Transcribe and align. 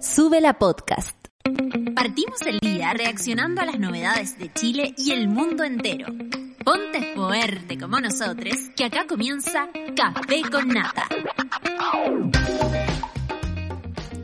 Sube 0.00 0.40
la 0.40 0.54
podcast. 0.54 1.14
Partimos 1.94 2.40
el 2.46 2.58
día 2.58 2.94
reaccionando 2.94 3.60
a 3.60 3.66
las 3.66 3.78
novedades 3.78 4.38
de 4.38 4.50
Chile 4.50 4.94
y 4.96 5.12
el 5.12 5.28
mundo 5.28 5.62
entero. 5.62 6.06
Ponte 6.64 7.14
fuerte 7.14 7.78
como 7.78 8.00
nosotros, 8.00 8.54
que 8.74 8.84
acá 8.84 9.06
comienza 9.06 9.68
Café 9.94 10.40
con 10.50 10.68
Nata. 10.68 11.06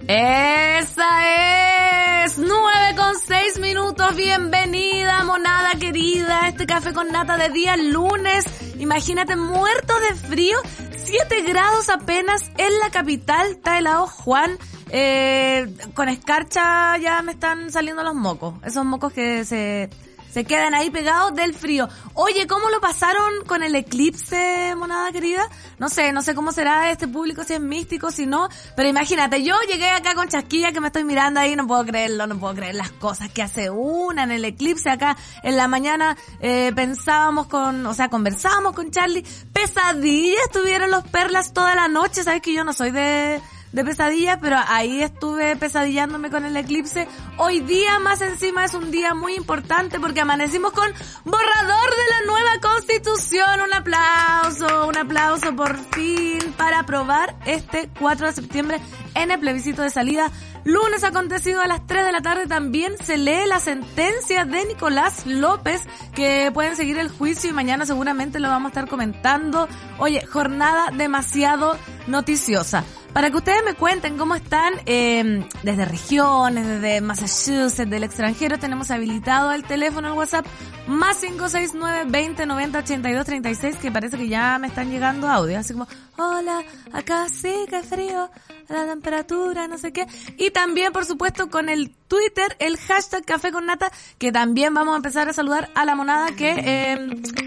Esa 0.08 2.24
es 2.24 2.38
9 2.38 2.96
con 2.96 3.14
6 3.14 3.60
minutos. 3.60 4.16
Bienvenida, 4.16 5.24
monada 5.24 5.72
querida, 5.78 6.44
a 6.44 6.48
este 6.48 6.64
café 6.64 6.94
con 6.94 7.12
nata 7.12 7.36
de 7.36 7.50
día 7.50 7.76
lunes. 7.76 8.46
Imagínate 8.78 9.36
muerto 9.36 9.92
de 10.00 10.14
frío, 10.14 10.56
7 11.04 11.42
grados 11.42 11.90
apenas 11.90 12.50
en 12.56 12.78
la 12.78 12.90
capital. 12.90 13.50
Está 13.50 13.78
helado 13.78 14.06
Juan. 14.06 14.56
Eh, 14.90 15.74
con 15.94 16.08
escarcha 16.08 16.96
ya 16.98 17.22
me 17.22 17.32
están 17.32 17.70
saliendo 17.70 18.02
los 18.02 18.14
mocos. 18.14 18.54
Esos 18.64 18.84
mocos 18.84 19.12
que 19.12 19.44
se 19.44 19.90
se 20.36 20.44
quedan 20.44 20.74
ahí 20.74 20.90
pegados 20.90 21.34
del 21.34 21.54
frío. 21.54 21.88
Oye, 22.12 22.46
¿cómo 22.46 22.68
lo 22.68 22.78
pasaron 22.78 23.46
con 23.46 23.62
el 23.62 23.74
eclipse, 23.74 24.74
monada 24.76 25.10
querida? 25.10 25.48
No 25.78 25.88
sé, 25.88 26.12
no 26.12 26.20
sé 26.20 26.34
cómo 26.34 26.52
será 26.52 26.90
este 26.90 27.08
público, 27.08 27.42
si 27.42 27.54
es 27.54 27.60
místico, 27.60 28.10
si 28.10 28.26
no. 28.26 28.50
Pero 28.76 28.86
imagínate, 28.86 29.42
yo 29.42 29.54
llegué 29.66 29.88
acá 29.88 30.14
con 30.14 30.28
chasquilla 30.28 30.72
que 30.72 30.80
me 30.82 30.88
estoy 30.88 31.04
mirando 31.04 31.40
ahí, 31.40 31.56
no 31.56 31.66
puedo 31.66 31.86
creerlo, 31.86 32.26
no 32.26 32.38
puedo 32.38 32.54
creer 32.54 32.74
las 32.74 32.92
cosas 32.92 33.30
que 33.30 33.42
hace 33.42 33.70
una 33.70 34.24
en 34.24 34.30
el 34.30 34.44
eclipse 34.44 34.90
acá. 34.90 35.16
En 35.42 35.56
la 35.56 35.68
mañana 35.68 36.18
eh, 36.40 36.70
pensábamos 36.76 37.46
con, 37.46 37.86
o 37.86 37.94
sea, 37.94 38.10
conversábamos 38.10 38.74
con 38.74 38.90
Charlie. 38.90 39.24
Pesadillas 39.54 40.50
tuvieron 40.52 40.90
los 40.90 41.02
perlas 41.04 41.54
toda 41.54 41.74
la 41.74 41.88
noche, 41.88 42.24
sabes 42.24 42.42
que 42.42 42.52
yo 42.52 42.62
no 42.62 42.74
soy 42.74 42.90
de 42.90 43.40
de 43.76 43.84
pesadillas, 43.84 44.38
pero 44.40 44.56
ahí 44.68 45.02
estuve 45.02 45.54
pesadillándome 45.54 46.30
con 46.30 46.46
el 46.46 46.56
eclipse. 46.56 47.06
Hoy 47.36 47.60
día 47.60 47.98
más 47.98 48.22
encima 48.22 48.64
es 48.64 48.72
un 48.72 48.90
día 48.90 49.12
muy 49.12 49.34
importante 49.34 50.00
porque 50.00 50.22
amanecimos 50.22 50.72
con 50.72 50.90
borrador 51.26 51.90
de 51.90 52.10
la 52.10 52.26
nueva 52.26 52.50
constitución. 52.62 53.60
Un 53.60 53.74
aplauso, 53.74 54.88
un 54.88 54.96
aplauso 54.96 55.54
por 55.54 55.76
fin 55.94 56.54
para 56.56 56.80
aprobar 56.80 57.36
este 57.44 57.90
4 58.00 58.28
de 58.28 58.32
septiembre 58.32 58.80
en 59.14 59.30
el 59.30 59.38
plebiscito 59.38 59.82
de 59.82 59.90
salida. 59.90 60.30
Lunes 60.64 61.04
acontecido 61.04 61.60
a 61.60 61.66
las 61.66 61.86
3 61.86 62.06
de 62.06 62.12
la 62.12 62.22
tarde 62.22 62.46
también 62.46 62.94
se 63.04 63.18
lee 63.18 63.46
la 63.46 63.60
sentencia 63.60 64.46
de 64.46 64.64
Nicolás 64.64 65.26
López 65.26 65.82
que 66.14 66.50
pueden 66.54 66.76
seguir 66.76 66.96
el 66.98 67.10
juicio 67.10 67.50
y 67.50 67.52
mañana 67.52 67.84
seguramente 67.84 68.40
lo 68.40 68.48
vamos 68.48 68.68
a 68.68 68.70
estar 68.70 68.88
comentando. 68.88 69.68
Oye, 69.98 70.24
jornada 70.24 70.90
demasiado 70.96 71.76
noticiosa 72.06 72.82
para 73.16 73.30
que 73.30 73.38
ustedes 73.38 73.64
me 73.64 73.72
cuenten 73.72 74.18
cómo 74.18 74.34
están 74.34 74.74
eh, 74.84 75.48
desde 75.62 75.86
regiones, 75.86 76.66
desde 76.66 77.00
Massachusetts, 77.00 77.88
del 77.88 78.04
extranjero. 78.04 78.58
Tenemos 78.58 78.90
habilitado 78.90 79.52
el 79.52 79.62
teléfono, 79.62 80.08
el 80.08 80.12
WhatsApp, 80.12 80.44
más 80.86 81.16
569 81.22 82.10
20 82.10 82.44
90 82.44 82.78
82 82.80 83.24
36, 83.24 83.76
que 83.76 83.90
parece 83.90 84.18
que 84.18 84.28
ya 84.28 84.58
me 84.58 84.66
están 84.66 84.90
llegando 84.90 85.30
audios. 85.30 85.60
Así 85.60 85.72
como, 85.72 85.88
hola, 86.18 86.62
acá 86.92 87.26
sí, 87.30 87.64
que 87.70 87.82
frío, 87.82 88.30
la 88.68 88.84
temperatura, 88.84 89.66
no 89.66 89.78
sé 89.78 89.94
qué. 89.94 90.06
Y 90.36 90.50
también, 90.50 90.92
por 90.92 91.06
supuesto, 91.06 91.48
con 91.48 91.70
el 91.70 91.96
Twitter, 92.08 92.54
el 92.58 92.76
hashtag 92.76 93.24
Café 93.24 93.50
con 93.50 93.64
Nata, 93.64 93.90
que 94.18 94.30
también 94.30 94.74
vamos 94.74 94.92
a 94.92 94.96
empezar 94.96 95.26
a 95.26 95.32
saludar 95.32 95.70
a 95.74 95.86
la 95.86 95.94
monada 95.94 96.32
que 96.36 96.50
eh, 96.50 96.96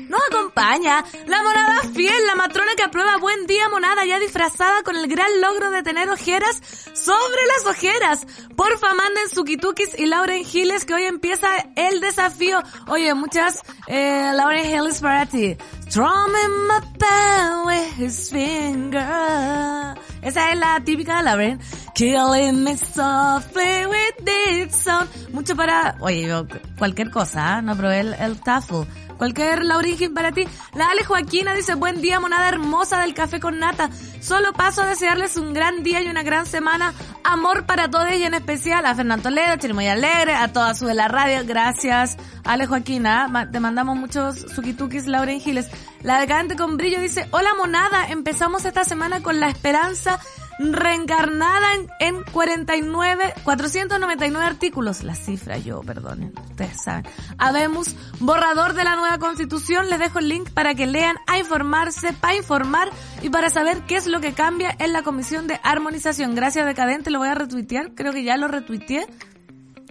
nos 0.10 0.22
acompaña. 0.32 1.06
La 1.28 1.44
monada 1.44 1.82
fiel, 1.94 2.26
la 2.26 2.36
matrona 2.36 2.72
que 2.76 2.84
aprueba 2.84 3.18
buen 3.18 3.46
día 3.46 3.70
monada, 3.70 4.04
ya 4.06 4.20
disfrazada 4.20 4.82
con 4.84 4.96
el 4.96 5.08
gran 5.08 5.30
logro 5.42 5.59
de 5.68 5.84
tener 5.84 6.10
ojeras 6.10 6.62
sobre 6.94 7.42
las 7.48 7.66
ojeras. 7.66 8.28
Porfa, 8.56 8.94
manden 8.94 9.30
Sukitukis 9.30 9.98
y 9.98 10.06
Lauren 10.06 10.46
Giles 10.46 10.86
que 10.86 10.94
hoy 10.94 11.04
empieza 11.04 11.48
el 11.76 12.00
desafío. 12.00 12.62
Oye, 12.88 13.14
muchas 13.14 13.62
eh, 13.88 14.32
Lauren 14.34 14.66
Giles 14.66 15.02
para 15.02 15.26
ti. 15.26 15.58
Strumming 15.90 16.68
my 16.68 16.82
pen 17.00 17.66
with 17.66 17.98
his 17.98 18.30
finger. 18.30 19.96
Esa 20.22 20.52
es 20.52 20.60
la 20.60 20.80
típica 20.86 21.18
de 21.18 21.24
Lauren. 21.24 21.60
Killing 21.96 22.64
me 22.64 22.78
softly 22.78 23.88
with 23.88 24.24
this 24.24 24.76
sound. 24.76 25.10
Mucho 25.34 25.56
para, 25.56 25.98
oye, 26.00 26.30
cualquier 26.78 27.10
cosa, 27.10 27.58
¿eh? 27.58 27.62
no 27.64 27.76
probé 27.76 28.02
el, 28.02 28.14
el 28.14 28.40
TAFL. 28.40 28.84
Cualquier 29.18 29.66
Laurín 29.66 30.14
para 30.14 30.32
ti. 30.32 30.46
La 30.76 30.92
Ale 30.92 31.04
Joaquina 31.04 31.54
dice, 31.54 31.76
buen 31.76 32.02
día, 32.02 32.22
monada 32.22 32.48
hermosa 32.48 33.02
del 33.02 33.14
café 33.14 33.42
con 33.42 33.60
nata. 33.60 33.90
Solo 34.22 34.54
paso 34.54 34.82
a 34.82 34.88
desearles 34.88 35.36
un 35.36 35.54
gran 35.54 35.84
día 35.84 36.02
y 36.02 36.08
una 36.08 36.24
gran 36.24 36.46
semana. 36.46 36.94
Amor 37.24 37.66
para 37.66 37.90
todos 37.90 38.12
y 38.14 38.24
en 38.24 38.34
especial 38.34 38.86
a 38.86 38.96
Fernando 38.96 39.24
Toledo, 39.24 39.58
Chirimoy 39.58 39.88
Alegre, 39.88 40.34
a 40.36 40.52
toda 40.52 40.74
su 40.74 40.86
de 40.86 40.94
la 40.94 41.08
radio. 41.08 41.42
Gracias, 41.46 42.18
Ale 42.44 42.66
Joaquina. 42.66 43.50
Te 43.52 43.60
mandamos 43.60 43.98
muchos 43.98 44.40
sukitukis, 44.56 45.08
Lauren 45.08 45.40
Giles. 45.40 45.68
La 46.02 46.20
decadente 46.20 46.56
con 46.56 46.78
brillo 46.78 47.00
dice, 47.00 47.28
hola 47.32 47.50
monada, 47.58 48.08
empezamos 48.08 48.66
esta 48.66 48.84
semana 48.84 49.22
con 49.22 49.40
la 49.40 49.50
esperanza 49.50 50.20
reencarnada 50.60 51.74
en, 51.76 51.88
en 52.00 52.24
49, 52.24 53.34
499 53.44 54.46
artículos. 54.46 55.04
La 55.04 55.16
cifra 55.16 55.58
yo, 55.58 55.82
perdonen, 55.82 56.34
ustedes 56.50 56.82
saben. 56.84 57.06
Habemos 57.38 57.96
borrador 58.20 58.74
de 58.74 58.84
la 58.84 58.96
nueva 58.96 59.18
constitución. 59.18 59.90
Les 59.90 60.00
dejo 60.00 60.20
el 60.20 60.30
link 60.30 60.50
para 60.52 60.76
que 60.76 60.86
lean, 60.86 61.16
a 61.28 61.40
informarse, 61.40 62.14
para 62.14 62.36
informar 62.36 62.90
y 63.22 63.30
para 63.30 63.50
saber 63.50 63.82
qué 63.88 63.96
es 63.96 64.06
lo 64.06 64.20
que 64.20 64.34
cambia 64.34 64.76
en 64.78 64.92
la 64.92 65.02
comisión 65.02 65.48
de 65.48 65.60
armonización. 65.64 66.36
Gracias, 66.36 66.66
Decadente, 66.66 67.10
lo 67.10 67.20
voy 67.20 67.30
a 67.30 67.36
retuitear. 67.36 67.96
Creo 67.96 68.12
que 68.12 68.24
ya 68.24 68.36
lo 68.38 68.48
retuiteé. 68.50 69.08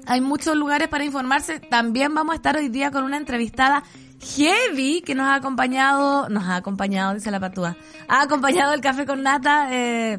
Hay 0.07 0.21
muchos 0.21 0.57
lugares 0.57 0.89
para 0.89 1.05
informarse. 1.05 1.61
También 1.61 2.15
vamos 2.15 2.35
a 2.35 2.37
estar 2.37 2.57
hoy 2.57 2.69
día 2.69 2.91
con 2.91 3.05
una 3.05 3.17
entrevistada 3.17 3.83
heavy 4.21 5.03
que 5.03 5.15
nos 5.15 5.27
ha 5.27 5.35
acompañado, 5.37 6.29
nos 6.29 6.45
ha 6.45 6.57
acompañado, 6.57 7.15
dice 7.15 7.31
la 7.31 7.41
patúa, 7.41 7.77
ha 8.09 8.23
acompañado 8.23 8.75
el 8.75 8.81
café 8.81 9.07
con 9.07 9.23
nata, 9.23 9.69
eh, 9.71 10.19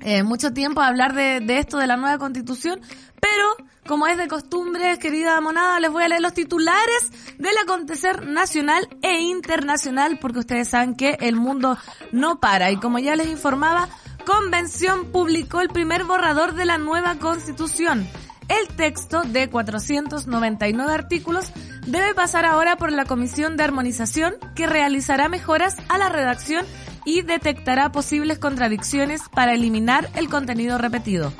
eh, 0.00 0.22
mucho 0.22 0.52
tiempo 0.52 0.80
a 0.80 0.88
hablar 0.88 1.14
de, 1.14 1.40
de, 1.40 1.58
esto 1.58 1.78
de 1.78 1.86
la 1.86 1.96
nueva 1.96 2.18
constitución, 2.18 2.80
pero 3.20 3.68
como 3.86 4.06
es 4.06 4.18
de 4.18 4.28
costumbre, 4.28 4.98
querida 4.98 5.40
monada, 5.40 5.80
les 5.80 5.90
voy 5.90 6.04
a 6.04 6.08
leer 6.08 6.20
los 6.20 6.34
titulares 6.34 7.10
del 7.38 7.56
acontecer 7.62 8.26
nacional 8.26 8.88
e 9.02 9.20
internacional, 9.20 10.18
porque 10.20 10.40
ustedes 10.40 10.68
saben 10.68 10.94
que 10.94 11.16
el 11.20 11.36
mundo 11.36 11.78
no 12.12 12.38
para. 12.38 12.70
Y 12.70 12.76
como 12.76 12.98
ya 12.98 13.16
les 13.16 13.28
informaba, 13.28 13.88
Convención 14.28 15.06
publicó 15.06 15.62
el 15.62 15.70
primer 15.70 16.04
borrador 16.04 16.54
de 16.54 16.66
la 16.66 16.76
nueva 16.76 17.14
constitución. 17.14 18.06
El 18.48 18.76
texto 18.76 19.22
de 19.22 19.48
499 19.48 20.92
artículos 20.92 21.50
debe 21.86 22.14
pasar 22.14 22.44
ahora 22.44 22.76
por 22.76 22.92
la 22.92 23.06
Comisión 23.06 23.56
de 23.56 23.64
Armonización 23.64 24.34
que 24.54 24.66
realizará 24.66 25.30
mejoras 25.30 25.76
a 25.88 25.96
la 25.96 26.10
redacción 26.10 26.66
y 27.08 27.22
detectará 27.22 27.90
posibles 27.90 28.38
contradicciones 28.38 29.22
para 29.30 29.54
eliminar 29.54 30.10
el 30.14 30.28
contenido 30.28 30.76
repetido. 30.76 31.32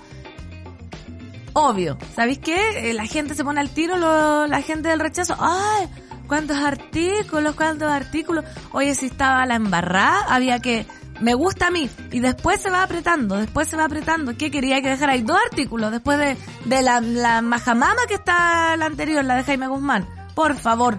Obvio, 1.52 1.98
¿sabéis 2.16 2.38
qué? 2.38 2.94
La 2.94 3.04
gente 3.04 3.34
se 3.34 3.44
pone 3.44 3.60
al 3.60 3.68
tiro, 3.68 3.98
lo, 3.98 4.46
la 4.46 4.62
gente 4.62 4.88
del 4.88 4.98
rechazo. 4.98 5.36
¡Ay! 5.38 5.86
¿Cuántos 6.26 6.56
artículos? 6.56 7.54
¿Cuántos 7.54 7.90
artículos? 7.90 8.46
Oye, 8.72 8.94
si 8.94 9.06
estaba 9.06 9.44
la 9.44 9.56
embarrada, 9.56 10.24
había 10.30 10.58
que... 10.58 10.86
Me 11.20 11.34
gusta 11.34 11.66
a 11.66 11.70
mí. 11.70 11.90
Y 12.12 12.20
después 12.20 12.62
se 12.62 12.70
va 12.70 12.82
apretando, 12.82 13.36
después 13.36 13.68
se 13.68 13.76
va 13.76 13.84
apretando. 13.84 14.38
¿Qué 14.38 14.50
quería 14.50 14.80
que 14.80 14.88
dejara 14.88 15.12
ahí? 15.12 15.22
Dos 15.22 15.38
artículos 15.50 15.90
después 15.90 16.18
de, 16.18 16.38
de 16.64 16.80
la 16.80 17.42
majamama 17.42 18.06
que 18.06 18.14
está 18.14 18.74
la 18.78 18.86
anterior, 18.86 19.22
la 19.22 19.34
de 19.34 19.44
Jaime 19.44 19.68
Guzmán. 19.68 20.08
Por 20.34 20.56
favor. 20.56 20.98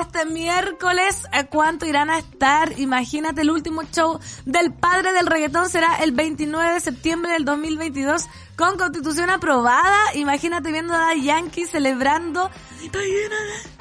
Este 0.00 0.24
miércoles, 0.26 1.22
¿cuánto 1.50 1.86
irán 1.86 2.10
a 2.10 2.18
estar? 2.18 2.78
Imagínate, 2.78 3.40
el 3.40 3.50
último 3.50 3.82
show 3.84 4.18
del 4.44 4.72
padre 4.72 5.12
del 5.12 5.26
reggaetón 5.26 5.68
será 5.68 5.96
el 5.96 6.12
29 6.12 6.74
de 6.74 6.80
septiembre 6.80 7.32
del 7.32 7.44
2022 7.44 8.26
con 8.56 8.76
constitución 8.76 9.30
aprobada. 9.30 10.14
Imagínate 10.14 10.70
viendo 10.72 10.94
a 10.94 11.14
Yankee 11.14 11.66
celebrando. 11.66 12.50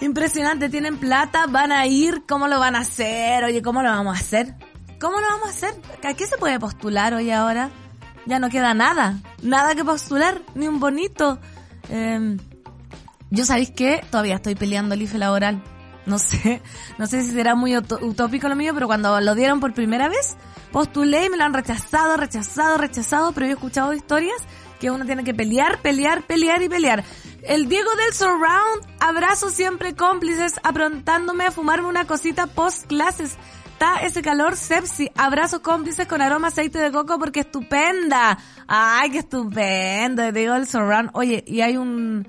Impresionante, 0.01 0.69
tienen 0.69 0.97
plata, 0.97 1.45
van 1.47 1.71
a 1.71 1.85
ir, 1.85 2.23
¿cómo 2.27 2.47
lo 2.47 2.59
van 2.59 2.75
a 2.75 2.79
hacer? 2.79 3.43
Oye, 3.43 3.61
¿cómo 3.61 3.83
lo 3.83 3.89
vamos 3.89 4.17
a 4.17 4.19
hacer? 4.19 4.55
¿Cómo 4.99 5.19
lo 5.19 5.27
vamos 5.27 5.47
a 5.47 5.51
hacer? 5.51 5.75
¿A 6.03 6.13
qué 6.13 6.25
se 6.25 6.37
puede 6.37 6.59
postular 6.59 7.13
hoy 7.13 7.31
ahora? 7.31 7.69
Ya 8.25 8.39
no 8.39 8.49
queda 8.49 8.73
nada, 8.73 9.19
nada 9.43 9.75
que 9.75 9.85
postular, 9.85 10.41
ni 10.55 10.67
un 10.67 10.79
bonito. 10.79 11.39
Eh, 11.89 12.37
yo 13.29 13.45
sabéis 13.45 13.71
que 13.71 14.03
todavía 14.09 14.35
estoy 14.35 14.55
peleando 14.55 14.95
el 14.95 15.01
IFE 15.01 15.17
laboral. 15.17 15.63
No 16.05 16.19
sé, 16.19 16.61
no 16.97 17.07
sé 17.07 17.23
si 17.23 17.31
será 17.31 17.55
muy 17.55 17.75
utópico 17.77 18.47
lo 18.47 18.55
mío, 18.55 18.73
pero 18.73 18.87
cuando 18.87 19.19
lo 19.21 19.35
dieron 19.35 19.59
por 19.59 19.73
primera 19.73 20.07
vez, 20.07 20.37
postulé 20.71 21.25
y 21.25 21.29
me 21.29 21.37
lo 21.37 21.43
han 21.43 21.53
rechazado, 21.53 22.17
rechazado, 22.17 22.77
rechazado, 22.77 23.31
pero 23.31 23.47
yo 23.47 23.51
he 23.51 23.55
escuchado 23.55 23.93
historias 23.93 24.37
que 24.79 24.91
uno 24.91 25.05
tiene 25.05 25.23
que 25.23 25.33
pelear, 25.33 25.81
pelear, 25.81 26.23
pelear 26.23 26.61
y 26.61 26.69
pelear. 26.69 27.03
El 27.43 27.67
Diego 27.69 27.89
del 27.95 28.13
Surround, 28.13 28.85
abrazo 28.99 29.49
siempre 29.49 29.95
cómplices, 29.95 30.59
aprontándome 30.63 31.45
a 31.45 31.51
fumarme 31.51 31.87
una 31.87 32.05
cosita 32.05 32.47
post 32.47 32.87
clases. 32.87 33.37
Está 33.73 33.97
ese 33.97 34.21
calor 34.21 34.55
sepsi, 34.55 35.11
abrazo 35.15 35.61
cómplices 35.61 36.07
con 36.07 36.21
aroma 36.21 36.47
aceite 36.47 36.79
de 36.79 36.91
coco 36.91 37.19
porque 37.19 37.41
estupenda. 37.41 38.37
Ay, 38.67 39.11
qué 39.11 39.19
estupendo, 39.19 40.31
Diego 40.31 40.53
del 40.53 40.67
Surround. 40.67 41.11
Oye, 41.13 41.43
y 41.45 41.61
hay 41.61 41.77
un, 41.77 42.27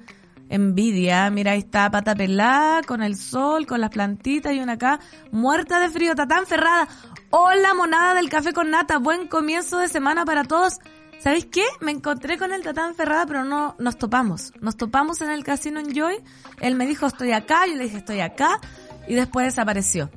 envidia. 0.48 1.30
Mira, 1.30 1.52
ahí 1.52 1.60
está 1.60 1.90
pata 1.90 2.14
pelada, 2.14 2.82
con 2.82 3.02
el 3.02 3.16
sol, 3.16 3.66
con 3.66 3.80
las 3.80 3.90
plantitas 3.90 4.52
y 4.52 4.60
una 4.60 4.74
acá, 4.74 5.00
muerta 5.30 5.80
de 5.80 5.90
frío, 5.90 6.14
tan 6.14 6.46
ferrada. 6.46 6.88
Hola, 7.30 7.74
monada 7.74 8.14
del 8.14 8.28
café 8.28 8.52
con 8.52 8.70
nata, 8.70 8.98
buen 8.98 9.28
comienzo 9.28 9.78
de 9.78 9.88
semana 9.88 10.24
para 10.24 10.44
todos. 10.44 10.78
¿Sabéis 11.18 11.46
qué? 11.46 11.64
Me 11.80 11.92
encontré 11.92 12.38
con 12.38 12.52
el 12.52 12.62
Tatán 12.62 12.94
Ferrada, 12.94 13.26
pero 13.26 13.44
no 13.44 13.74
nos 13.78 13.96
topamos. 13.96 14.52
Nos 14.60 14.76
topamos 14.76 15.20
en 15.22 15.30
el 15.30 15.44
casino 15.44 15.80
en 15.80 15.94
Joy. 15.94 16.16
Él 16.60 16.74
me 16.74 16.86
dijo, 16.86 17.06
estoy 17.06 17.32
acá. 17.32 17.66
Yo 17.66 17.74
le 17.74 17.84
dije, 17.84 17.98
estoy 17.98 18.20
acá. 18.20 18.60
Y 19.08 19.14
después 19.14 19.46
desapareció. 19.46 20.10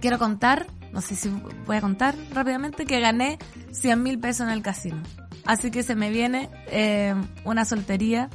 Quiero 0.00 0.18
contar, 0.18 0.66
no 0.92 1.00
sé 1.00 1.14
si 1.14 1.30
voy 1.64 1.76
a 1.76 1.80
contar 1.80 2.16
rápidamente, 2.32 2.86
que 2.86 3.00
gané 3.00 3.38
100 3.70 4.02
mil 4.02 4.18
pesos 4.18 4.46
en 4.46 4.52
el 4.52 4.62
casino. 4.62 5.00
Así 5.44 5.70
que 5.70 5.82
se 5.82 5.94
me 5.94 6.10
viene 6.10 6.50
eh, 6.66 7.14
una 7.44 7.64
soltería 7.64 8.30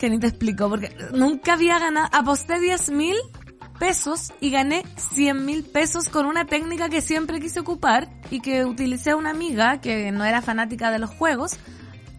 que 0.00 0.08
ni 0.08 0.18
te 0.18 0.28
explico, 0.28 0.70
porque 0.70 0.96
nunca 1.12 1.52
había 1.52 1.78
ganado, 1.78 2.08
aposté 2.10 2.58
10 2.58 2.90
mil 2.90 3.16
pesos 3.78 4.32
y 4.40 4.50
gané 4.50 4.82
100 4.96 5.44
mil 5.44 5.62
pesos 5.62 6.08
con 6.08 6.24
una 6.24 6.46
técnica 6.46 6.88
que 6.88 7.02
siempre 7.02 7.38
quise 7.38 7.60
ocupar 7.60 8.08
y 8.30 8.40
que 8.40 8.64
utilicé 8.64 9.10
a 9.10 9.16
una 9.16 9.28
amiga 9.28 9.82
que 9.82 10.10
no 10.10 10.24
era 10.24 10.40
fanática 10.40 10.90
de 10.90 11.00
los 11.00 11.10
juegos 11.10 11.58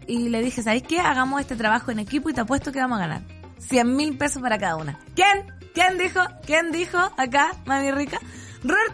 y 0.06 0.28
le 0.28 0.42
dije, 0.42 0.62
¿sabes 0.62 0.84
qué? 0.84 1.00
Hagamos 1.00 1.40
este 1.40 1.56
trabajo 1.56 1.90
en 1.90 1.98
equipo 1.98 2.30
y 2.30 2.34
te 2.34 2.42
apuesto 2.42 2.70
que 2.70 2.78
vamos 2.78 2.98
a 2.98 3.00
ganar. 3.00 3.22
100 3.58 3.96
mil 3.96 4.16
pesos 4.16 4.40
para 4.40 4.58
cada 4.58 4.76
una. 4.76 4.96
¿Quién? 5.16 5.52
¿Quién 5.74 5.98
dijo? 5.98 6.20
¿Quién 6.46 6.70
dijo 6.70 6.98
acá, 7.16 7.50
mami 7.66 7.90
rica? 7.90 8.20
Robert 8.64 8.92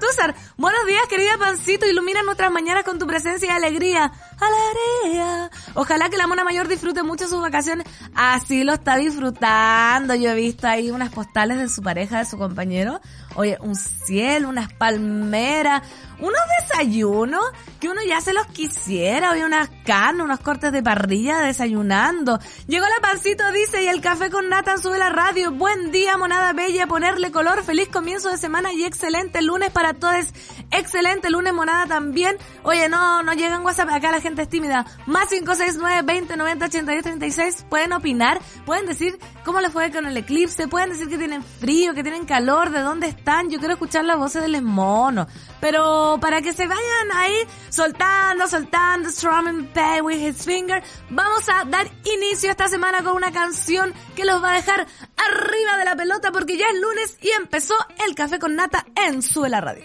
buenos 0.57 0.87
días 0.87 1.03
querida 1.11 1.37
Pancito, 1.39 1.87
ilumina 1.87 2.23
nuestras 2.23 2.51
mañanas 2.51 2.85
con 2.85 2.99
tu 2.99 3.07
presencia 3.07 3.49
y 3.49 3.51
alegría. 3.51 4.11
Alegría. 4.41 5.51
Ojalá 5.75 6.09
que 6.09 6.17
la 6.17 6.27
mona 6.27 6.43
mayor 6.43 6.69
disfrute 6.69 7.03
mucho 7.03 7.29
sus 7.29 7.41
vacaciones. 7.41 7.87
Así 8.15 8.65
lo 8.65 8.73
está 8.73 8.97
disfrutando. 8.97 10.15
Yo 10.15 10.31
he 10.31 10.35
visto 10.35 10.67
ahí 10.67 10.91
unas 10.91 11.11
postales 11.11 11.59
de 11.59 11.69
su 11.69 11.83
pareja, 11.83 12.19
de 12.19 12.25
su 12.25 12.39
compañero. 12.39 13.01
Oye, 13.35 13.59
un 13.61 13.77
cielo, 13.77 14.49
unas 14.49 14.73
palmeras, 14.73 15.83
unos 16.21 16.41
desayunos 16.61 17.45
que 17.81 17.89
uno 17.89 18.01
ya 18.07 18.21
se 18.21 18.33
los 18.33 18.47
quisiera. 18.47 19.33
Oye, 19.33 19.45
unas 19.45 19.71
carnes, 19.85 20.25
unos 20.25 20.41
cortes 20.41 20.73
de 20.73 20.83
parrilla 20.83 21.39
desayunando. 21.41 22.39
Llegó 22.67 22.87
la 22.87 23.09
pancito, 23.09 23.51
dice, 23.53 23.83
y 23.83 23.89
el 23.89 24.01
café 24.01 24.31
con 24.31 24.49
nata 24.49 24.79
sube 24.79 24.99
la 24.99 25.11
radio. 25.11 25.53
Buen 25.53 25.91
día, 25.91 26.17
monada 26.17 26.53
bella, 26.53 26.87
ponerle 26.87 27.31
color. 27.31 27.63
Feliz 27.65 27.89
comienzo 27.89 28.31
de 28.31 28.37
semana 28.37 28.73
y 28.73 28.85
excelente 28.85 29.43
lunes 29.43 29.71
para 29.71 29.95
todos. 29.95 30.27
Excelente 30.71 31.31
lunes, 31.31 31.55
monada 31.55 31.87
también. 31.87 32.37
Oye, 32.63 32.89
no, 32.89 33.23
no 33.23 33.33
llegan 33.33 33.65
WhatsApp. 33.65 33.91
Acá 33.91 34.11
la 34.11 34.21
gente 34.21 34.43
es 34.43 34.49
tímida. 34.49 34.87
Más 35.07 35.29
569 35.29 36.03
20 36.03 36.37
90 36.37 36.65
82 36.67 37.03
36. 37.03 37.67
Pueden 37.69 37.93
opinar, 37.93 38.41
pueden 38.67 38.87
decir 38.87 39.19
cómo 39.45 39.61
les 39.61 39.73
fue 39.73 39.91
con 39.91 40.07
el 40.07 40.17
eclipse, 40.17 40.69
pueden 40.69 40.91
decir 40.91 41.09
que 41.09 41.19
tienen 41.19 41.43
frío, 41.43 41.95
que 41.95 42.03
tienen 42.03 42.27
calor, 42.27 42.71
de 42.71 42.81
dónde 42.81 43.09
están. 43.09 43.51
Yo 43.51 43.59
quiero 43.59 43.75
escuchar 43.75 44.05
las 44.05 44.19
voces 44.19 44.43
de 44.43 44.49
los 44.49 44.63
monos. 44.63 45.27
Pero 45.61 46.08
para 46.17 46.41
que 46.41 46.55
se 46.55 46.67
vayan 46.67 47.13
ahí 47.15 47.37
soltando, 47.69 48.49
soltando, 48.49 49.11
strumming 49.11 49.67
pay 49.75 50.01
with 50.01 50.17
his 50.17 50.45
finger, 50.45 50.83
vamos 51.11 51.47
a 51.49 51.65
dar 51.67 51.87
inicio 52.05 52.51
esta 52.51 52.69
semana 52.69 53.03
con 53.03 53.15
una 53.15 53.31
canción 53.31 53.93
que 54.17 54.25
los 54.25 54.43
va 54.43 54.53
a 54.53 54.55
dejar 54.55 54.87
arriba 55.17 55.77
de 55.77 55.85
la 55.85 55.97
pelota 55.97 56.33
porque 56.33 56.57
ya 56.57 56.67
es 56.69 56.81
lunes 56.81 57.19
y 57.21 57.29
empezó 57.31 57.75
el 58.07 58.15
café 58.15 58.39
con 58.39 58.57
nata 58.57 58.87
en 58.97 59.21
Suela 59.21 59.61
Radio. 59.61 59.85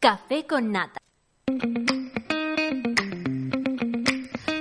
Café 0.00 0.46
con 0.46 0.72
nata. 0.72 1.00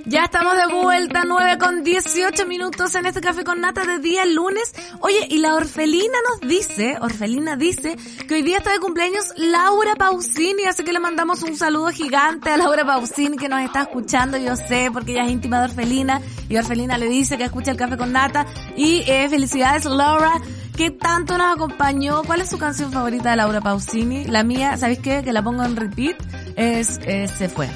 Ya 0.10 0.24
estamos 0.24 0.58
de 0.58 0.66
vuelta, 0.74 1.22
9 1.24 1.60
con 1.60 1.84
18 1.84 2.48
minutos 2.48 2.96
en 2.96 3.06
este 3.06 3.22
café 3.22 3.44
con 3.44 3.62
nata 3.62 3.86
de 3.86 4.00
día 4.00 4.26
lunes. 4.26 4.74
Oye, 5.02 5.28
y 5.30 5.38
la 5.38 5.54
orfelina 5.54 6.18
nos 6.32 6.50
dice, 6.50 6.98
orfelina 7.00 7.56
dice, 7.56 7.96
que 8.28 8.34
hoy 8.34 8.42
día 8.42 8.58
está 8.58 8.72
de 8.72 8.80
cumpleaños 8.80 9.26
Laura 9.38 9.94
Pausini, 9.96 10.66
así 10.66 10.84
que 10.84 10.94
le 10.94 11.00
mandamos 11.00 11.44
un 11.44 11.56
saludo 11.56 11.90
gigante 11.90 12.50
a 12.50 12.58
Laura 12.58 12.84
Pausini 12.84 13.38
que 13.38 13.50
nos 13.50 13.62
está 13.62 13.84
escuchando, 13.84 14.40
yo 14.40 14.56
sé, 14.56 14.90
porque 14.92 15.12
ella 15.12 15.26
es 15.26 15.32
íntima 15.32 15.60
de 15.60 15.66
orfelina, 15.66 16.24
y 16.50 16.58
orfelina 16.58 16.98
le 16.98 17.08
dice 17.08 17.38
que 17.38 17.44
escucha 17.44 17.70
el 17.70 17.78
café 17.78 17.96
con 17.96 18.12
nata. 18.12 18.48
Y 18.76 19.04
eh, 19.06 19.30
felicidades 19.30 19.86
Laura, 19.86 20.42
que 20.76 20.90
tanto 20.90 21.38
nos 21.38 21.54
acompañó. 21.54 22.24
¿Cuál 22.24 22.42
es 22.42 22.50
su 22.50 22.58
canción 22.58 22.92
favorita 22.92 23.30
de 23.30 23.36
Laura 23.36 23.62
Pausini? 23.62 24.24
La 24.24 24.44
mía, 24.44 24.76
¿sabéis 24.76 25.00
qué? 25.00 25.22
Que 25.24 25.34
la 25.34 25.44
pongo 25.44 25.64
en 25.64 25.76
repeat, 25.76 26.18
es 26.56 27.00
eh, 27.04 27.28
Se 27.28 27.48
Fue 27.48 27.70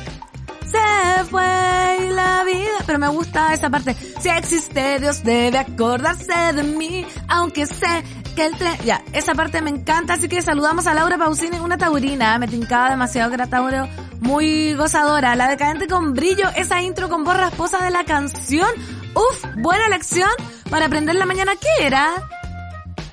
fue 1.29 2.10
la 2.12 2.43
vida. 2.43 2.77
Pero 2.86 3.00
me 3.00 3.08
gusta 3.08 3.53
esa 3.53 3.70
parte. 3.70 3.96
Si 4.20 4.29
existe, 4.29 5.00
Dios 5.00 5.24
debe 5.24 5.58
acordarse 5.58 6.53
de 6.53 6.63
mí, 6.63 7.05
aunque 7.27 7.65
sé 7.65 8.03
que 8.36 8.46
el 8.46 8.58
tren... 8.58 8.77
Ya, 8.84 9.03
esa 9.13 9.36
parte 9.36 9.62
me 9.62 9.70
encanta, 9.70 10.13
así 10.13 10.27
que 10.27 10.41
saludamos 10.41 10.88
a 10.88 10.93
Laura 10.93 11.17
Pausini, 11.17 11.60
una 11.60 11.77
taurina, 11.77 12.38
me 12.39 12.48
tincaba 12.48 12.89
demasiado 12.89 13.29
que 13.29 13.36
era 13.36 13.48
tauro, 13.48 13.88
muy 14.20 14.74
gozadora. 14.74 15.36
La 15.36 15.50
decadente 15.50 15.88
con 15.88 16.13
brillo, 16.13 16.50
esa 16.55 16.82
intro 16.82 17.10
con 17.10 17.24
voz 17.24 17.38
rasposa 17.38 17.84
de 17.84 17.91
la 17.91 18.03
canción. 18.03 18.70
Uf, 19.15 19.46
buena 19.58 19.86
elección 19.86 20.29
para 20.70 20.88
aprender 20.88 21.15
la 21.15 21.25
mañana. 21.25 21.53
¿Qué 21.55 21.86
era? 21.86 22.10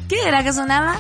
¿Qué 0.09 0.16
era 0.26 0.42
que 0.42 0.52
sonaba? 0.52 0.97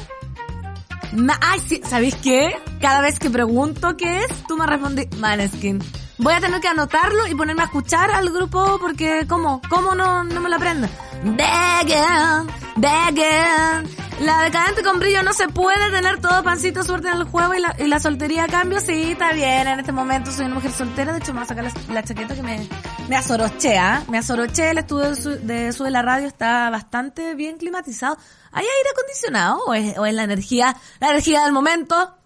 ay, 1.40 1.60
sí, 1.66 1.80
¿sabéis 1.84 2.14
qué? 2.16 2.54
cada 2.80 3.00
vez 3.02 3.18
que 3.18 3.30
pregunto 3.30 3.96
qué 3.96 4.18
es, 4.18 4.46
tú 4.48 4.56
me 4.56 4.66
respondes 4.66 5.08
Maneskin. 5.18 5.80
Voy 6.20 6.34
a 6.34 6.40
tener 6.40 6.60
que 6.60 6.68
anotarlo 6.68 7.26
y 7.26 7.34
ponerme 7.34 7.62
a 7.62 7.64
escuchar 7.64 8.10
al 8.10 8.28
grupo 8.28 8.78
porque, 8.78 9.26
¿cómo? 9.26 9.62
¿Cómo 9.70 9.94
no, 9.94 10.22
no 10.22 10.40
me 10.40 10.50
lo 10.50 10.56
aprendo? 10.56 10.86
Begging, 11.24 12.46
begging. 12.76 13.96
La 14.20 14.42
decadente 14.42 14.82
con 14.82 14.98
brillo 14.98 15.22
no 15.22 15.32
se 15.32 15.48
puede 15.48 15.90
tener 15.90 16.20
todo 16.20 16.42
pancito 16.42 16.84
suerte 16.84 17.08
en 17.08 17.16
el 17.16 17.24
juego 17.24 17.54
y 17.54 17.60
la, 17.60 17.74
y 17.78 17.86
la 17.86 17.98
soltería 17.98 18.46
cambio. 18.48 18.78
Sí, 18.80 19.12
está 19.12 19.32
bien. 19.32 19.66
En 19.66 19.80
este 19.80 19.92
momento 19.92 20.30
soy 20.30 20.44
una 20.44 20.56
mujer 20.56 20.72
soltera. 20.72 21.12
De 21.12 21.20
hecho, 21.20 21.32
me 21.32 21.38
voy 21.38 21.44
a 21.44 21.48
sacar 21.48 21.72
la, 21.88 22.02
chaqueta 22.02 22.34
que 22.34 22.42
me, 22.42 22.68
me 23.08 23.16
azorochea. 23.16 24.04
Me 24.10 24.18
azoroché. 24.18 24.72
El 24.72 24.78
estudio 24.78 25.08
de 25.08 25.16
su, 25.16 25.30
de 25.30 25.72
su 25.72 25.84
de 25.84 25.90
la 25.90 26.02
radio 26.02 26.28
está 26.28 26.68
bastante 26.68 27.34
bien 27.34 27.56
climatizado. 27.56 28.18
¿Hay 28.52 28.66
aire 28.66 28.90
acondicionado 28.92 29.64
o 29.64 29.72
es, 29.72 29.96
o 29.96 30.04
es 30.04 30.12
la 30.12 30.24
energía, 30.24 30.76
la 31.00 31.08
energía 31.08 31.44
del 31.44 31.52
momento? 31.52 32.19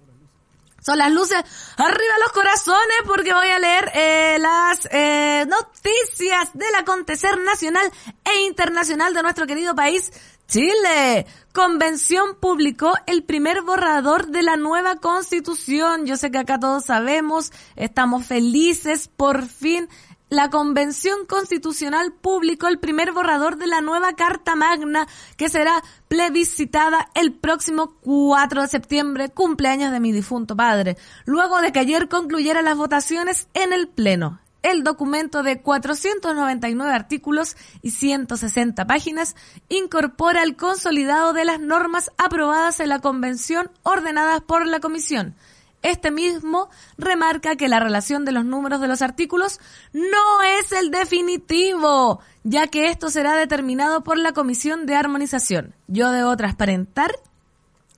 Son 0.84 0.98
las 0.98 1.10
luces 1.10 1.42
arriba 1.78 2.14
los 2.20 2.32
corazones 2.32 2.96
porque 3.06 3.32
voy 3.32 3.48
a 3.48 3.58
leer 3.58 3.90
eh, 3.94 4.36
las 4.38 4.86
eh, 4.90 5.46
noticias 5.48 6.50
del 6.52 6.74
acontecer 6.74 7.38
nacional 7.40 7.90
e 8.22 8.42
internacional 8.42 9.14
de 9.14 9.22
nuestro 9.22 9.46
querido 9.46 9.74
país, 9.74 10.12
Chile. 10.46 11.24
Convención 11.54 12.36
publicó 12.38 12.92
el 13.06 13.22
primer 13.22 13.62
borrador 13.62 14.26
de 14.26 14.42
la 14.42 14.56
nueva 14.56 14.96
constitución. 14.96 16.04
Yo 16.04 16.18
sé 16.18 16.30
que 16.30 16.38
acá 16.38 16.60
todos 16.60 16.84
sabemos, 16.84 17.50
estamos 17.76 18.26
felices, 18.26 19.08
por 19.08 19.46
fin 19.46 19.88
la 20.34 20.50
Convención 20.50 21.26
Constitucional 21.26 22.12
publicó 22.12 22.66
el 22.68 22.78
primer 22.78 23.12
borrador 23.12 23.56
de 23.56 23.66
la 23.66 23.80
nueva 23.80 24.14
Carta 24.14 24.56
Magna 24.56 25.06
que 25.36 25.48
será 25.48 25.82
plebiscitada 26.08 27.08
el 27.14 27.32
próximo 27.32 27.96
4 28.00 28.62
de 28.62 28.68
septiembre, 28.68 29.28
cumpleaños 29.28 29.92
de 29.92 30.00
mi 30.00 30.12
difunto 30.12 30.56
padre, 30.56 30.96
luego 31.24 31.60
de 31.60 31.72
que 31.72 31.78
ayer 31.78 32.08
concluyeran 32.08 32.64
las 32.64 32.76
votaciones 32.76 33.48
en 33.54 33.72
el 33.72 33.88
Pleno. 33.88 34.40
El 34.62 34.82
documento 34.82 35.42
de 35.42 35.60
499 35.60 36.90
artículos 36.90 37.54
y 37.82 37.90
160 37.90 38.86
páginas 38.86 39.36
incorpora 39.68 40.42
el 40.42 40.56
consolidado 40.56 41.32
de 41.34 41.44
las 41.44 41.60
normas 41.60 42.10
aprobadas 42.16 42.80
en 42.80 42.88
la 42.88 43.00
Convención 43.00 43.70
ordenadas 43.82 44.40
por 44.40 44.66
la 44.66 44.80
Comisión. 44.80 45.36
Este 45.84 46.10
mismo 46.10 46.70
remarca 46.96 47.56
que 47.56 47.68
la 47.68 47.78
relación 47.78 48.24
de 48.24 48.32
los 48.32 48.46
números 48.46 48.80
de 48.80 48.88
los 48.88 49.02
artículos 49.02 49.60
no 49.92 50.42
es 50.58 50.72
el 50.72 50.90
definitivo, 50.90 52.20
ya 52.42 52.68
que 52.68 52.88
esto 52.88 53.10
será 53.10 53.36
determinado 53.36 54.02
por 54.02 54.16
la 54.16 54.32
Comisión 54.32 54.86
de 54.86 54.94
Armonización. 54.94 55.74
Yo 55.86 56.10
debo 56.10 56.34
transparentar 56.38 57.12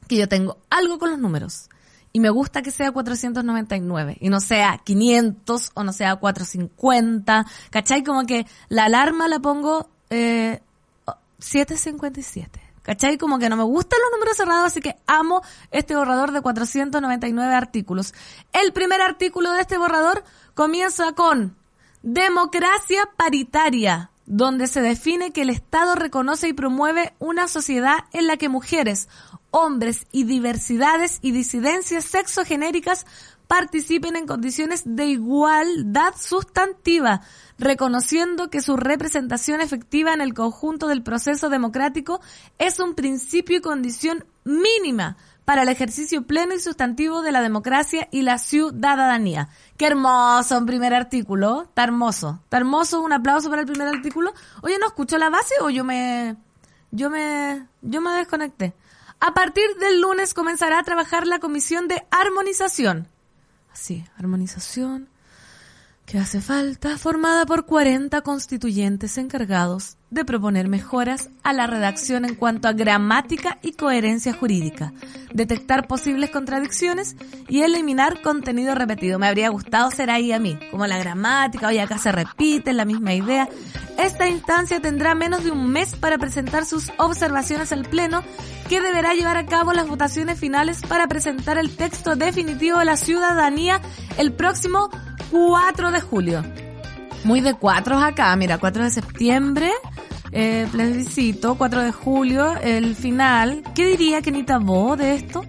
que 0.08 0.16
yo 0.16 0.28
tengo 0.28 0.58
algo 0.68 0.98
con 0.98 1.10
los 1.10 1.20
números. 1.20 1.68
Y 2.12 2.18
me 2.18 2.28
gusta 2.30 2.60
que 2.60 2.72
sea 2.72 2.90
499 2.90 4.16
y 4.20 4.30
no 4.30 4.40
sea 4.40 4.80
500 4.82 5.70
o 5.74 5.84
no 5.84 5.92
sea 5.92 6.16
450. 6.16 7.46
¿Cachai? 7.70 8.02
Como 8.02 8.26
que 8.26 8.46
la 8.68 8.86
alarma 8.86 9.28
la 9.28 9.38
pongo 9.38 9.90
eh, 10.10 10.60
757. 11.38 12.65
¿Cachai? 12.86 13.18
Como 13.18 13.40
que 13.40 13.48
no 13.48 13.56
me 13.56 13.64
gustan 13.64 13.98
los 14.00 14.12
números 14.12 14.36
cerrados, 14.36 14.66
así 14.66 14.80
que 14.80 14.94
amo 15.08 15.42
este 15.72 15.96
borrador 15.96 16.30
de 16.30 16.40
499 16.40 17.52
artículos. 17.52 18.14
El 18.52 18.72
primer 18.72 19.02
artículo 19.02 19.50
de 19.50 19.62
este 19.62 19.76
borrador 19.76 20.22
comienza 20.54 21.12
con 21.14 21.56
democracia 22.04 23.08
paritaria, 23.16 24.12
donde 24.24 24.68
se 24.68 24.82
define 24.82 25.32
que 25.32 25.42
el 25.42 25.50
Estado 25.50 25.96
reconoce 25.96 26.46
y 26.46 26.52
promueve 26.52 27.12
una 27.18 27.48
sociedad 27.48 28.04
en 28.12 28.28
la 28.28 28.36
que 28.36 28.48
mujeres, 28.48 29.08
hombres 29.50 30.06
y 30.12 30.22
diversidades 30.22 31.18
y 31.22 31.32
disidencias 31.32 32.04
sexogenéricas 32.04 33.04
participen 33.46 34.16
en 34.16 34.26
condiciones 34.26 34.82
de 34.84 35.06
igualdad 35.06 36.14
sustantiva, 36.18 37.22
reconociendo 37.58 38.50
que 38.50 38.60
su 38.60 38.76
representación 38.76 39.60
efectiva 39.60 40.12
en 40.12 40.20
el 40.20 40.34
conjunto 40.34 40.88
del 40.88 41.02
proceso 41.02 41.48
democrático 41.48 42.20
es 42.58 42.80
un 42.80 42.94
principio 42.94 43.58
y 43.58 43.60
condición 43.60 44.24
mínima 44.44 45.16
para 45.44 45.62
el 45.62 45.68
ejercicio 45.68 46.26
pleno 46.26 46.54
y 46.54 46.60
sustantivo 46.60 47.22
de 47.22 47.30
la 47.30 47.40
democracia 47.40 48.08
y 48.10 48.22
la 48.22 48.38
ciudadanía. 48.38 49.48
Qué 49.76 49.86
hermoso 49.86 50.58
un 50.58 50.66
primer 50.66 50.92
artículo, 50.92 51.62
está 51.62 51.84
hermoso, 51.84 52.40
está 52.42 52.56
hermoso, 52.56 53.00
un 53.00 53.12
aplauso 53.12 53.48
para 53.48 53.62
el 53.62 53.68
primer 53.68 53.86
artículo. 53.86 54.34
Oye, 54.62 54.78
¿no 54.78 54.88
escucho 54.88 55.18
la 55.18 55.30
base 55.30 55.54
o 55.60 55.70
yo 55.70 55.84
me, 55.84 56.36
yo 56.90 57.10
me, 57.10 57.68
yo 57.80 58.00
me 58.00 58.10
desconecté? 58.10 58.74
A 59.20 59.34
partir 59.34 59.64
del 59.78 60.00
lunes 60.00 60.34
comenzará 60.34 60.80
a 60.80 60.82
trabajar 60.82 61.28
la 61.28 61.38
comisión 61.38 61.86
de 61.86 62.04
armonización. 62.10 63.08
Así, 63.76 64.06
armonización, 64.16 65.10
que 66.06 66.18
hace 66.18 66.40
falta, 66.40 66.96
formada 66.96 67.44
por 67.44 67.66
40 67.66 68.22
constituyentes 68.22 69.18
encargados 69.18 69.98
de 70.10 70.24
proponer 70.24 70.68
mejoras 70.68 71.30
a 71.42 71.52
la 71.52 71.66
redacción 71.66 72.24
en 72.24 72.36
cuanto 72.36 72.68
a 72.68 72.72
gramática 72.72 73.58
y 73.62 73.72
coherencia 73.72 74.32
jurídica, 74.32 74.92
detectar 75.32 75.88
posibles 75.88 76.30
contradicciones 76.30 77.16
y 77.48 77.62
eliminar 77.62 78.22
contenido 78.22 78.74
repetido. 78.74 79.18
Me 79.18 79.26
habría 79.26 79.48
gustado 79.48 79.90
ser 79.90 80.10
ahí 80.10 80.32
a 80.32 80.38
mí, 80.38 80.58
como 80.70 80.86
la 80.86 80.98
gramática, 80.98 81.68
oye, 81.68 81.80
acá 81.80 81.98
se 81.98 82.12
repite 82.12 82.72
la 82.72 82.84
misma 82.84 83.14
idea. 83.14 83.48
Esta 83.98 84.28
instancia 84.28 84.80
tendrá 84.80 85.14
menos 85.14 85.42
de 85.42 85.50
un 85.50 85.70
mes 85.70 85.96
para 85.96 86.18
presentar 86.18 86.64
sus 86.64 86.92
observaciones 86.98 87.72
al 87.72 87.84
Pleno, 87.84 88.22
que 88.68 88.80
deberá 88.80 89.14
llevar 89.14 89.36
a 89.36 89.46
cabo 89.46 89.72
las 89.72 89.88
votaciones 89.88 90.38
finales 90.38 90.82
para 90.82 91.08
presentar 91.08 91.58
el 91.58 91.76
texto 91.76 92.14
definitivo 92.14 92.78
de 92.78 92.84
la 92.84 92.96
ciudadanía 92.96 93.80
el 94.18 94.32
próximo 94.32 94.90
4 95.30 95.90
de 95.90 96.00
julio. 96.00 96.65
Muy 97.24 97.40
de 97.40 97.54
cuatro 97.54 97.98
acá, 97.98 98.34
mira, 98.36 98.58
4 98.58 98.84
de 98.84 98.90
septiembre, 98.90 99.72
eh, 100.32 100.66
plebiscito, 100.70 101.56
4 101.56 101.82
de 101.82 101.92
julio, 101.92 102.56
el 102.60 102.94
final. 102.94 103.62
¿Qué 103.74 103.86
diría 103.86 104.22
Kenita 104.22 104.58
Bo 104.58 104.96
de 104.96 105.14
esto? 105.14 105.44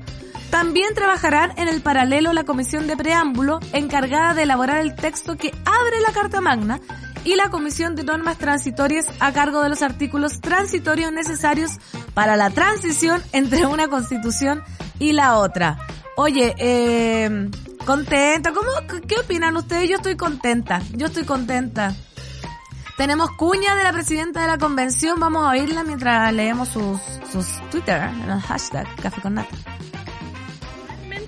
También 0.50 0.94
trabajarán 0.96 1.52
en 1.58 1.68
el 1.68 1.82
paralelo 1.82 2.34
la 2.34 2.46
comisión 2.46 2.88
de 2.88 2.96
preámbulo 2.96 3.60
encargada 3.74 4.34
de 4.34 4.44
elaborar 4.44 4.78
el 4.78 4.96
texto 4.96 5.36
que 5.36 5.52
abre 5.66 6.00
la 6.02 6.14
Carta 6.14 6.42
Magna 6.42 6.80
y 7.26 7.36
la 7.36 7.50
comisión 7.50 7.96
de 7.96 8.06
normas 8.06 8.38
transitorias 8.38 9.08
a 9.20 9.34
cargo 9.34 9.62
de 9.62 9.70
los 9.70 9.82
artículos 9.82 10.40
transitorios 10.40 11.12
necesarios 11.12 11.72
para 12.14 12.38
la 12.38 12.50
transición 12.50 13.22
entre 13.34 13.66
una 13.66 13.90
constitución 13.90 14.64
y 15.00 15.12
la 15.12 15.38
otra. 15.38 15.78
Oye, 16.16 16.56
eh, 16.58 17.50
contenta, 17.88 18.52
¿cómo, 18.52 18.70
qué 19.08 19.16
opinan 19.16 19.56
ustedes? 19.56 19.90
Yo 19.90 19.96
estoy 19.96 20.18
contenta, 20.18 20.82
yo 20.94 21.06
estoy 21.06 21.24
contenta. 21.24 21.96
Tenemos 22.98 23.32
cuña 23.32 23.78
de 23.78 23.84
la 23.84 23.94
presidenta 23.94 24.42
de 24.42 24.48
la 24.48 24.58
convención, 24.58 25.18
vamos 25.22 25.46
a 25.46 25.52
oírla 25.52 25.86
mientras 25.86 26.34
leemos 26.34 26.68
sus, 26.68 27.00
sus 27.32 27.48
Twitter, 27.72 28.02
en 28.02 28.30
el 28.30 28.42
hashtag 28.42 28.86
Café 29.02 29.22
con 29.22 29.36
Nata. 29.36 29.56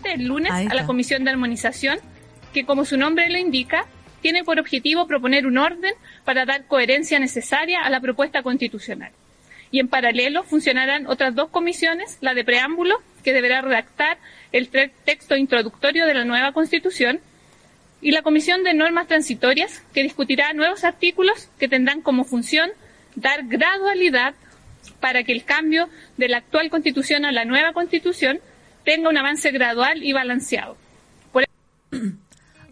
El 0.03 0.25
lunes 0.25 0.51
a 0.51 0.73
la 0.73 0.85
Comisión 0.85 1.23
de 1.23 1.29
Armonización, 1.29 1.99
que 2.51 2.65
como 2.65 2.83
su 2.83 2.97
nombre 2.97 3.29
lo 3.29 3.37
indica, 3.37 3.85
tiene 4.21 4.43
por 4.43 4.59
objetivo 4.59 5.07
proponer 5.07 5.47
un 5.47 5.59
orden 5.59 5.93
para 6.25 6.45
dar 6.45 6.65
coherencia 6.65 7.19
necesaria 7.19 7.83
a 7.83 7.89
la 7.89 8.01
propuesta 8.01 8.43
constitucional. 8.43 9.13
Y 9.71 9.79
en 9.79 9.87
paralelo 9.87 10.43
funcionarán 10.43 11.07
otras 11.07 11.35
dos 11.35 11.49
comisiones, 11.51 12.17
la 12.19 12.33
de 12.33 12.43
preámbulo, 12.43 12.95
que 13.23 13.33
deberá 13.33 13.61
redactar 13.61 14.17
el 14.51 14.69
texto 14.69 15.35
introductorio 15.35 16.05
de 16.05 16.13
la 16.13 16.25
nueva 16.25 16.51
Constitución, 16.51 17.19
y 18.01 18.11
la 18.11 18.21
Comisión 18.21 18.63
de 18.63 18.73
Normas 18.73 19.07
Transitorias, 19.07 19.83
que 19.93 20.03
discutirá 20.03 20.53
nuevos 20.53 20.83
artículos 20.83 21.49
que 21.59 21.67
tendrán 21.67 22.01
como 22.01 22.23
función 22.23 22.71
dar 23.15 23.43
gradualidad 23.45 24.35
para 24.99 25.23
que 25.23 25.33
el 25.33 25.43
cambio 25.43 25.89
de 26.17 26.29
la 26.29 26.37
actual 26.37 26.69
Constitución 26.69 27.25
a 27.25 27.31
la 27.31 27.45
nueva 27.45 27.73
Constitución 27.73 28.39
tenga 28.85 29.09
un 29.09 29.17
avance 29.17 29.51
gradual 29.51 30.03
y 30.03 30.13
balanceado. 30.13 30.77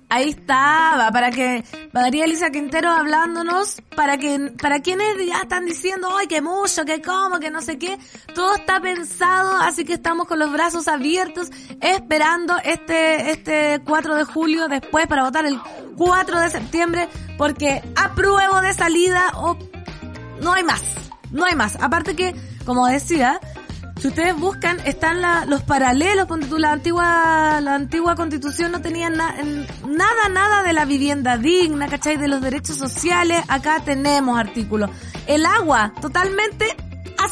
Ahí 0.09 0.29
estaba, 0.29 1.11
para 1.11 1.31
que 1.31 1.65
María 1.91 2.23
Elisa 2.23 2.49
Quintero 2.49 2.89
hablándonos, 2.89 3.81
para 3.93 4.17
que, 4.17 4.53
para 4.61 4.79
quienes 4.79 5.17
ya 5.25 5.41
están 5.41 5.65
diciendo, 5.65 6.07
ay, 6.17 6.27
que 6.27 6.41
mucho, 6.41 6.85
que 6.85 7.01
cómo, 7.01 7.39
que 7.39 7.51
no 7.51 7.61
sé 7.61 7.77
qué, 7.77 7.97
todo 8.33 8.55
está 8.55 8.79
pensado, 8.79 9.57
así 9.57 9.83
que 9.83 9.93
estamos 9.93 10.25
con 10.25 10.39
los 10.39 10.49
brazos 10.53 10.87
abiertos, 10.87 11.51
esperando 11.81 12.55
este, 12.63 13.31
este 13.31 13.81
4 13.83 14.15
de 14.15 14.23
julio, 14.23 14.69
después 14.69 15.07
para 15.07 15.23
votar 15.23 15.45
el 15.45 15.59
4 15.97 16.39
de 16.39 16.49
septiembre, 16.51 17.09
porque 17.37 17.83
apruebo 17.97 18.61
de 18.61 18.73
salida 18.73 19.33
o 19.35 19.57
no 20.41 20.53
hay 20.53 20.63
más, 20.63 20.83
no 21.31 21.43
hay 21.43 21.55
más. 21.55 21.75
Aparte 21.81 22.15
que, 22.15 22.33
como 22.65 22.87
decía, 22.87 23.41
si 23.99 24.07
ustedes 24.07 24.35
buscan, 24.35 24.79
están 24.85 25.21
los 25.49 25.63
paralelos, 25.63 26.27
con 26.27 26.41
la 26.61 26.73
antigua, 26.73 27.59
la 27.61 27.75
antigua 27.75 28.15
constitución 28.15 28.71
no 28.71 28.81
tenía 28.81 29.09
nada, 29.09 30.29
nada 30.29 30.63
de 30.63 30.73
la 30.73 30.85
vivienda 30.85 31.37
digna, 31.37 31.87
¿cachai? 31.87 32.17
De 32.17 32.27
los 32.27 32.41
derechos 32.41 32.77
sociales, 32.77 33.43
acá 33.47 33.81
tenemos 33.83 34.37
artículos. 34.39 34.89
El 35.25 35.45
agua, 35.45 35.93
totalmente 36.01 36.75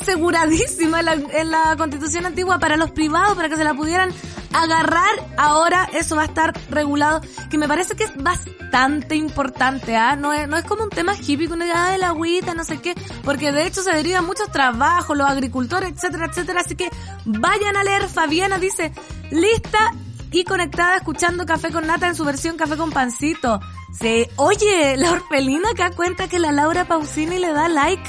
aseguradísima 0.02 1.00
en 1.00 1.06
la, 1.06 1.14
en 1.14 1.52
la 1.52 1.76
constitución 1.78 2.26
antigua 2.26 2.60
para 2.60 2.78
los 2.78 2.92
privados, 2.92 3.36
para 3.36 3.50
que 3.50 3.58
se 3.58 3.64
la 3.64 3.74
pudieran 3.74 4.12
agarrar 4.54 5.12
ahora, 5.38 5.90
eso 5.94 6.16
va 6.16 6.24
a 6.24 6.26
estar 6.26 6.54
regulado, 6.70 7.22
que 7.50 7.58
me 7.58 7.68
parece 7.68 7.96
que 7.96 8.06
es 8.06 8.16
bastante 8.16 9.16
importante, 9.16 9.98
¿ah? 9.98 10.16
No 10.16 10.32
es, 10.32 10.48
no 10.48 10.58
es 10.58 10.64
como 10.64 10.84
un 10.84 10.90
tema 10.90 11.14
hippie, 11.16 11.48
una 11.48 11.66
idea 11.66 11.90
de 11.90 11.98
la 11.98 12.08
agüita, 12.08 12.54
no 12.54 12.64
sé 12.64 12.80
qué, 12.80 12.96
porque 13.24 13.52
de 13.52 13.66
hecho 13.68 13.82
se 13.82 13.92
deriva 13.92 14.22
muchos 14.22 14.52
trabajos, 14.52 15.18
los 15.18 15.30
agricultores, 15.30 15.92
etcétera, 15.92 16.28
etcétera, 16.28 16.62
así 16.62 16.76
que 16.76 16.90
vayan 17.26 17.76
a 17.76 17.84
leer, 17.84 18.08
Fabiana 18.08 18.58
dice, 18.58 18.94
lista 19.32 19.92
y 20.32 20.44
conectada 20.44 20.98
escuchando 20.98 21.46
Café 21.46 21.72
con 21.72 21.88
Nata 21.88 22.08
en 22.08 22.16
su 22.16 22.26
versión 22.26 22.58
Café 22.58 22.76
con 22.78 22.92
Pancito. 22.92 23.60
Sí, 23.98 24.28
oye, 24.36 24.98
la 24.98 25.12
orfelina 25.12 25.70
acá 25.70 25.92
cuenta 25.92 26.28
que 26.28 26.40
la 26.40 26.52
Laura 26.52 26.86
Pausini 26.86 27.40
le 27.40 27.54
da 27.54 27.70
like. 27.70 28.04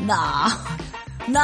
No, 0.00 0.46
no, 1.28 1.40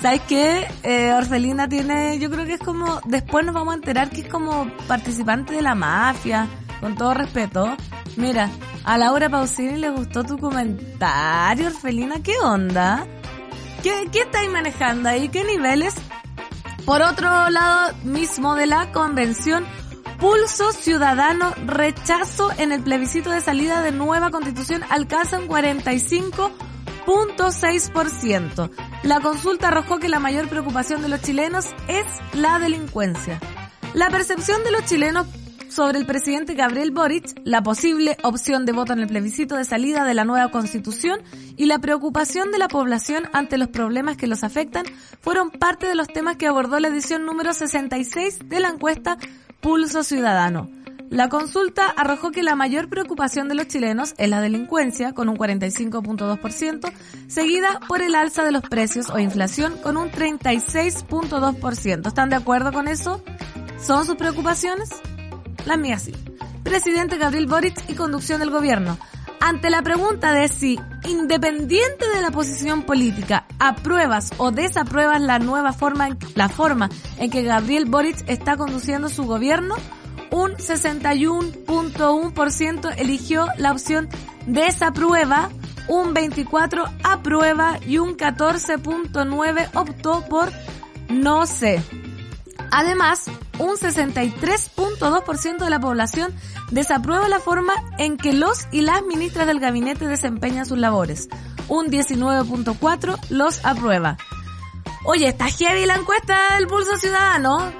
¿sabes 0.00 0.20
qué? 0.28 0.66
Eh, 0.82 1.12
Orfelina 1.12 1.68
tiene, 1.68 2.18
yo 2.18 2.30
creo 2.30 2.44
que 2.44 2.54
es 2.54 2.60
como, 2.60 3.00
después 3.06 3.44
nos 3.44 3.54
vamos 3.54 3.72
a 3.72 3.76
enterar 3.76 4.10
que 4.10 4.22
es 4.22 4.28
como 4.28 4.70
participante 4.86 5.54
de 5.54 5.62
la 5.62 5.74
mafia, 5.74 6.46
con 6.80 6.94
todo 6.96 7.14
respeto. 7.14 7.76
Mira, 8.16 8.50
a 8.84 8.98
Laura 8.98 9.28
Pausini 9.28 9.76
le 9.76 9.90
gustó 9.90 10.24
tu 10.24 10.38
comentario, 10.38 11.68
Orfelina, 11.68 12.22
¿qué 12.22 12.38
onda? 12.42 13.06
¿Qué, 13.82 14.08
qué 14.12 14.20
estáis 14.20 14.50
manejando 14.50 15.08
ahí? 15.08 15.28
¿Qué 15.28 15.44
niveles? 15.44 15.94
Por 16.84 17.02
otro 17.02 17.50
lado, 17.50 17.94
mismo 18.04 18.54
de 18.54 18.66
la 18.66 18.92
convención, 18.92 19.64
pulso 20.18 20.72
ciudadano 20.72 21.54
rechazo 21.64 22.50
en 22.58 22.72
el 22.72 22.82
plebiscito 22.82 23.30
de 23.30 23.40
salida 23.40 23.80
de 23.80 23.92
nueva 23.92 24.30
constitución 24.30 24.82
alcanza 24.90 25.38
un 25.38 25.46
45.6%. 27.06 28.70
La 29.02 29.20
consulta 29.20 29.68
arrojó 29.68 29.98
que 29.98 30.08
la 30.08 30.18
mayor 30.20 30.48
preocupación 30.48 31.02
de 31.02 31.08
los 31.08 31.20
chilenos 31.22 31.66
es 31.88 32.06
la 32.34 32.58
delincuencia. 32.58 33.40
La 33.94 34.08
percepción 34.10 34.62
de 34.64 34.70
los 34.70 34.84
chilenos 34.84 35.26
sobre 35.70 35.98
el 35.98 36.06
presidente 36.06 36.54
Gabriel 36.54 36.90
Boric, 36.90 37.40
la 37.44 37.62
posible 37.62 38.16
opción 38.22 38.66
de 38.66 38.72
voto 38.72 38.92
en 38.92 39.00
el 39.00 39.06
plebiscito 39.06 39.56
de 39.56 39.64
salida 39.64 40.04
de 40.04 40.14
la 40.14 40.24
nueva 40.24 40.50
constitución 40.50 41.20
y 41.56 41.66
la 41.66 41.78
preocupación 41.78 42.50
de 42.50 42.58
la 42.58 42.68
población 42.68 43.28
ante 43.32 43.56
los 43.56 43.68
problemas 43.68 44.16
que 44.16 44.26
los 44.26 44.42
afectan 44.42 44.84
fueron 45.20 45.50
parte 45.50 45.86
de 45.86 45.94
los 45.94 46.08
temas 46.08 46.36
que 46.36 46.46
abordó 46.46 46.78
la 46.80 46.88
edición 46.88 47.24
número 47.24 47.52
66 47.52 48.40
de 48.48 48.60
la 48.60 48.68
encuesta 48.68 49.16
Pulso 49.60 50.02
Ciudadano. 50.02 50.79
La 51.10 51.28
consulta 51.28 51.88
arrojó 51.88 52.30
que 52.30 52.44
la 52.44 52.54
mayor 52.54 52.88
preocupación 52.88 53.48
de 53.48 53.56
los 53.56 53.66
chilenos 53.66 54.14
es 54.16 54.28
la 54.28 54.40
delincuencia, 54.40 55.12
con 55.12 55.28
un 55.28 55.36
45.2%, 55.36 56.92
seguida 57.26 57.80
por 57.88 58.00
el 58.00 58.14
alza 58.14 58.44
de 58.44 58.52
los 58.52 58.62
precios 58.62 59.10
o 59.10 59.18
inflación, 59.18 59.76
con 59.82 59.96
un 59.96 60.12
36.2%. 60.12 62.06
¿Están 62.06 62.30
de 62.30 62.36
acuerdo 62.36 62.72
con 62.72 62.86
eso? 62.86 63.24
¿Son 63.84 64.06
sus 64.06 64.14
preocupaciones? 64.14 64.90
Las 65.66 65.78
mías 65.78 66.02
sí. 66.02 66.12
Presidente 66.62 67.18
Gabriel 67.18 67.48
Boric 67.48 67.90
y 67.90 67.94
conducción 67.94 68.38
del 68.38 68.50
gobierno. 68.50 68.96
Ante 69.40 69.68
la 69.68 69.82
pregunta 69.82 70.32
de 70.32 70.46
si, 70.46 70.78
independiente 71.08 72.08
de 72.14 72.22
la 72.22 72.30
posición 72.30 72.84
política, 72.84 73.46
apruebas 73.58 74.30
o 74.36 74.52
desapruebas 74.52 75.20
la 75.20 75.40
nueva 75.40 75.72
forma, 75.72 76.16
la 76.36 76.48
forma 76.48 76.88
en 77.18 77.30
que 77.30 77.42
Gabriel 77.42 77.86
Boric 77.86 78.22
está 78.28 78.56
conduciendo 78.56 79.08
su 79.08 79.24
gobierno, 79.24 79.74
un 80.30 80.52
61.1% 80.52 82.94
eligió 82.98 83.48
la 83.56 83.72
opción 83.72 84.08
desaprueba, 84.46 85.50
un 85.88 86.14
24 86.14 86.84
aprueba 87.02 87.80
y 87.86 87.98
un 87.98 88.16
14.9 88.16 89.68
optó 89.74 90.24
por 90.28 90.52
no 91.08 91.46
sé. 91.46 91.82
Además, 92.70 93.24
un 93.58 93.76
63.2% 93.76 95.58
de 95.58 95.70
la 95.70 95.80
población 95.80 96.32
desaprueba 96.70 97.28
la 97.28 97.40
forma 97.40 97.74
en 97.98 98.16
que 98.16 98.32
los 98.32 98.68
y 98.70 98.82
las 98.82 99.02
ministras 99.02 99.46
del 99.46 99.60
gabinete 99.60 100.06
desempeñan 100.06 100.66
sus 100.66 100.78
labores. 100.78 101.28
Un 101.68 101.88
19.4 101.88 103.18
los 103.30 103.64
aprueba. 103.64 104.16
Oye, 105.04 105.28
está 105.28 105.46
heavy 105.46 105.86
la 105.86 105.96
encuesta 105.96 106.56
del 106.56 106.66
Pulso 106.66 106.96
Ciudadano. 106.98 107.72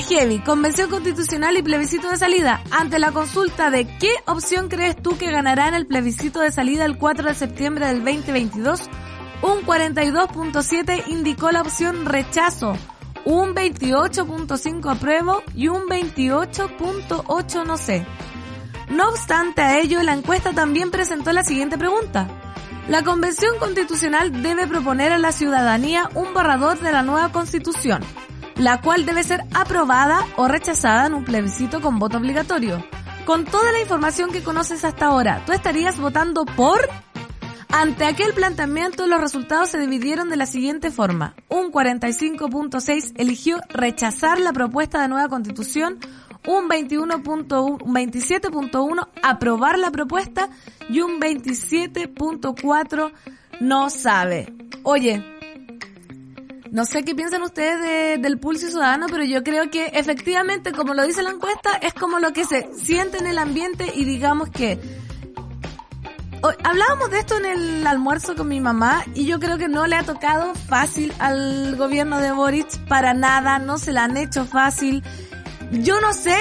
Heavy. 0.00 0.38
Convención 0.38 0.88
Constitucional 0.88 1.56
y 1.56 1.62
plebiscito 1.62 2.08
de 2.08 2.16
salida. 2.16 2.62
Ante 2.70 2.98
la 2.98 3.12
consulta 3.12 3.70
de 3.70 3.86
qué 3.98 4.10
opción 4.26 4.68
crees 4.68 4.96
tú 5.00 5.18
que 5.18 5.30
ganará 5.30 5.68
en 5.68 5.74
el 5.74 5.86
plebiscito 5.86 6.40
de 6.40 6.50
salida 6.50 6.84
el 6.84 6.96
4 6.96 7.28
de 7.28 7.34
septiembre 7.34 7.86
del 7.86 8.04
2022, 8.04 8.88
un 9.42 9.60
42.7 9.66 11.08
indicó 11.08 11.50
la 11.52 11.62
opción 11.62 12.06
rechazo, 12.06 12.76
un 13.24 13.54
28.5 13.54 14.90
apruebo 14.90 15.42
y 15.54 15.68
un 15.68 15.82
28.8 15.82 17.66
no 17.66 17.76
sé. 17.76 18.06
No 18.88 19.08
obstante 19.08 19.62
a 19.62 19.78
ello, 19.78 20.02
la 20.02 20.14
encuesta 20.14 20.52
también 20.52 20.90
presentó 20.90 21.32
la 21.32 21.44
siguiente 21.44 21.76
pregunta. 21.76 22.28
La 22.88 23.02
Convención 23.02 23.58
Constitucional 23.58 24.42
debe 24.42 24.66
proponer 24.66 25.12
a 25.12 25.18
la 25.18 25.32
ciudadanía 25.32 26.10
un 26.14 26.34
borrador 26.34 26.80
de 26.80 26.92
la 26.92 27.02
nueva 27.02 27.30
Constitución 27.30 28.02
la 28.56 28.80
cual 28.80 29.06
debe 29.06 29.22
ser 29.22 29.44
aprobada 29.54 30.26
o 30.36 30.48
rechazada 30.48 31.06
en 31.06 31.14
un 31.14 31.24
plebiscito 31.24 31.80
con 31.80 31.98
voto 31.98 32.18
obligatorio. 32.18 32.84
Con 33.24 33.44
toda 33.44 33.72
la 33.72 33.80
información 33.80 34.32
que 34.32 34.42
conoces 34.42 34.84
hasta 34.84 35.06
ahora, 35.06 35.42
¿tú 35.46 35.52
estarías 35.52 35.98
votando 35.98 36.44
por? 36.44 36.80
Ante 37.68 38.04
aquel 38.04 38.34
planteamiento, 38.34 39.06
los 39.06 39.20
resultados 39.20 39.70
se 39.70 39.78
dividieron 39.78 40.28
de 40.28 40.36
la 40.36 40.44
siguiente 40.44 40.90
forma. 40.90 41.34
Un 41.48 41.72
45.6 41.72 43.14
eligió 43.16 43.60
rechazar 43.70 44.38
la 44.38 44.52
propuesta 44.52 45.00
de 45.00 45.08
nueva 45.08 45.28
constitución, 45.28 45.98
un 46.46 46.68
27.1 46.68 49.08
aprobar 49.22 49.78
la 49.78 49.90
propuesta 49.90 50.50
y 50.90 51.00
un 51.00 51.18
27.4 51.20 53.12
no 53.60 53.88
sabe. 53.88 54.52
Oye, 54.82 55.24
no 56.72 56.86
sé 56.86 57.04
qué 57.04 57.14
piensan 57.14 57.42
ustedes 57.42 58.20
del 58.20 58.38
pulso 58.38 58.66
ciudadano, 58.66 59.06
pero 59.10 59.24
yo 59.24 59.44
creo 59.44 59.70
que 59.70 59.88
efectivamente, 59.92 60.72
como 60.72 60.94
lo 60.94 61.06
dice 61.06 61.22
la 61.22 61.30
encuesta, 61.30 61.72
es 61.82 61.92
como 61.92 62.18
lo 62.18 62.32
que 62.32 62.46
se 62.46 62.70
siente 62.74 63.18
en 63.18 63.26
el 63.26 63.36
ambiente 63.36 63.92
y 63.94 64.06
digamos 64.06 64.48
que 64.48 64.80
hablábamos 66.64 67.10
de 67.10 67.18
esto 67.18 67.36
en 67.36 67.44
el 67.44 67.86
almuerzo 67.86 68.34
con 68.34 68.48
mi 68.48 68.60
mamá 68.60 69.04
y 69.14 69.26
yo 69.26 69.38
creo 69.38 69.58
que 69.58 69.68
no 69.68 69.86
le 69.86 69.96
ha 69.96 70.02
tocado 70.02 70.54
fácil 70.54 71.12
al 71.18 71.76
gobierno 71.76 72.20
de 72.20 72.32
Boric 72.32 72.78
para 72.88 73.12
nada, 73.12 73.58
no 73.58 73.76
se 73.76 73.92
la 73.92 74.04
han 74.04 74.16
hecho 74.16 74.46
fácil. 74.46 75.04
Yo 75.72 76.00
no 76.00 76.14
sé, 76.14 76.38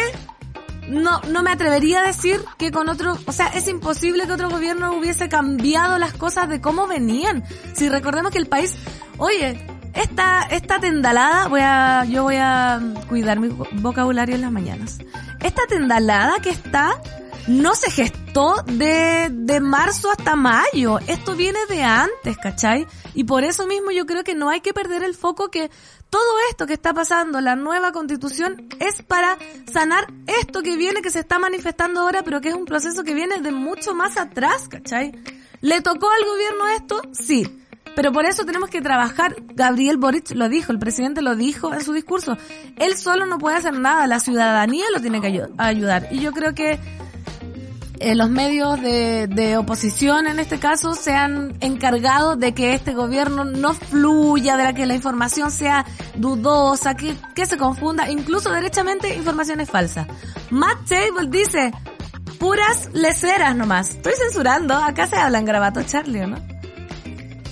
no, 0.88 1.20
no 1.30 1.44
me 1.44 1.52
atrevería 1.52 2.00
a 2.00 2.08
decir 2.08 2.40
que 2.58 2.72
con 2.72 2.88
otro, 2.88 3.18
o 3.26 3.32
sea, 3.34 3.48
es 3.48 3.68
imposible 3.68 4.28
que 4.28 4.32
otro 4.32 4.50
gobierno 4.50 4.94
hubiese 4.94 5.28
cambiado 5.28 5.98
las 5.98 6.14
cosas 6.14 6.48
de 6.48 6.62
cómo 6.62 6.88
venían. 6.88 7.44
Si 7.74 7.90
recordemos 7.90 8.32
que 8.32 8.38
el 8.38 8.48
país, 8.48 8.78
oye, 9.18 9.68
esta, 9.94 10.44
esta 10.44 10.80
tendalada, 10.80 11.48
voy 11.48 11.62
a, 11.62 12.06
yo 12.06 12.24
voy 12.24 12.38
a 12.38 12.82
cuidar 13.10 13.40
mi 13.40 13.50
vocabulario 13.74 14.36
en 14.36 14.42
las 14.42 14.52
mañanas. 14.52 15.00
Esta 15.42 15.66
tendalada 15.68 16.40
que 16.42 16.50
está, 16.50 17.02
no 17.48 17.76
se 17.76 17.92
gestó 17.92 18.64
de, 18.66 19.30
de 19.32 19.60
marzo 19.60 20.12
hasta 20.12 20.36
mayo. 20.36 21.00
Esto 21.08 21.36
viene 21.36 21.60
de 21.68 21.84
antes, 21.84 22.38
¿cachai? 22.38 22.88
Y 23.14 23.24
por 23.24 23.44
eso 23.44 23.68
mismo 23.68 23.92
yo 23.92 24.06
creo 24.06 24.24
que 24.24 24.36
no 24.36 24.50
hay 24.50 24.62
que 24.62 24.74
perder 24.74 25.04
el 25.04 25.16
foco 25.16 25.50
que 25.50 25.70
todo 26.10 26.36
esto 26.50 26.68
que 26.68 26.74
está 26.74 26.94
pasando, 26.94 27.42
la 27.42 27.56
nueva 27.56 27.92
constitución, 27.92 28.68
es 28.80 29.02
para 29.02 29.38
sanar 29.72 30.08
esto 30.28 30.62
que 30.62 30.76
viene, 30.76 31.02
que 31.02 31.10
se 31.10 31.20
está 31.20 31.40
manifestando 31.40 32.02
ahora, 32.02 32.22
pero 32.24 32.42
que 32.42 32.50
es 32.50 32.56
un 32.56 32.66
proceso 32.66 33.04
que 33.04 33.14
viene 33.14 33.42
de 33.42 33.52
mucho 33.52 33.96
más 33.96 34.18
atrás, 34.18 34.68
¿cachai? 34.68 35.14
¿Le 35.62 35.82
tocó 35.82 36.10
al 36.10 36.26
gobierno 36.26 36.68
esto? 36.70 37.02
Sí. 37.14 37.61
Pero 37.96 38.12
por 38.12 38.26
eso 38.26 38.46
tenemos 38.46 38.70
que 38.70 38.82
trabajar. 38.82 39.36
Gabriel 39.54 39.98
Boric 39.98 40.32
lo 40.32 40.50
dijo, 40.50 40.72
el 40.72 40.80
presidente 40.80 41.22
lo 41.22 41.36
dijo 41.36 41.74
en 41.74 41.84
su 41.84 41.94
discurso. 41.94 42.38
Él 42.78 42.96
solo 42.96 43.26
no 43.26 43.38
puede 43.38 43.58
hacer 43.58 43.74
nada, 43.74 44.08
la 44.08 44.20
ciudadanía 44.20 44.86
lo 44.94 45.02
tiene 45.02 45.22
que 45.22 45.44
ayudar. 45.58 46.08
Y 46.12 46.20
yo 46.20 46.32
creo 46.32 46.54
que 46.54 46.80
eh, 48.02 48.16
los 48.16 48.32
medios 48.32 48.82
de, 48.82 49.56
oposición 49.58 50.26
en 50.26 50.40
este 50.40 50.58
caso 50.58 50.96
se 50.96 51.14
han 51.14 51.56
encargado 51.60 52.36
de 52.36 52.54
que 52.56 52.74
este 52.74 52.96
gobierno 52.96 53.46
no 53.46 53.76
fluya, 53.76 54.58
de 54.58 54.74
que 54.74 54.88
la 54.88 54.96
información 54.96 55.52
sea 55.52 55.86
dudosa, 56.16 56.96
que, 56.96 57.46
se 57.46 57.58
confunda, 57.58 58.10
incluso 58.10 58.52
derechamente 58.52 59.14
información 59.14 59.60
es 59.60 59.70
falsa. 59.70 60.08
Matt 60.50 60.90
Table 60.90 61.30
dice, 61.30 61.72
puras 62.40 62.90
leceras 62.94 63.56
nomás. 63.56 63.92
Estoy 63.92 64.14
censurando, 64.18 64.74
acá 64.74 65.06
se 65.06 65.18
habla 65.18 65.38
en 65.38 65.46
grabato 65.46 65.84
Charlie, 65.84 66.26
¿no? 66.26 66.51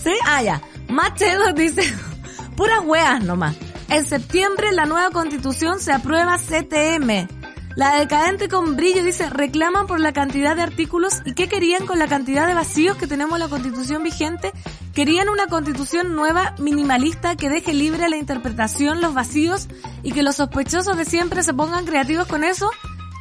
¿Sí? 0.04 0.14
Ah, 0.26 0.42
ya. 0.42 0.62
Machado 0.88 1.54
dice, 1.54 1.84
puras 2.56 2.82
weas 2.86 3.24
nomás. 3.24 3.56
En 3.90 4.06
septiembre 4.06 4.72
la 4.72 4.86
nueva 4.86 5.10
constitución 5.10 5.80
se 5.80 5.92
aprueba 5.92 6.38
CTM. 6.38 7.28
La 7.76 7.96
decadente 7.96 8.50
con 8.50 8.76
brillo 8.76 9.04
dice, 9.04 9.30
reclaman 9.30 9.88
por 9.88 10.00
la 10.00 10.12
cantidad 10.12 10.56
de 10.56 10.64
artículos 10.64 11.22
y 11.26 11.34
qué 11.34 11.48
querían 11.48 11.86
con 11.86 11.98
la 11.98 12.08
cantidad 12.08 12.48
de 12.48 12.54
vacíos 12.54 12.98
que 12.98 13.08
tenemos 13.08 13.36
en 13.36 13.40
la 13.40 13.48
constitución 13.48 14.04
vigente 14.04 14.52
Querían 14.94 15.30
una 15.30 15.48
constitución 15.48 16.14
nueva, 16.14 16.56
minimalista, 16.58 17.36
que 17.36 17.50
deje 17.50 17.74
libre 17.74 18.10
la 18.10 18.18
interpretación, 18.18 19.00
los 19.00 19.14
vacíos 19.14 19.70
y 20.04 20.12
que 20.12 20.24
los 20.24 20.36
sospechosos 20.36 20.98
de 20.98 21.06
siempre 21.06 21.42
se 21.44 21.54
pongan 21.54 21.86
creativos 21.86 22.28
con 22.28 22.44
eso. 22.44 22.70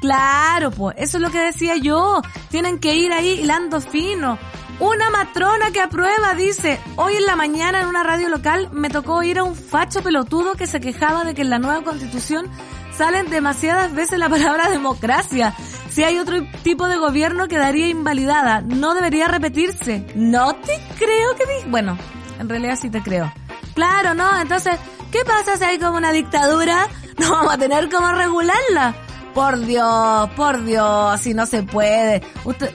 Claro, 0.00 0.70
pues, 0.70 0.96
eso 0.98 1.18
es 1.18 1.22
lo 1.22 1.30
que 1.30 1.38
decía 1.38 1.76
yo. 1.76 2.20
Tienen 2.50 2.80
que 2.80 2.96
ir 2.96 3.12
ahí 3.12 3.40
hilando 3.42 3.80
fino. 3.80 4.38
Una 4.80 5.10
matrona 5.10 5.72
que 5.72 5.80
aprueba 5.80 6.34
dice, 6.34 6.78
hoy 6.94 7.16
en 7.16 7.26
la 7.26 7.34
mañana 7.34 7.80
en 7.80 7.88
una 7.88 8.04
radio 8.04 8.28
local 8.28 8.68
me 8.70 8.90
tocó 8.90 9.16
oír 9.16 9.40
a 9.40 9.42
un 9.42 9.56
facho 9.56 10.02
pelotudo 10.02 10.54
que 10.54 10.68
se 10.68 10.78
quejaba 10.78 11.24
de 11.24 11.34
que 11.34 11.42
en 11.42 11.50
la 11.50 11.58
nueva 11.58 11.82
constitución 11.82 12.48
salen 12.96 13.28
demasiadas 13.28 13.92
veces 13.92 14.20
la 14.20 14.28
palabra 14.28 14.70
democracia. 14.70 15.52
Si 15.90 16.04
hay 16.04 16.18
otro 16.18 16.36
tipo 16.62 16.86
de 16.86 16.96
gobierno 16.96 17.48
quedaría 17.48 17.88
invalidada. 17.88 18.60
No 18.60 18.94
debería 18.94 19.26
repetirse. 19.26 20.06
No 20.14 20.54
te 20.54 20.78
creo 20.96 21.34
que... 21.34 21.44
Di 21.44 21.70
bueno, 21.70 21.98
en 22.38 22.48
realidad 22.48 22.78
sí 22.80 22.88
te 22.88 23.02
creo. 23.02 23.32
Claro, 23.74 24.14
¿no? 24.14 24.40
Entonces, 24.40 24.78
¿qué 25.10 25.24
pasa 25.24 25.56
si 25.56 25.64
hay 25.64 25.78
como 25.78 25.96
una 25.96 26.12
dictadura? 26.12 26.86
No 27.18 27.32
vamos 27.32 27.52
a 27.52 27.58
tener 27.58 27.90
cómo 27.90 28.12
regularla. 28.12 28.94
Por 29.34 29.58
Dios, 29.58 30.30
por 30.36 30.64
Dios, 30.64 31.12
así 31.12 31.34
no 31.34 31.46
se 31.46 31.64
puede. 31.64 32.22
Usted, 32.44 32.72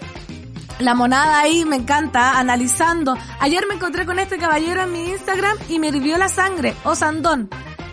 la 0.80 0.94
monada 0.94 1.40
ahí 1.40 1.66
me 1.66 1.76
encanta, 1.76 2.38
analizando. 2.40 3.18
Ayer 3.40 3.66
me 3.68 3.76
encontré 3.76 4.06
con 4.06 4.20
este 4.20 4.38
caballero 4.38 4.84
en 4.84 4.92
mi 4.92 5.10
Instagram 5.10 5.58
y 5.70 5.80
me 5.80 5.88
hirvió 5.88 6.18
la 6.18 6.30
sangre, 6.30 6.76
Osandón. 6.84 7.50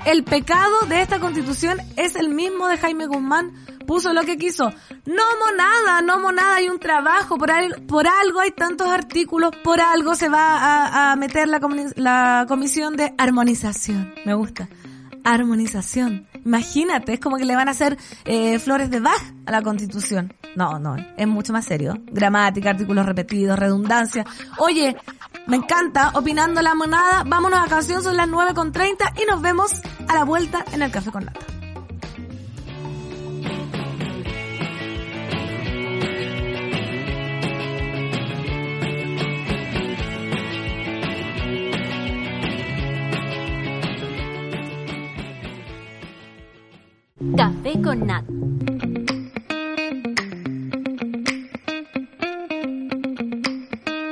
El 0.07 0.25
pecado 0.25 0.81
de 0.88 1.03
esta 1.03 1.21
constitución 1.21 1.79
es 1.97 2.16
el 2.16 2.31
mismo 2.31 2.69
de 2.69 2.79
Jaime 2.79 3.07
Guzmán. 3.07 3.53
Puso 3.87 4.12
lo 4.12 4.23
que 4.23 4.38
quiso. 4.38 4.71
No 5.05 5.23
monada, 5.45 6.01
no 6.01 6.21
monada, 6.21 6.57
hay 6.57 6.69
un 6.69 6.79
trabajo. 6.79 7.37
Por, 7.37 7.51
por 7.87 8.07
algo 8.07 8.40
hay 8.40 8.53
tantos 8.53 8.88
artículos, 8.88 9.51
por 9.62 9.81
algo 9.81 10.14
se 10.14 10.29
va 10.29 11.11
a, 11.12 11.16
meter 11.16 11.49
la 11.49 12.47
comisión 12.49 12.97
de 12.97 13.12
armonización. 13.19 14.14
Me 14.25 14.35
gusta. 14.35 14.69
Armonización. 15.25 16.30
Imagínate, 16.44 17.14
es 17.14 17.20
como 17.20 17.37
que 17.37 17.44
le 17.44 17.57
van 17.57 17.68
a 17.68 17.72
hacer 17.72 17.98
eh, 18.24 18.59
flores 18.59 18.90
de 18.90 19.00
Bach 19.00 19.22
a 19.46 19.50
la 19.50 19.62
constitución. 19.62 20.35
No, 20.57 20.79
no, 20.79 20.96
es 21.16 21.26
mucho 21.29 21.53
más 21.53 21.64
serio. 21.64 21.94
Gramática, 22.07 22.70
artículos 22.70 23.07
repetidos, 23.07 23.59
redundancia. 23.59 24.24
Oye, 24.59 24.96
me 25.46 25.57
encanta, 25.57 26.12
opinando 26.14 26.62
la 26.62 26.74
monada. 26.74 27.24
Vámonos 27.26 27.61
a 27.61 27.68
canción, 27.68 28.03
son 28.03 28.16
las 28.16 28.29
9.30 28.29 29.22
y 29.22 29.26
nos 29.26 29.42
vemos 29.42 29.81
a 30.09 30.14
la 30.14 30.24
vuelta 30.24 30.64
en 30.72 30.83
el 30.83 30.90
Café 30.90 31.11
con 31.11 31.24
Nata. 31.24 31.60
Con 47.83 48.07
Nat. 48.07 48.25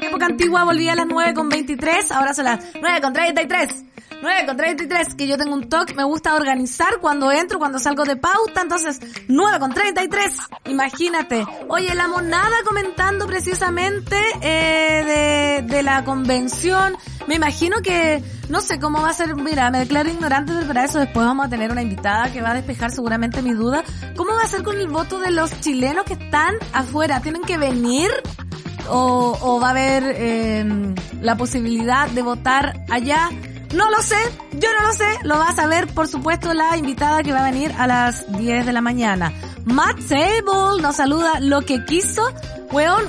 Época 0.02 0.26
antigua 0.26 0.64
volví 0.64 0.88
a 0.88 0.94
las 0.94 1.06
9 1.06 1.34
con 1.34 1.48
23, 1.48 2.12
ahora 2.12 2.32
son 2.32 2.46
las 2.46 2.64
9 2.80 3.00
con 3.02 3.12
33. 3.12 3.84
9 4.20 4.46
con 4.46 4.56
33, 4.56 5.14
que 5.14 5.26
yo 5.28 5.36
tengo 5.36 5.54
un 5.54 5.68
toque, 5.68 5.94
me 5.94 6.04
gusta 6.04 6.34
organizar 6.34 6.98
cuando 7.00 7.30
entro, 7.30 7.58
cuando 7.58 7.78
salgo 7.78 8.04
de 8.04 8.16
pauta, 8.16 8.62
entonces 8.62 9.00
9 9.28 9.58
con 9.60 9.72
33, 9.72 10.38
imagínate. 10.66 11.46
Oye, 11.68 11.94
la 11.94 12.08
monada 12.08 12.56
comentando 12.66 13.26
precisamente 13.26 14.16
eh, 14.40 15.62
de, 15.62 15.74
de 15.74 15.82
la 15.82 16.04
convención, 16.04 16.96
me 17.28 17.34
imagino 17.34 17.82
que, 17.82 18.22
no 18.48 18.62
sé 18.62 18.80
cómo 18.80 19.02
va 19.02 19.10
a 19.10 19.12
ser, 19.12 19.36
mira, 19.36 19.70
me 19.70 19.80
declaro 19.80 20.08
ignorante, 20.08 20.52
pero 20.54 20.66
para 20.66 20.84
eso 20.84 20.98
después 20.98 21.26
vamos 21.26 21.46
a 21.46 21.48
tener 21.50 21.70
una 21.70 21.82
invitada 21.82 22.32
que 22.32 22.40
va 22.40 22.52
a 22.52 22.54
despejar 22.54 22.90
seguramente 22.90 23.42
mi 23.42 23.52
duda. 23.52 23.84
¿Cómo 24.16 24.32
va 24.32 24.42
a 24.42 24.48
ser 24.48 24.62
con 24.62 24.78
el 24.80 24.88
voto 24.88 25.20
de 25.20 25.30
los 25.30 25.60
chilenos 25.60 26.04
que 26.04 26.14
están 26.14 26.54
afuera? 26.72 27.20
¿Tienen 27.20 27.42
que 27.42 27.58
venir? 27.58 28.10
¿O, 28.88 29.36
o 29.42 29.60
va 29.60 29.68
a 29.68 29.70
haber 29.72 30.04
eh, 30.06 30.94
la 31.20 31.36
posibilidad 31.36 32.08
de 32.08 32.22
votar 32.22 32.82
allá? 32.88 33.28
No 33.74 33.90
lo 33.90 34.00
sé, 34.00 34.16
yo 34.52 34.68
no 34.80 34.86
lo 34.86 34.94
sé, 34.94 35.18
lo 35.24 35.38
va 35.38 35.48
a 35.48 35.54
saber 35.54 35.86
por 35.88 36.08
supuesto 36.08 36.54
la 36.54 36.78
invitada 36.78 37.22
que 37.22 37.32
va 37.32 37.40
a 37.40 37.50
venir 37.50 37.70
a 37.78 37.86
las 37.86 38.24
10 38.38 38.64
de 38.64 38.72
la 38.72 38.80
mañana. 38.80 39.34
Matt 39.66 40.00
Sable 40.00 40.80
nos 40.80 40.96
saluda 40.96 41.40
lo 41.40 41.60
que 41.60 41.84
quiso. 41.84 42.22
Weón, 42.70 43.04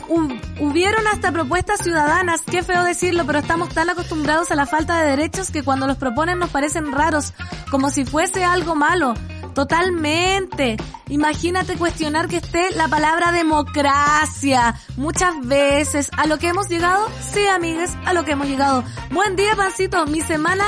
hubieron 0.60 1.06
hasta 1.08 1.32
propuestas 1.32 1.82
ciudadanas, 1.82 2.42
qué 2.50 2.64
feo 2.64 2.84
decirlo, 2.84 3.26
pero 3.26 3.40
estamos 3.40 3.70
tan 3.70 3.90
acostumbrados 3.90 4.52
a 4.52 4.56
la 4.56 4.66
falta 4.66 5.02
de 5.02 5.10
derechos 5.10 5.52
que 5.52 5.64
cuando 5.64 5.86
los 5.86 5.98
proponen 5.98 6.40
nos 6.40 6.50
parecen 6.50 6.92
raros, 6.92 7.34
como 7.70 7.90
si 7.90 8.06
fuese 8.06 8.44
algo 8.44 8.76
malo. 8.76 9.14
Totalmente. 9.54 10.78
Imagínate 11.10 11.76
cuestionar 11.76 12.28
que 12.28 12.38
esté 12.38 12.72
la 12.72 12.88
palabra 12.88 13.32
democracia 13.32 14.76
muchas 14.96 15.46
veces. 15.46 16.10
¿A 16.16 16.28
lo 16.28 16.38
que 16.38 16.48
hemos 16.48 16.70
llegado? 16.70 17.10
Sí, 17.34 17.46
amigues, 17.48 17.92
a 18.06 18.14
lo 18.14 18.24
que 18.24 18.32
hemos 18.32 18.48
llegado. 18.48 18.84
Buen 19.12 19.36
día, 19.36 19.56
pancito. 19.56 20.06
Mi 20.06 20.22
semana 20.22 20.64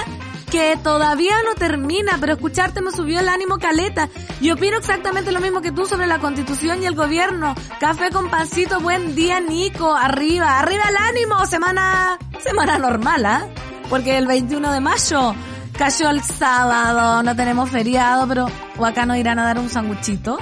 que 0.51 0.77
todavía 0.83 1.35
no 1.45 1.55
termina, 1.55 2.17
pero 2.19 2.33
escucharte 2.33 2.81
me 2.81 2.91
subió 2.91 3.21
el 3.21 3.29
ánimo 3.29 3.57
caleta. 3.57 4.09
Y 4.41 4.51
opino 4.51 4.77
exactamente 4.77 5.31
lo 5.31 5.39
mismo 5.39 5.61
que 5.61 5.71
tú 5.71 5.85
sobre 5.85 6.07
la 6.07 6.19
constitución 6.19 6.83
y 6.83 6.85
el 6.85 6.93
gobierno. 6.93 7.55
Café 7.79 8.09
con 8.11 8.29
pancito, 8.29 8.81
buen 8.81 9.15
día 9.15 9.39
Nico, 9.39 9.95
arriba, 9.95 10.59
arriba 10.59 10.83
el 10.89 10.97
ánimo, 10.97 11.45
semana, 11.47 12.19
semana 12.43 12.77
normal, 12.77 13.25
¿ah? 13.25 13.47
Porque 13.89 14.17
el 14.17 14.27
21 14.27 14.73
de 14.73 14.81
mayo 14.81 15.33
cayó 15.77 16.09
el 16.09 16.21
sábado, 16.21 17.23
no 17.23 17.35
tenemos 17.35 17.69
feriado, 17.69 18.27
pero 18.27 18.47
o 18.77 18.85
acá 18.85 19.05
nos 19.05 19.17
irán 19.17 19.39
a 19.39 19.45
dar 19.45 19.57
un 19.57 19.69
sanguchito. 19.69 20.37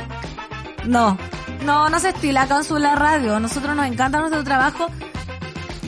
No, 0.85 1.17
no, 1.65 1.89
no 1.89 1.99
se 1.99 2.09
estila 2.09 2.43
acá 2.43 2.61
en 2.67 2.81
la 2.81 2.95
radio. 2.95 3.39
Nosotros 3.39 3.75
nos 3.75 3.85
encanta 3.85 4.19
nuestro 4.19 4.43
trabajo. 4.43 4.87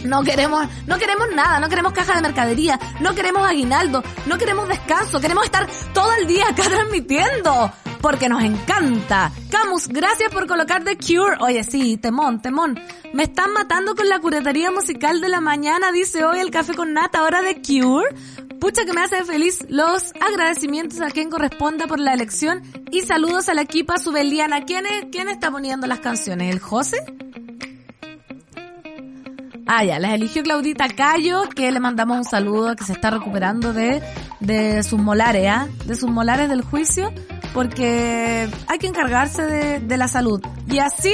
No 0.03 0.23
queremos, 0.23 0.67
no 0.87 0.97
queremos 0.97 1.27
nada, 1.35 1.59
no 1.59 1.69
queremos 1.69 1.93
caja 1.93 2.15
de 2.15 2.21
mercadería, 2.21 2.79
no 2.99 3.13
queremos 3.13 3.47
aguinaldo, 3.47 4.03
no 4.25 4.37
queremos 4.37 4.67
descanso, 4.67 5.19
queremos 5.19 5.45
estar 5.45 5.67
todo 5.93 6.11
el 6.19 6.27
día 6.27 6.45
acá 6.49 6.63
transmitiendo. 6.69 7.71
Porque 8.01 8.29
nos 8.29 8.43
encanta. 8.43 9.31
Camus, 9.51 9.87
gracias 9.87 10.31
por 10.31 10.47
colocar 10.47 10.83
The 10.83 10.97
Cure. 10.97 11.37
Oye, 11.39 11.63
sí, 11.63 11.97
temón, 11.97 12.41
temón. 12.41 12.79
Me 13.13 13.23
están 13.23 13.53
matando 13.53 13.95
con 13.95 14.09
la 14.09 14.19
curatería 14.19 14.71
musical 14.71 15.21
de 15.21 15.29
la 15.29 15.39
mañana, 15.39 15.91
dice 15.91 16.25
hoy 16.25 16.39
el 16.39 16.49
café 16.49 16.73
con 16.73 16.93
nata, 16.93 17.19
ahora 17.19 17.41
The 17.43 17.61
Cure. 17.61 18.09
Pucha 18.59 18.85
que 18.85 18.93
me 18.93 19.01
hace 19.01 19.23
feliz 19.23 19.65
los 19.69 20.13
agradecimientos 20.19 20.99
a 21.01 21.11
quien 21.11 21.29
corresponda 21.29 21.85
por 21.87 21.99
la 21.99 22.13
elección 22.13 22.63
y 22.91 23.01
saludos 23.01 23.49
a 23.49 23.53
la 23.53 23.61
equipa 23.61 23.99
subeliana. 23.99 24.65
¿Quién, 24.65 24.85
es, 24.87 25.05
¿Quién 25.11 25.29
está 25.29 25.51
poniendo 25.51 25.85
las 25.85 25.99
canciones? 25.99 26.51
¿El 26.51 26.59
José? 26.59 26.97
Ah, 29.73 29.85
ya, 29.85 29.99
las 29.99 30.11
eligió 30.11 30.43
Claudita 30.43 30.89
Cayo, 30.89 31.43
que 31.55 31.71
le 31.71 31.79
mandamos 31.79 32.17
un 32.17 32.25
saludo, 32.25 32.75
que 32.75 32.83
se 32.83 32.91
está 32.91 33.09
recuperando 33.09 33.71
de, 33.71 34.03
de 34.41 34.83
sus 34.83 34.99
molares, 34.99 35.47
¿ah? 35.47 35.69
De 35.85 35.95
sus 35.95 36.09
molares 36.09 36.49
del 36.49 36.61
juicio, 36.61 37.13
porque 37.53 38.49
hay 38.67 38.79
que 38.79 38.87
encargarse 38.87 39.43
de, 39.43 39.79
de 39.79 39.95
la 39.95 40.09
salud. 40.09 40.41
Y 40.67 40.79
así, 40.79 41.13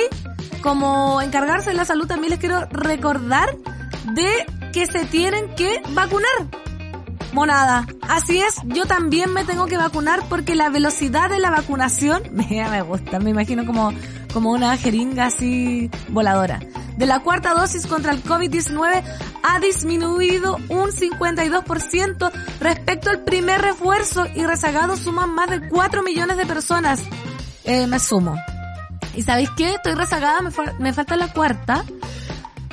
como 0.64 1.22
encargarse 1.22 1.70
de 1.70 1.76
la 1.76 1.86
salud, 1.86 2.08
también 2.08 2.32
les 2.32 2.40
quiero 2.40 2.66
recordar 2.72 3.48
de 4.16 4.48
que 4.74 4.88
se 4.88 5.06
tienen 5.06 5.54
que 5.54 5.80
vacunar. 5.90 6.67
Monada. 7.34 7.86
Así 8.02 8.40
es, 8.40 8.56
yo 8.66 8.86
también 8.86 9.34
me 9.34 9.44
tengo 9.44 9.66
que 9.66 9.78
vacunar 9.78 10.22
porque 10.30 10.56
la 10.56 10.70
velocidad 10.70 11.30
de 11.30 11.40
la 11.40 11.52
vacunación, 11.52 12.24
me, 12.32 12.82
gusta, 12.82 13.20
me 13.20 13.32
imagino 13.32 13.66
como, 13.66 13.92
como 14.34 14.52
una 14.52 14.78
jeringa 14.78 15.26
así 15.26 15.90
voladora 16.10 16.60
de 16.98 17.06
la 17.06 17.20
cuarta 17.20 17.54
dosis 17.54 17.86
contra 17.86 18.12
el 18.12 18.24
COVID-19 18.24 19.04
ha 19.44 19.60
disminuido 19.60 20.58
un 20.68 20.90
52% 20.90 22.32
respecto 22.60 23.10
al 23.12 23.24
primer 23.24 23.62
refuerzo 23.62 24.26
y 24.36 24.46
rezagados 24.46 25.00
suman 25.00 25.30
más 25.34 25.50
de 25.50 25.70
4 25.70 26.04
millones 26.04 26.38
de 26.38 26.46
personas. 26.46 27.02
Eh, 27.64 27.86
me 27.88 28.00
sumo. 28.00 28.36
¿Y 29.16 29.22
sabéis 29.22 29.50
qué? 29.52 29.76
Estoy 29.76 29.94
rezagada, 29.94 30.42
me, 30.42 30.52
me 30.80 30.94
falta 30.94 31.16
la 31.16 31.32
cuarta. 31.32 31.86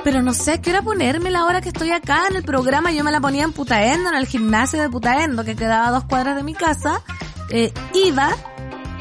Pero 0.05 0.21
no 0.21 0.35
sé 0.35 0.61
qué 0.61 0.69
hora 0.69 0.83
ponerme 0.83 1.31
la 1.31 1.45
hora 1.45 1.61
que 1.61 1.69
estoy 1.69 1.89
acá 1.89 2.27
en 2.29 2.35
el 2.35 2.43
programa. 2.43 2.91
Yo 2.91 3.03
me 3.03 3.11
la 3.11 3.19
ponía 3.19 3.43
en 3.43 3.51
Putaendo, 3.51 4.11
en 4.11 4.15
el 4.15 4.27
gimnasio 4.27 4.79
de 4.79 4.87
Putaendo, 4.87 5.43
que 5.43 5.55
quedaba 5.55 5.87
a 5.87 5.91
dos 5.91 6.03
cuadras 6.03 6.35
de 6.35 6.43
mi 6.43 6.53
casa. 6.53 7.01
Eh, 7.49 7.73
iba 7.95 8.29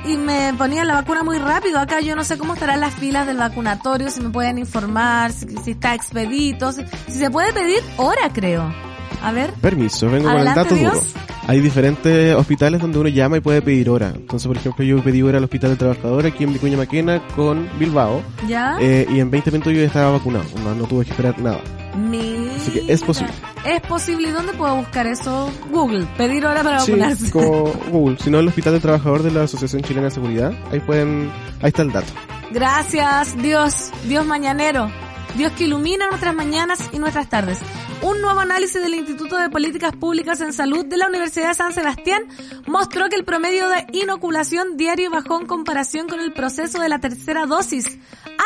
y 0.06 0.16
me 0.16 0.54
ponían 0.56 0.86
la 0.86 0.94
vacuna 0.94 1.22
muy 1.22 1.36
rápido. 1.36 1.78
Acá 1.78 2.00
yo 2.00 2.16
no 2.16 2.24
sé 2.24 2.38
cómo 2.38 2.54
estarán 2.54 2.80
las 2.80 2.94
filas 2.94 3.26
del 3.26 3.36
vacunatorio, 3.36 4.08
si 4.08 4.22
me 4.22 4.30
pueden 4.30 4.56
informar, 4.56 5.30
si, 5.30 5.46
si 5.58 5.72
está 5.72 5.94
expedito, 5.94 6.72
si, 6.72 6.86
si, 7.06 7.18
se 7.18 7.30
puede 7.30 7.52
pedir 7.52 7.82
hora, 7.98 8.32
creo. 8.32 8.93
A 9.24 9.32
ver. 9.32 9.52
Permiso, 9.54 10.08
vengo 10.10 10.28
con 10.30 10.38
el 10.38 10.44
dato 10.54 10.74
Dios. 10.74 10.92
duro. 10.92 11.24
Hay 11.46 11.60
diferentes 11.60 12.34
hospitales 12.34 12.80
donde 12.80 12.98
uno 12.98 13.08
llama 13.10 13.36
y 13.36 13.40
puede 13.40 13.60
pedir 13.60 13.90
hora. 13.90 14.12
Entonces, 14.14 14.46
por 14.46 14.56
ejemplo, 14.56 14.82
yo 14.84 15.02
pedí 15.02 15.20
hora 15.22 15.36
al 15.38 15.44
Hospital 15.44 15.70
del 15.70 15.78
Trabajador 15.78 16.24
aquí 16.26 16.44
en 16.44 16.54
Vicuña 16.54 16.76
Maquena 16.78 17.22
con 17.36 17.68
Bilbao. 17.78 18.22
¿Ya? 18.48 18.76
Eh, 18.80 19.06
y 19.10 19.20
en 19.20 19.30
20 19.30 19.50
minutos 19.50 19.72
yo 19.74 19.80
ya 19.80 19.86
estaba 19.86 20.12
vacunado. 20.12 20.44
No, 20.62 20.74
no 20.74 20.84
tuve 20.86 21.04
que 21.04 21.10
esperar 21.10 21.38
nada. 21.38 21.60
Mira. 21.96 22.52
Así 22.56 22.70
que 22.70 22.90
es 22.92 23.02
posible. 23.02 23.32
Es 23.66 23.80
posible. 23.82 24.28
¿Y 24.28 24.32
dónde 24.32 24.52
puedo 24.54 24.74
buscar 24.76 25.06
eso? 25.06 25.50
Google. 25.70 26.06
Pedir 26.16 26.46
hora 26.46 26.62
para 26.62 26.80
Sí, 26.80 26.92
vacunarse. 26.92 27.30
como 27.30 27.64
Google. 27.90 28.16
Si 28.22 28.30
no, 28.30 28.38
el 28.40 28.48
Hospital 28.48 28.72
del 28.72 28.82
Trabajador 28.82 29.22
de 29.22 29.30
la 29.30 29.42
Asociación 29.42 29.82
Chilena 29.82 30.06
de 30.06 30.10
Seguridad. 30.12 30.52
Ahí 30.72 30.80
pueden, 30.80 31.30
ahí 31.60 31.68
está 31.68 31.82
el 31.82 31.92
dato. 31.92 32.10
Gracias, 32.52 33.36
Dios, 33.42 33.90
Dios 34.08 34.24
mañanero, 34.24 34.88
Dios 35.36 35.52
que 35.52 35.64
ilumina 35.64 36.06
nuestras 36.08 36.34
mañanas 36.34 36.78
y 36.92 36.98
nuestras 36.98 37.28
tardes. 37.28 37.58
Un 38.04 38.20
nuevo 38.20 38.40
análisis 38.40 38.82
del 38.82 38.96
Instituto 38.96 39.38
de 39.38 39.48
Políticas 39.48 39.96
Públicas 39.96 40.38
en 40.42 40.52
Salud 40.52 40.84
de 40.84 40.98
la 40.98 41.08
Universidad 41.08 41.48
de 41.48 41.54
San 41.54 41.72
Sebastián 41.72 42.24
mostró 42.66 43.08
que 43.08 43.16
el 43.16 43.24
promedio 43.24 43.66
de 43.70 43.86
inoculación 43.92 44.76
diario 44.76 45.10
bajó 45.10 45.40
en 45.40 45.46
comparación 45.46 46.06
con 46.06 46.20
el 46.20 46.34
proceso 46.34 46.78
de 46.80 46.90
la 46.90 46.98
tercera 46.98 47.46
dosis. 47.46 47.98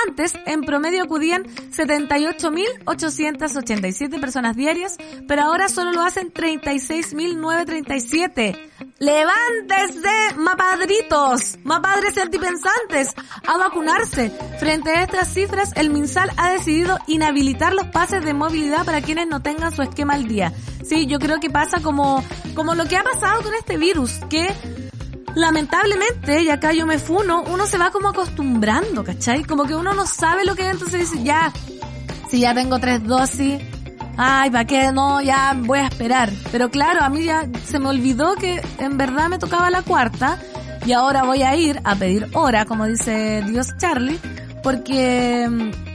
Antes, 0.06 0.34
en 0.46 0.60
promedio 0.60 1.02
acudían 1.02 1.42
78.887 1.42 4.20
personas 4.20 4.54
diarias, 4.54 4.96
pero 5.26 5.42
ahora 5.42 5.68
solo 5.68 5.90
lo 5.90 6.02
hacen 6.02 6.32
36.937. 6.32 8.56
¡Levántese, 9.00 10.36
mapadritos! 10.36 11.58
¡Mapadres 11.64 12.16
antipensantes! 12.16 13.12
¡A 13.46 13.58
vacunarse! 13.58 14.30
Frente 14.60 14.90
a 14.90 15.02
estas 15.02 15.32
cifras, 15.32 15.72
el 15.74 15.90
MinSal 15.90 16.30
ha 16.36 16.50
decidido 16.50 16.96
inhabilitar 17.08 17.74
los 17.74 17.88
pases 17.88 18.24
de 18.24 18.34
movilidad 18.34 18.84
para 18.84 19.00
quienes 19.00 19.26
no 19.26 19.42
tengan 19.48 19.74
su 19.74 19.80
esquema 19.80 20.12
al 20.12 20.28
día. 20.28 20.52
Sí, 20.84 21.06
yo 21.06 21.18
creo 21.18 21.40
que 21.40 21.48
pasa 21.48 21.80
como, 21.80 22.22
como 22.54 22.74
lo 22.74 22.84
que 22.84 22.98
ha 22.98 23.02
pasado 23.02 23.42
con 23.42 23.54
este 23.54 23.78
virus, 23.78 24.20
que 24.28 24.46
lamentablemente, 25.34 26.42
y 26.42 26.50
acá 26.50 26.74
yo 26.74 26.84
me 26.84 26.98
funo, 26.98 27.42
uno 27.44 27.66
se 27.66 27.78
va 27.78 27.90
como 27.90 28.08
acostumbrando, 28.10 29.04
¿cachai? 29.04 29.44
Como 29.44 29.64
que 29.64 29.74
uno 29.74 29.94
no 29.94 30.06
sabe 30.06 30.44
lo 30.44 30.54
que 30.54 30.66
es, 30.66 30.72
entonces 30.72 31.10
dice, 31.10 31.24
ya, 31.24 31.50
si 32.28 32.40
ya 32.40 32.52
tengo 32.52 32.78
tres 32.78 33.02
dosis, 33.04 33.58
ay, 34.18 34.50
¿para 34.50 34.66
qué? 34.66 34.92
No, 34.92 35.22
ya 35.22 35.54
voy 35.56 35.78
a 35.78 35.86
esperar. 35.86 36.30
Pero 36.52 36.70
claro, 36.70 37.02
a 37.02 37.08
mí 37.08 37.24
ya 37.24 37.48
se 37.64 37.78
me 37.78 37.88
olvidó 37.88 38.34
que 38.34 38.60
en 38.78 38.98
verdad 38.98 39.30
me 39.30 39.38
tocaba 39.38 39.70
la 39.70 39.80
cuarta 39.80 40.38
y 40.84 40.92
ahora 40.92 41.22
voy 41.22 41.42
a 41.42 41.56
ir 41.56 41.80
a 41.84 41.96
pedir 41.96 42.28
hora, 42.34 42.66
como 42.66 42.84
dice 42.84 43.42
Dios 43.46 43.68
Charlie, 43.78 44.18
porque 44.62 45.48
mm, 45.48 45.87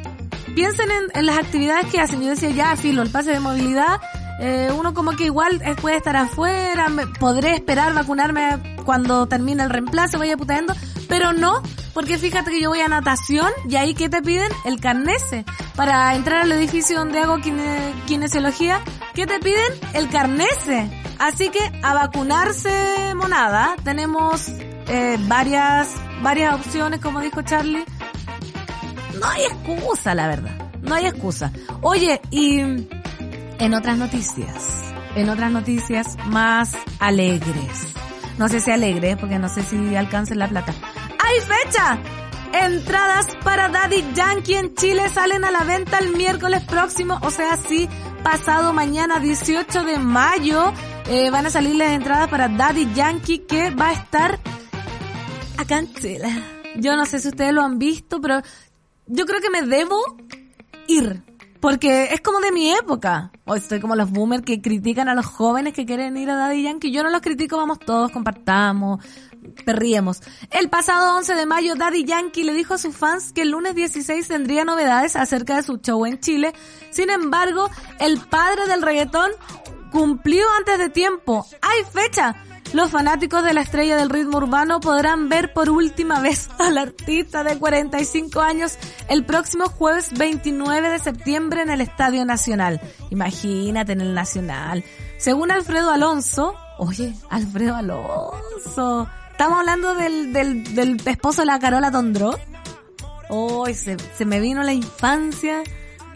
piensen 0.56 0.90
en, 0.92 1.20
en 1.20 1.26
las 1.26 1.38
actividades 1.38 1.86
que 1.88 2.00
hacen. 2.00 2.22
Yo 2.22 2.30
decía, 2.30 2.50
ya, 2.52 2.76
filo, 2.76 3.02
el 3.02 3.10
pase 3.10 3.32
de 3.32 3.40
movilidad, 3.40 4.00
eh, 4.40 4.70
uno 4.78 4.94
como 4.94 5.12
que 5.12 5.26
igual 5.26 5.62
eh, 5.64 5.76
puede 5.80 5.98
estar 5.98 6.16
afuera, 6.16 6.90
me- 6.90 7.08
podré 7.08 7.56
esperar 7.56 7.94
vacunarme 7.94 8.78
cuando 8.86 9.28
termine 9.28 9.64
el 9.64 9.70
reemplazo, 9.70 10.20
vaya 10.20 10.36
putaendo, 10.38 10.74
pero 11.08 11.32
no, 11.34 11.62
porque 11.94 12.18
fíjate 12.18 12.52
que 12.52 12.62
yo 12.62 12.70
voy 12.70 12.82
a 12.82 12.88
natación 12.88 13.48
y 13.70 13.76
ahí 13.76 13.94
¿qué 13.94 14.10
te 14.10 14.22
piden? 14.22 14.52
El 14.66 14.80
carnese. 14.80 15.46
Para 15.76 16.14
entrar 16.16 16.42
al 16.42 16.52
edificio 16.52 16.98
donde 17.00 17.20
hago 17.20 17.38
kine- 17.38 17.94
kinesiología, 18.06 18.82
¿qué 19.14 19.26
te 19.28 19.40
piden? 19.40 19.72
El 19.94 20.10
carnese. 20.10 20.90
Así 21.20 21.50
que 21.50 21.60
a 21.84 21.94
vacunarse 21.94 23.14
monada, 23.16 23.76
tenemos 23.84 24.50
eh, 24.88 25.18
varias, 25.28 25.90
varias 26.22 26.56
opciones, 26.56 27.00
como 27.00 27.22
dijo 27.22 27.42
Charlie. 27.44 27.86
No 29.24 29.30
hay 29.30 29.44
excusa, 29.46 30.14
la 30.14 30.28
verdad. 30.28 30.72
No 30.82 30.96
hay 30.96 31.06
excusa. 31.06 31.52
Oye, 31.82 32.20
y 32.30 32.60
en 32.60 33.74
otras 33.74 33.98
noticias, 33.98 34.94
en 35.16 35.30
otras 35.30 35.52
noticias 35.52 36.18
más 36.28 36.74
alegres. 37.00 37.88
No 38.38 38.50
sé 38.50 38.60
si 38.60 38.72
alegre, 38.72 39.16
porque 39.16 39.40
no 39.40 39.48
sé 39.48 39.64
si 39.64 39.96
alcancen 39.96 40.40
la 40.40 40.50
plata. 40.50 40.74
¡Hay 41.20 41.40
fecha! 41.40 41.98
Entradas 42.54 43.28
para 43.44 43.70
Daddy 43.70 44.04
Yankee 44.14 44.56
en 44.56 44.76
Chile 44.76 45.10
salen 45.10 45.44
a 45.46 45.52
la 45.52 45.64
venta 45.64 45.98
el 46.00 46.16
miércoles 46.16 46.62
próximo, 46.64 47.18
o 47.24 47.32
sea, 47.32 47.58
sí, 47.58 47.90
pasado 48.24 48.74
mañana 48.74 49.20
18 49.20 49.84
de 49.86 49.98
mayo. 49.98 50.72
eh, 51.08 51.30
van 51.32 51.46
a 51.46 51.50
salir 51.50 51.76
las 51.76 51.92
entradas 51.92 52.30
para 52.30 52.50
Daddy 52.50 52.94
Yankee 52.94 53.40
que 53.40 53.72
va 53.72 53.90
a 53.90 53.94
estar 53.94 54.40
acá 55.58 55.80
en 55.80 55.94
Chile. 55.96 56.30
Yo 56.76 56.96
no 56.96 57.06
sé 57.06 57.20
si 57.20 57.28
ustedes 57.28 57.54
lo 57.54 57.62
han 57.64 57.78
visto, 57.78 58.20
pero 58.22 58.42
yo 59.14 59.26
creo 59.26 59.40
que 59.42 59.50
me 59.50 59.62
debo 59.62 60.00
ir. 60.88 61.24
Porque 61.60 62.10
es 62.12 62.20
como 62.20 62.42
de 62.42 62.52
mi 62.52 62.72
época. 62.74 63.32
Hoy 63.46 63.60
estoy 63.60 63.80
como 63.80 63.96
los 63.96 64.12
boomers 64.12 64.44
que 64.44 64.62
critican 64.62 65.08
a 65.08 65.16
los 65.16 65.26
jóvenes 65.26 65.74
que 65.74 65.86
quieren 65.86 66.18
ir 66.18 66.30
a 66.30 66.36
Daddy 66.36 66.64
Yankee. 66.64 66.92
Yo 66.92 67.04
no 67.04 67.10
los 67.10 67.22
critico, 67.22 67.56
vamos 67.56 67.80
todos, 67.80 68.12
compartamos, 68.12 69.02
perriemos. 69.66 70.20
El 70.52 70.70
pasado 70.70 71.16
11 71.16 71.36
de 71.36 71.46
mayo, 71.46 71.76
Daddy 71.76 72.04
Yankee 72.04 72.44
le 72.44 72.54
dijo 72.54 72.74
a 72.74 72.78
sus 72.78 72.94
fans 72.98 73.32
que 73.32 73.44
el 73.44 73.52
lunes 73.52 73.76
16 73.76 74.28
tendría 74.28 74.66
novedades 74.66 75.16
acerca 75.16 75.56
de 75.56 75.64
su 75.64 75.78
show 75.78 76.06
en 76.06 76.20
Chile. 76.20 76.54
Sin 76.90 77.10
embargo, 77.10 77.70
el 78.00 78.20
padre 78.20 78.68
del 78.68 78.82
reggaetón 78.82 79.32
cumplió 79.90 80.46
antes 80.58 80.80
de 80.80 80.90
tiempo. 80.90 81.46
¡Hay 81.62 81.84
fecha! 81.94 82.36
Los 82.74 82.90
fanáticos 82.90 83.44
de 83.44 83.54
la 83.54 83.62
estrella 83.62 83.96
del 83.96 84.10
ritmo 84.10 84.38
urbano 84.38 84.80
podrán 84.80 85.30
ver 85.30 85.54
por 85.54 85.70
última 85.70 86.20
vez 86.20 86.50
al 86.60 86.78
artista 86.78 87.44
de 87.44 87.58
45 87.58 88.42
años 88.42 88.78
el 89.10 89.24
próximo 89.26 89.66
jueves 89.68 90.12
29 90.18 90.90
de 90.90 91.00
septiembre 91.00 91.62
en 91.62 91.70
el 91.70 91.82
Estadio 91.82 92.26
Nacional. 92.26 92.82
Imagínate 93.12 93.92
en 93.92 94.02
el 94.02 94.14
Nacional. 94.16 94.84
Según 95.18 95.52
Alfredo 95.52 95.92
Alonso, 95.92 96.56
oye, 96.80 97.14
Alfredo 97.30 97.76
Alonso. 97.76 99.08
Estamos 99.32 99.60
hablando 99.60 99.94
del, 99.94 100.34
del, 100.34 100.76
del 100.76 101.02
esposo 101.08 101.42
de 101.42 101.46
la 101.46 101.60
Carola 101.60 101.92
Tondró. 101.92 102.38
Hoy 103.30 103.76
se, 103.76 103.98
se 104.18 104.26
me 104.26 104.40
vino 104.40 104.64
la 104.64 104.74
infancia 104.74 105.64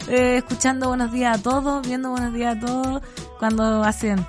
eh, 0.08 0.38
escuchando 0.38 0.88
Buenos 0.88 1.12
Días 1.12 1.38
a 1.38 1.42
Todos, 1.42 1.86
viendo 1.86 2.10
Buenos 2.10 2.32
Días 2.32 2.56
a 2.56 2.60
Todos, 2.60 3.02
cuando 3.38 3.84
hacen... 3.84 4.26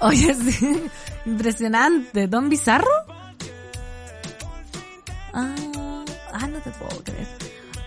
Oye, 0.00 0.34
sí, 0.50 0.82
impresionante. 1.28 2.26
¿Don 2.26 2.48
Bizarro? 2.48 2.90
Ah, 5.32 5.54
ah, 6.32 6.46
no 6.46 6.58
te 6.60 6.70
puedo 6.70 7.02
creer. 7.04 7.28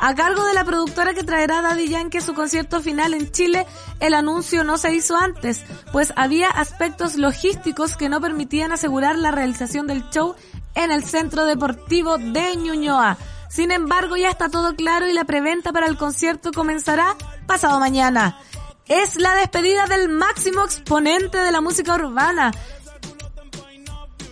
A 0.04 0.15
cargo 0.15 0.43
de 0.45 0.56
la 0.56 0.63
productora 0.63 1.13
que 1.13 1.23
traerá 1.23 1.62
Daddy 1.62 1.88
Yankee 1.88 2.17
a 2.17 2.21
su 2.21 2.34
concierto 2.34 2.82
final 2.82 3.13
en 3.13 3.32
Chile, 3.32 3.67
el 3.99 4.15
anuncio 4.15 4.63
no 4.63 4.80
se 4.80 4.91
hizo 4.95 5.15
antes, 5.15 5.62
pues 5.91 6.12
había 6.15 6.49
aspectos 6.49 7.17
logísticos 7.17 7.95
que 7.95 8.10
no 8.10 8.19
permitían 8.19 8.71
asegurar 8.71 9.15
la 9.15 9.30
realización 9.30 9.86
del 9.86 10.10
show 10.10 10.34
en 10.73 10.91
el 10.91 11.04
Centro 11.04 11.45
Deportivo 11.45 12.17
de 12.17 12.56
Ñuñoa. 12.56 13.17
Sin 13.47 13.69
embargo, 13.69 14.17
ya 14.17 14.30
está 14.30 14.49
todo 14.49 14.75
claro 14.75 15.08
y 15.08 15.13
la 15.13 15.25
preventa 15.25 15.71
para 15.71 15.86
el 15.86 15.97
concierto 15.97 16.51
comenzará 16.51 17.15
pasado 17.45 17.80
mañana. 17.80 18.39
Es 18.88 19.17
la 19.17 19.36
despedida 19.36 19.86
del 19.86 20.10
máximo 20.10 20.63
exponente 20.63 21.38
de 21.38 21.51
la 21.51 21.62
música 21.62 21.93
urbana. 21.93 22.51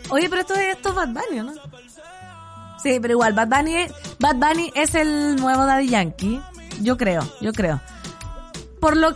Oye, 0.10 0.30
pero 0.30 0.42
esto 0.42 0.54
es, 0.56 0.76
esto 0.76 0.90
es 0.90 0.96
Bad 0.96 1.10
Bunny, 1.10 1.42
¿no? 1.42 1.54
Sí, 2.82 3.00
pero 3.02 3.14
igual, 3.14 3.34
Bad 3.34 3.48
Bunny, 3.48 3.76
es, 3.76 3.94
Bad 4.20 4.36
Bunny 4.36 4.72
es 4.74 4.96
el 4.96 5.36
nuevo 5.36 5.66
Daddy 5.66 5.90
Yankee. 5.90 6.42
Yo 6.82 6.98
creo, 6.98 7.22
yo 7.42 7.52
creo. 7.52 7.82
Por 8.80 8.96
lo... 8.96 9.14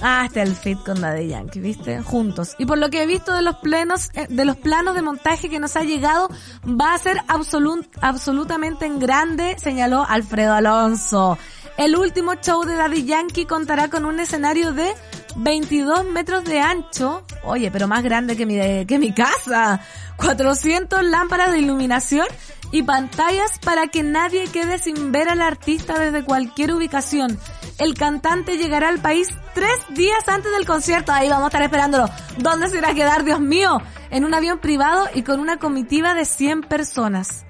Ah, 0.00 0.24
este 0.26 0.42
es 0.42 0.48
el 0.48 0.56
fit 0.56 0.78
con 0.84 1.00
Daddy 1.00 1.28
Yankee, 1.28 1.60
¿viste? 1.60 2.02
Juntos. 2.02 2.54
Y 2.58 2.66
por 2.66 2.78
lo 2.78 2.90
que 2.90 3.02
he 3.02 3.06
visto 3.06 3.32
de 3.32 3.42
los 3.42 3.56
plenos, 3.56 4.10
eh, 4.14 4.26
de 4.28 4.44
los 4.44 4.56
planos 4.56 4.94
de 4.94 5.02
montaje 5.02 5.48
que 5.48 5.58
nos 5.58 5.76
ha 5.76 5.82
llegado, 5.82 6.28
va 6.64 6.94
a 6.94 6.98
ser 6.98 7.20
absolut, 7.26 7.86
absolutamente 8.00 8.86
en 8.86 8.98
grande, 8.98 9.56
señaló 9.58 10.04
Alfredo 10.08 10.54
Alonso. 10.54 11.38
El 11.76 11.96
último 11.96 12.34
show 12.34 12.64
de 12.64 12.76
Daddy 12.76 13.04
Yankee 13.04 13.46
contará 13.46 13.88
con 13.88 14.04
un 14.04 14.20
escenario 14.20 14.72
de 14.72 14.94
22 15.36 16.04
metros 16.06 16.44
de 16.44 16.60
ancho. 16.60 17.24
Oye, 17.42 17.70
pero 17.70 17.88
más 17.88 18.02
grande 18.02 18.36
que 18.36 18.46
mi, 18.46 18.86
que 18.86 18.98
mi 18.98 19.12
casa. 19.12 19.80
400 20.16 21.02
lámparas 21.04 21.50
de 21.50 21.58
iluminación 21.58 22.26
y 22.70 22.82
pantallas 22.82 23.58
para 23.58 23.88
que 23.88 24.02
nadie 24.02 24.46
quede 24.48 24.78
sin 24.78 25.12
ver 25.12 25.28
al 25.28 25.42
artista 25.42 25.98
desde 25.98 26.24
cualquier 26.24 26.72
ubicación. 26.72 27.38
El 27.78 27.94
cantante 27.94 28.56
llegará 28.56 28.88
al 28.88 29.00
país 29.00 29.28
tres 29.54 29.76
días 29.90 30.28
antes 30.28 30.52
del 30.52 30.66
concierto. 30.66 31.12
Ahí 31.12 31.28
vamos 31.28 31.44
a 31.44 31.48
estar 31.48 31.62
esperándolo. 31.62 32.08
¿Dónde 32.38 32.68
se 32.68 32.78
irá 32.78 32.90
a 32.90 32.94
quedar, 32.94 33.24
Dios 33.24 33.40
mío? 33.40 33.80
En 34.10 34.24
un 34.24 34.32
avión 34.32 34.60
privado 34.60 35.08
y 35.14 35.22
con 35.22 35.40
una 35.40 35.58
comitiva 35.58 36.14
de 36.14 36.24
100 36.24 36.62
personas. 36.62 37.44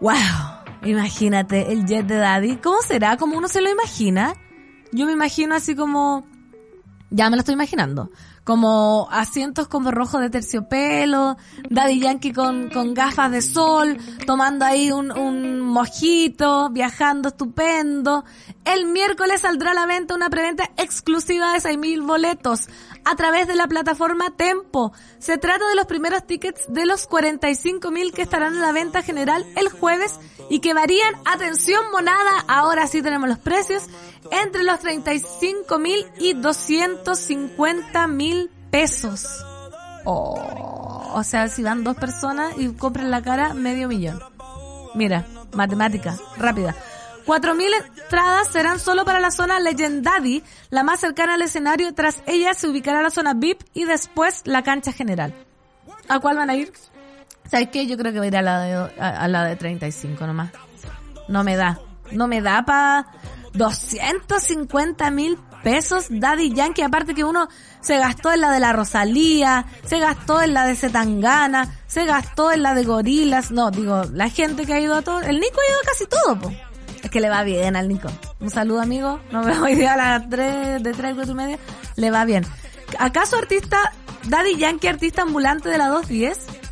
¡Wow! 0.00 0.57
Imagínate 0.84 1.72
el 1.72 1.86
jet 1.86 2.06
de 2.06 2.16
Daddy. 2.16 2.56
¿Cómo 2.56 2.80
será? 2.82 3.16
¿Cómo 3.16 3.36
uno 3.36 3.48
se 3.48 3.60
lo 3.60 3.70
imagina? 3.70 4.34
Yo 4.92 5.06
me 5.06 5.12
imagino 5.12 5.54
así 5.54 5.74
como... 5.74 6.26
Ya 7.10 7.30
me 7.30 7.36
lo 7.36 7.40
estoy 7.40 7.54
imaginando. 7.54 8.10
Como 8.48 9.08
asientos 9.10 9.68
como 9.68 9.90
rojo 9.90 10.20
de 10.20 10.30
terciopelo, 10.30 11.36
Daddy 11.68 12.00
Yankee 12.00 12.32
con, 12.32 12.70
con 12.70 12.94
gafas 12.94 13.30
de 13.30 13.42
sol, 13.42 13.98
tomando 14.24 14.64
ahí 14.64 14.90
un, 14.90 15.12
un 15.12 15.60
mojito, 15.60 16.70
viajando 16.70 17.28
estupendo. 17.28 18.24
El 18.64 18.86
miércoles 18.86 19.42
saldrá 19.42 19.72
a 19.72 19.74
la 19.74 19.84
venta 19.84 20.14
una 20.14 20.30
preventa 20.30 20.70
exclusiva 20.78 21.52
de 21.52 21.58
6.000 21.58 22.06
boletos 22.06 22.68
a 23.04 23.16
través 23.16 23.46
de 23.48 23.54
la 23.54 23.66
plataforma 23.66 24.34
Tempo. 24.34 24.94
Se 25.18 25.36
trata 25.36 25.68
de 25.68 25.74
los 25.74 25.84
primeros 25.84 26.26
tickets 26.26 26.72
de 26.72 26.86
los 26.86 27.06
45.000 27.06 28.12
que 28.14 28.22
estarán 28.22 28.54
en 28.54 28.62
la 28.62 28.72
venta 28.72 29.02
general 29.02 29.44
el 29.56 29.68
jueves 29.68 30.18
y 30.48 30.60
que 30.60 30.72
varían, 30.72 31.14
atención 31.26 31.84
monada, 31.92 32.44
ahora 32.48 32.86
sí 32.86 33.02
tenemos 33.02 33.28
los 33.28 33.38
precios, 33.38 33.84
entre 34.30 34.62
los 34.64 34.80
35.000 34.80 36.12
y 36.18 36.34
250.000 36.34 38.50
pesos. 38.70 39.26
Oh, 40.04 41.10
o 41.14 41.24
sea, 41.24 41.48
si 41.48 41.62
van 41.62 41.84
dos 41.84 41.96
personas 41.96 42.52
y 42.56 42.68
compran 42.72 43.10
la 43.10 43.22
cara, 43.22 43.54
medio 43.54 43.88
millón. 43.88 44.20
Mira, 44.94 45.26
matemática, 45.52 46.16
rápida. 46.36 46.74
4.000 47.26 47.66
entradas 48.04 48.48
serán 48.48 48.80
solo 48.80 49.04
para 49.04 49.20
la 49.20 49.30
zona 49.30 49.60
Legendary, 49.60 50.42
la 50.70 50.82
más 50.82 51.00
cercana 51.00 51.34
al 51.34 51.42
escenario. 51.42 51.92
Tras 51.94 52.22
ella 52.26 52.54
se 52.54 52.68
ubicará 52.68 53.02
la 53.02 53.10
zona 53.10 53.34
VIP 53.34 53.60
y 53.74 53.84
después 53.84 54.40
la 54.46 54.62
cancha 54.62 54.92
general. 54.92 55.34
¿A 56.08 56.20
cuál 56.20 56.38
van 56.38 56.48
a 56.48 56.56
ir? 56.56 56.72
¿Sabes 57.50 57.68
qué? 57.68 57.86
Yo 57.86 57.98
creo 57.98 58.12
que 58.12 58.18
voy 58.18 58.26
a 58.26 58.28
ir 58.28 58.36
a 58.38 58.42
la 58.42 58.60
de, 58.60 58.74
a, 58.98 59.28
la 59.28 59.44
de 59.44 59.56
35 59.56 60.26
nomás. 60.26 60.52
No 61.28 61.44
me 61.44 61.56
da. 61.56 61.78
No 62.12 62.28
me 62.28 62.40
da 62.40 62.64
para 62.64 63.06
250 63.58 65.10
mil 65.10 65.38
pesos 65.62 66.06
Daddy 66.08 66.54
Yankee. 66.54 66.82
Aparte 66.82 67.14
que 67.14 67.24
uno 67.24 67.48
se 67.80 67.98
gastó 67.98 68.32
en 68.32 68.40
la 68.40 68.50
de 68.50 68.60
la 68.60 68.72
Rosalía, 68.72 69.66
se 69.84 69.98
gastó 69.98 70.40
en 70.40 70.54
la 70.54 70.66
de 70.66 70.74
Zetangana, 70.74 71.76
se 71.86 72.04
gastó 72.06 72.52
en 72.52 72.62
la 72.62 72.74
de 72.74 72.84
Gorilas. 72.84 73.50
No, 73.50 73.70
digo, 73.70 74.04
la 74.12 74.30
gente 74.30 74.64
que 74.64 74.74
ha 74.74 74.80
ido 74.80 74.94
a 74.94 75.02
todo. 75.02 75.20
El 75.20 75.40
Nico 75.40 75.60
ha 75.60 75.70
ido 75.70 75.80
a 75.80 75.86
casi 75.86 76.06
todo, 76.06 76.40
po. 76.40 76.52
Es 77.02 77.10
que 77.10 77.20
le 77.20 77.28
va 77.28 77.42
bien 77.42 77.76
al 77.76 77.88
Nico. 77.88 78.08
Un 78.40 78.50
saludo, 78.50 78.80
amigo. 78.80 79.20
Nos 79.30 79.44
vemos 79.44 79.62
hoy 79.62 79.74
día 79.74 79.94
a 79.94 79.96
las 79.96 80.30
3, 80.30 80.82
de 80.82 80.92
3, 80.92 81.14
4 81.14 81.32
y 81.32 81.34
media. 81.34 81.58
Le 81.96 82.10
va 82.10 82.24
bien. 82.24 82.44
¿Acaso 82.98 83.36
artista, 83.36 83.92
Daddy 84.24 84.56
Yankee, 84.56 84.88
artista 84.88 85.22
ambulante 85.22 85.68
de 85.68 85.78
la 85.78 85.88
210? 85.88 86.67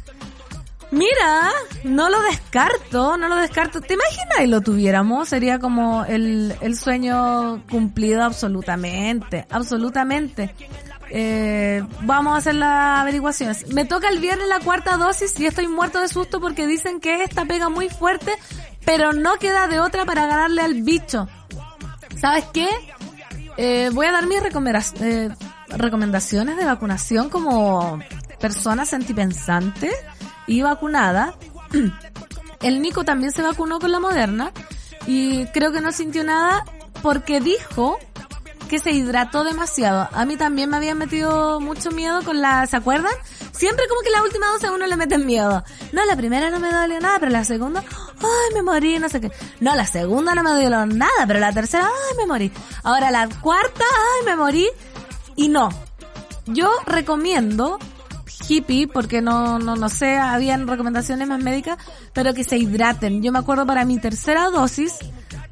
Mira, 0.90 1.51
no 1.85 2.09
lo 2.09 2.22
descarto, 2.22 3.16
no 3.16 3.29
lo 3.29 3.37
descarto. 3.37 3.81
¿Te 3.81 3.94
imaginas 3.94 4.40
y 4.42 4.46
lo 4.46 4.61
tuviéramos? 4.61 5.29
Sería 5.29 5.59
como 5.59 6.05
el, 6.05 6.55
el 6.61 6.77
sueño 6.77 7.62
cumplido 7.68 8.22
absolutamente, 8.22 9.46
absolutamente. 9.51 10.55
Eh, 11.11 11.85
vamos 12.03 12.35
a 12.35 12.38
hacer 12.38 12.55
las 12.55 13.01
averiguaciones. 13.01 13.68
Me 13.68 13.85
toca 13.85 14.09
el 14.09 14.18
viernes 14.20 14.49
la 14.49 14.61
cuarta 14.61 14.96
dosis 14.96 15.38
y 15.38 15.46
estoy 15.46 15.68
muerto 15.68 16.01
de 16.01 16.09
susto 16.09 16.40
porque 16.40 16.66
dicen 16.66 17.01
que 17.01 17.22
esta 17.22 17.44
pega 17.44 17.68
muy 17.68 17.88
fuerte, 17.88 18.33
pero 18.85 19.12
no 19.12 19.37
queda 19.38 19.68
de 19.68 19.81
otra 19.81 20.05
para 20.05 20.27
ganarle 20.27 20.62
al 20.62 20.83
bicho. 20.83 21.29
¿Sabes 22.20 22.44
qué? 22.53 22.68
Eh, 23.57 23.90
voy 23.92 24.07
a 24.07 24.12
dar 24.12 24.27
mis 24.27 24.38
eh, 25.01 25.31
recomendaciones 25.68 26.57
de 26.57 26.64
vacunación 26.64 27.31
como 27.31 28.01
persona 28.40 28.85
sentipensante 28.85 29.90
y 30.46 30.62
vacunada. 30.62 31.35
El 32.61 32.80
Nico 32.82 33.04
también 33.04 33.32
se 33.32 33.42
vacunó 33.42 33.78
con 33.78 33.92
la 33.92 34.00
Moderna 34.00 34.52
y 35.06 35.46
creo 35.46 35.72
que 35.72 35.80
no 35.80 35.92
sintió 35.92 36.24
nada 36.24 36.64
porque 37.02 37.40
dijo 37.40 37.98
que 38.68 38.78
se 38.78 38.90
hidrató 38.90 39.44
demasiado. 39.44 40.09
A 40.12 40.24
mí 40.24 40.37
también 40.37 40.70
me 40.70 40.76
habían 40.76 40.98
metido 40.98 41.61
mucho 41.61 41.90
miedo 41.90 42.22
con 42.24 42.40
la, 42.40 42.66
¿se 42.66 42.76
acuerdan? 42.76 43.12
Siempre 43.52 43.87
como 43.88 44.00
que 44.02 44.11
la 44.11 44.22
última 44.22 44.48
dosis 44.48 44.68
a 44.68 44.87
le 44.87 44.96
meten 44.96 45.24
miedo. 45.24 45.64
No, 45.92 46.04
la 46.04 46.16
primera 46.16 46.50
no 46.50 46.59
me 46.59 46.70
dolió 46.70 47.00
nada, 47.00 47.18
pero 47.18 47.30
la 47.30 47.44
segunda, 47.44 47.82
ay, 48.18 48.54
me 48.54 48.62
morí, 48.62 48.98
no 48.98 49.09
sé 49.09 49.20
qué. 49.20 49.30
No, 49.61 49.74
la 49.74 49.87
segunda 49.87 50.35
no 50.35 50.42
me 50.42 50.50
dolió 50.50 50.85
nada, 50.87 51.26
pero 51.26 51.38
la 51.38 51.52
tercera, 51.52 51.87
ay, 51.87 52.16
me 52.18 52.26
morí. 52.26 52.52
Ahora 52.82 53.11
la 53.11 53.28
cuarta, 53.40 53.85
ay, 53.85 54.26
me 54.26 54.37
morí. 54.37 54.68
Y 55.37 55.48
no. 55.48 55.70
Yo 56.46 56.70
recomiendo 56.87 57.78
hippie, 58.49 58.88
porque 58.88 59.20
no, 59.20 59.59
no, 59.59 59.77
no 59.77 59.88
sé, 59.88 60.16
habían 60.16 60.66
recomendaciones 60.66 61.29
más 61.29 61.42
médicas, 61.42 61.79
pero 62.12 62.35
que 62.35 62.44
se 62.44 62.59
hidraten. 62.59 63.22
Yo 63.22 63.33
me 63.33 63.38
acuerdo 63.38 63.66
para 63.66 63.85
mi 63.85 63.99
tercera 63.99 64.51
dosis, 64.51 64.94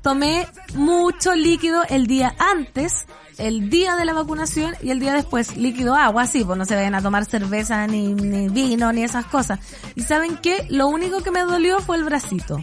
tomé 0.02 0.46
mucho 0.74 1.34
líquido 1.34 1.82
el 1.88 2.06
día 2.06 2.34
antes, 2.38 3.06
el 3.38 3.70
día 3.70 3.96
de 3.96 4.04
la 4.04 4.12
vacunación 4.12 4.74
y 4.82 4.90
el 4.90 5.00
día 5.00 5.14
después 5.14 5.56
líquido 5.56 5.94
agua, 5.94 6.26
sí, 6.26 6.44
pues 6.44 6.58
no 6.58 6.64
se 6.64 6.76
vayan 6.76 6.94
a 6.94 7.02
tomar 7.02 7.24
cerveza 7.24 7.86
ni, 7.86 8.14
ni 8.14 8.48
vino 8.48 8.92
ni 8.92 9.02
esas 9.02 9.26
cosas. 9.26 9.60
Y 9.94 10.02
saben 10.02 10.36
qué, 10.36 10.66
lo 10.70 10.88
único 10.88 11.22
que 11.22 11.30
me 11.30 11.40
dolió 11.40 11.80
fue 11.80 11.96
el 11.96 12.04
bracito. 12.04 12.58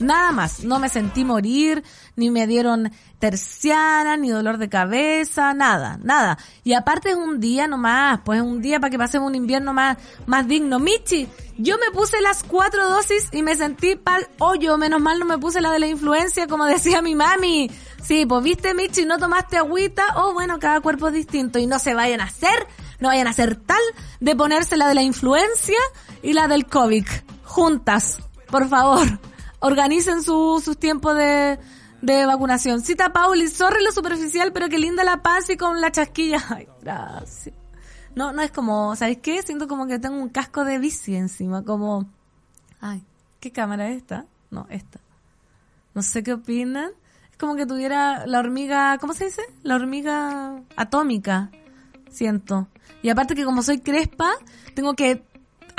Nada 0.00 0.32
más, 0.32 0.64
no 0.64 0.78
me 0.78 0.88
sentí 0.88 1.24
morir, 1.24 1.84
ni 2.20 2.30
me 2.30 2.46
dieron 2.46 2.92
terciana, 3.18 4.18
ni 4.18 4.28
dolor 4.28 4.58
de 4.58 4.68
cabeza, 4.68 5.54
nada, 5.54 5.98
nada. 6.02 6.36
Y 6.64 6.74
aparte 6.74 7.10
es 7.10 7.16
un 7.16 7.40
día 7.40 7.66
nomás, 7.66 8.20
pues 8.26 8.40
es 8.40 8.44
un 8.44 8.60
día 8.60 8.78
para 8.78 8.90
que 8.90 8.98
pasemos 8.98 9.28
un 9.28 9.34
invierno 9.34 9.72
más, 9.72 9.96
más 10.26 10.46
digno. 10.46 10.78
Michi, 10.78 11.26
yo 11.56 11.76
me 11.78 11.90
puse 11.92 12.20
las 12.20 12.44
cuatro 12.44 12.90
dosis 12.90 13.30
y 13.32 13.42
me 13.42 13.56
sentí 13.56 13.96
pal 13.96 14.28
hoyo, 14.38 14.76
menos 14.76 15.00
mal 15.00 15.18
no 15.18 15.24
me 15.24 15.38
puse 15.38 15.62
la 15.62 15.72
de 15.72 15.78
la 15.78 15.86
influencia, 15.86 16.46
como 16.46 16.66
decía 16.66 17.00
mi 17.00 17.14
mami. 17.14 17.70
Sí, 18.02 18.26
pues 18.26 18.44
viste 18.44 18.74
Michi, 18.74 19.06
no 19.06 19.16
tomaste 19.16 19.56
agüita, 19.56 20.04
oh 20.16 20.34
bueno, 20.34 20.58
cada 20.58 20.82
cuerpo 20.82 21.08
es 21.08 21.14
distinto 21.14 21.58
y 21.58 21.66
no 21.66 21.78
se 21.78 21.94
vayan 21.94 22.20
a 22.20 22.24
hacer, 22.24 22.66
no 22.98 23.08
vayan 23.08 23.28
a 23.28 23.30
hacer 23.30 23.56
tal 23.56 23.82
de 24.20 24.36
ponerse 24.36 24.76
la 24.76 24.88
de 24.88 24.94
la 24.94 25.02
influencia 25.02 25.78
y 26.22 26.34
la 26.34 26.48
del 26.48 26.66
COVID 26.66 27.06
juntas, 27.44 28.18
por 28.50 28.68
favor 28.68 29.08
organicen 29.60 30.22
su, 30.22 30.60
sus 30.64 30.76
tiempos 30.78 31.16
de, 31.16 31.58
de 32.02 32.26
vacunación. 32.26 32.80
Cita 32.82 33.12
Pauli, 33.12 33.48
sorry 33.48 33.82
lo 33.84 33.92
superficial, 33.92 34.52
pero 34.52 34.68
qué 34.68 34.78
linda 34.78 35.04
la 35.04 35.22
paz 35.22 35.50
y 35.50 35.56
con 35.56 35.80
la 35.80 35.90
chasquilla. 35.90 36.42
Ay, 36.50 36.68
gracias. 36.82 37.54
No, 38.14 38.32
no 38.32 38.42
es 38.42 38.50
como, 38.50 38.96
¿sabes 38.96 39.18
qué? 39.18 39.42
Siento 39.42 39.68
como 39.68 39.86
que 39.86 39.98
tengo 39.98 40.16
un 40.16 40.28
casco 40.28 40.64
de 40.64 40.78
bici 40.78 41.14
encima, 41.14 41.62
como, 41.62 42.06
ay, 42.80 43.04
¿qué 43.38 43.52
cámara 43.52 43.88
es 43.88 43.98
esta? 43.98 44.26
No, 44.50 44.66
esta. 44.68 45.00
No 45.94 46.02
sé 46.02 46.24
qué 46.24 46.32
opinan. 46.32 46.90
Es 47.30 47.36
como 47.36 47.54
que 47.54 47.66
tuviera 47.66 48.26
la 48.26 48.40
hormiga, 48.40 48.98
¿cómo 48.98 49.12
se 49.12 49.26
dice? 49.26 49.42
La 49.62 49.76
hormiga 49.76 50.60
atómica, 50.76 51.50
siento. 52.10 52.66
Y 53.02 53.10
aparte 53.10 53.36
que 53.36 53.44
como 53.44 53.62
soy 53.62 53.78
crespa, 53.78 54.28
tengo 54.74 54.94
que 54.94 55.22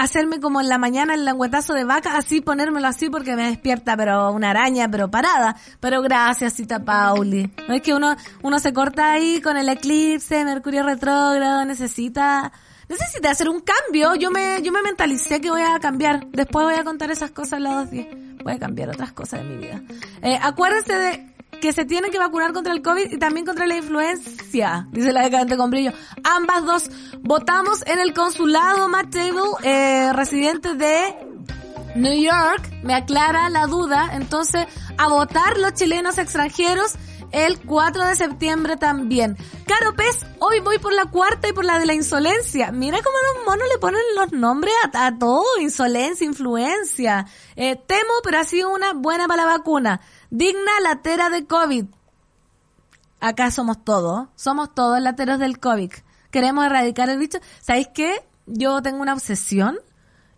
hacerme 0.02 0.40
como 0.40 0.62
en 0.62 0.70
la 0.70 0.78
mañana 0.78 1.14
el 1.14 1.26
languetazo 1.26 1.74
de 1.74 1.84
vaca, 1.84 2.18
así 2.18 2.42
ponérmelo 2.42 2.88
así 2.88 3.10
porque 3.10 3.36
me 3.36 3.48
despierta, 3.48 3.96
pero 3.96 4.32
una 4.32 4.50
araña, 4.50 4.90
pero 4.90 5.10
parada. 5.12 5.56
Pero 5.80 6.02
gracias, 6.02 6.54
Cita 6.54 6.84
Pauli. 6.84 7.52
No 7.68 7.76
es 7.76 7.82
que 7.82 7.94
uno, 7.94 8.16
uno 8.42 8.60
se 8.60 8.74
corta 8.74 9.12
ahí 9.12 9.42
con 9.42 9.58
el 9.58 9.70
eclipse, 9.70 10.44
Mercurio 10.44 10.84
retrógrado, 10.84 11.66
necesita, 11.66 12.52
necesita 12.90 13.32
hacer 13.32 13.48
un 13.48 13.62
cambio. 13.62 14.16
Yo 14.16 14.32
me, 14.32 14.62
yo 14.64 14.72
me 14.72 14.82
mentalicé 14.82 15.40
que 15.40 15.52
voy 15.52 15.62
a 15.62 15.80
cambiar. 15.80 16.26
Después 16.28 16.66
voy 16.66 16.76
a 16.76 16.84
contar 16.84 17.12
esas 17.12 17.32
cosas 17.32 17.54
en 17.54 17.64
la 17.64 17.74
210. 17.76 18.44
Voy 18.44 18.54
a 18.54 18.60
cambiar 18.60 18.90
otras 18.90 19.14
cosas 19.14 19.44
de 19.44 19.50
mi 19.50 19.58
vida. 19.58 19.82
Eh, 20.24 20.38
acuérdense 20.42 20.94
de 20.94 21.31
que 21.60 21.74
se 21.74 21.86
tienen 21.86 22.12
que 22.12 22.18
vacunar 22.18 22.54
contra 22.54 22.74
el 22.74 22.82
COVID 22.82 23.12
y 23.12 23.18
también 23.18 23.46
contra 23.46 23.68
la 23.68 23.76
influencia, 23.76 24.88
dice 24.92 25.12
la 25.12 25.24
decadente 25.24 25.58
con 25.58 25.70
brillo. 25.70 25.92
Ambas 26.24 26.66
dos 26.66 26.92
votamos 27.22 27.84
en 27.88 28.00
el 28.00 28.14
consulado 28.14 28.88
Matt 28.88 29.12
Table, 29.12 29.52
eh, 29.64 30.14
residente 30.14 30.76
de 30.76 31.16
New 31.96 32.22
York, 32.22 32.70
me 32.84 32.94
aclara 32.94 33.50
la 33.50 33.68
duda, 33.68 34.12
entonces 34.14 34.66
a 34.98 35.08
votar 35.08 35.58
los 35.58 35.74
chilenos 35.74 36.18
extranjeros 36.18 36.96
el 37.32 37.60
4 37.62 38.06
de 38.06 38.16
septiembre 38.16 38.78
también. 38.78 39.38
Caro 39.66 39.96
Pez, 39.96 40.26
hoy 40.40 40.60
voy 40.60 40.80
por 40.80 40.94
la 40.94 41.06
cuarta 41.06 41.48
y 41.48 41.54
por 41.54 41.66
la 41.66 41.80
de 41.80 41.86
la 41.86 41.94
insolencia. 41.94 42.72
Mira 42.72 43.00
cómo 43.02 43.16
los 43.34 43.46
monos 43.46 43.68
le 43.72 43.80
ponen 43.80 44.02
los 44.16 44.32
nombres 44.34 44.74
a, 44.94 45.18
todo, 45.18 45.46
insolencia, 45.60 46.26
influencia. 46.26 47.26
Eh, 47.56 47.76
temo, 47.88 48.14
pero 48.24 48.40
ha 48.40 48.44
sido 48.44 48.70
una 48.70 48.94
buena 48.94 49.28
para 49.28 49.46
la 49.46 49.58
vacuna. 49.58 50.02
Digna 50.32 50.72
latera 50.82 51.30
de 51.30 51.46
COVID. 51.46 51.86
Acá 53.20 53.52
somos 53.52 53.84
todos, 53.84 54.30
somos 54.36 54.74
todos 54.74 55.02
lateros 55.02 55.40
del 55.40 55.60
COVID. 55.60 55.92
Queremos 56.32 56.66
erradicar 56.66 57.10
el 57.10 57.20
bicho. 57.20 57.40
¿Sabéis 57.60 57.90
qué? 57.94 58.26
Yo 58.46 58.82
tengo 58.82 59.02
una 59.02 59.14
obsesión 59.14 59.78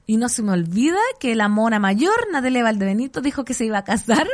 y 0.08 0.18
no 0.18 0.30
se 0.30 0.42
me 0.42 0.52
olvida 0.52 0.98
que 1.20 1.36
la 1.36 1.48
mona 1.48 1.78
mayor, 1.78 2.16
Natalia 2.32 2.64
Valdebenito, 2.64 3.22
dijo 3.22 3.46
que 3.46 3.54
se 3.54 3.66
iba 3.66 3.78
a 3.78 3.84
casar 3.84 4.28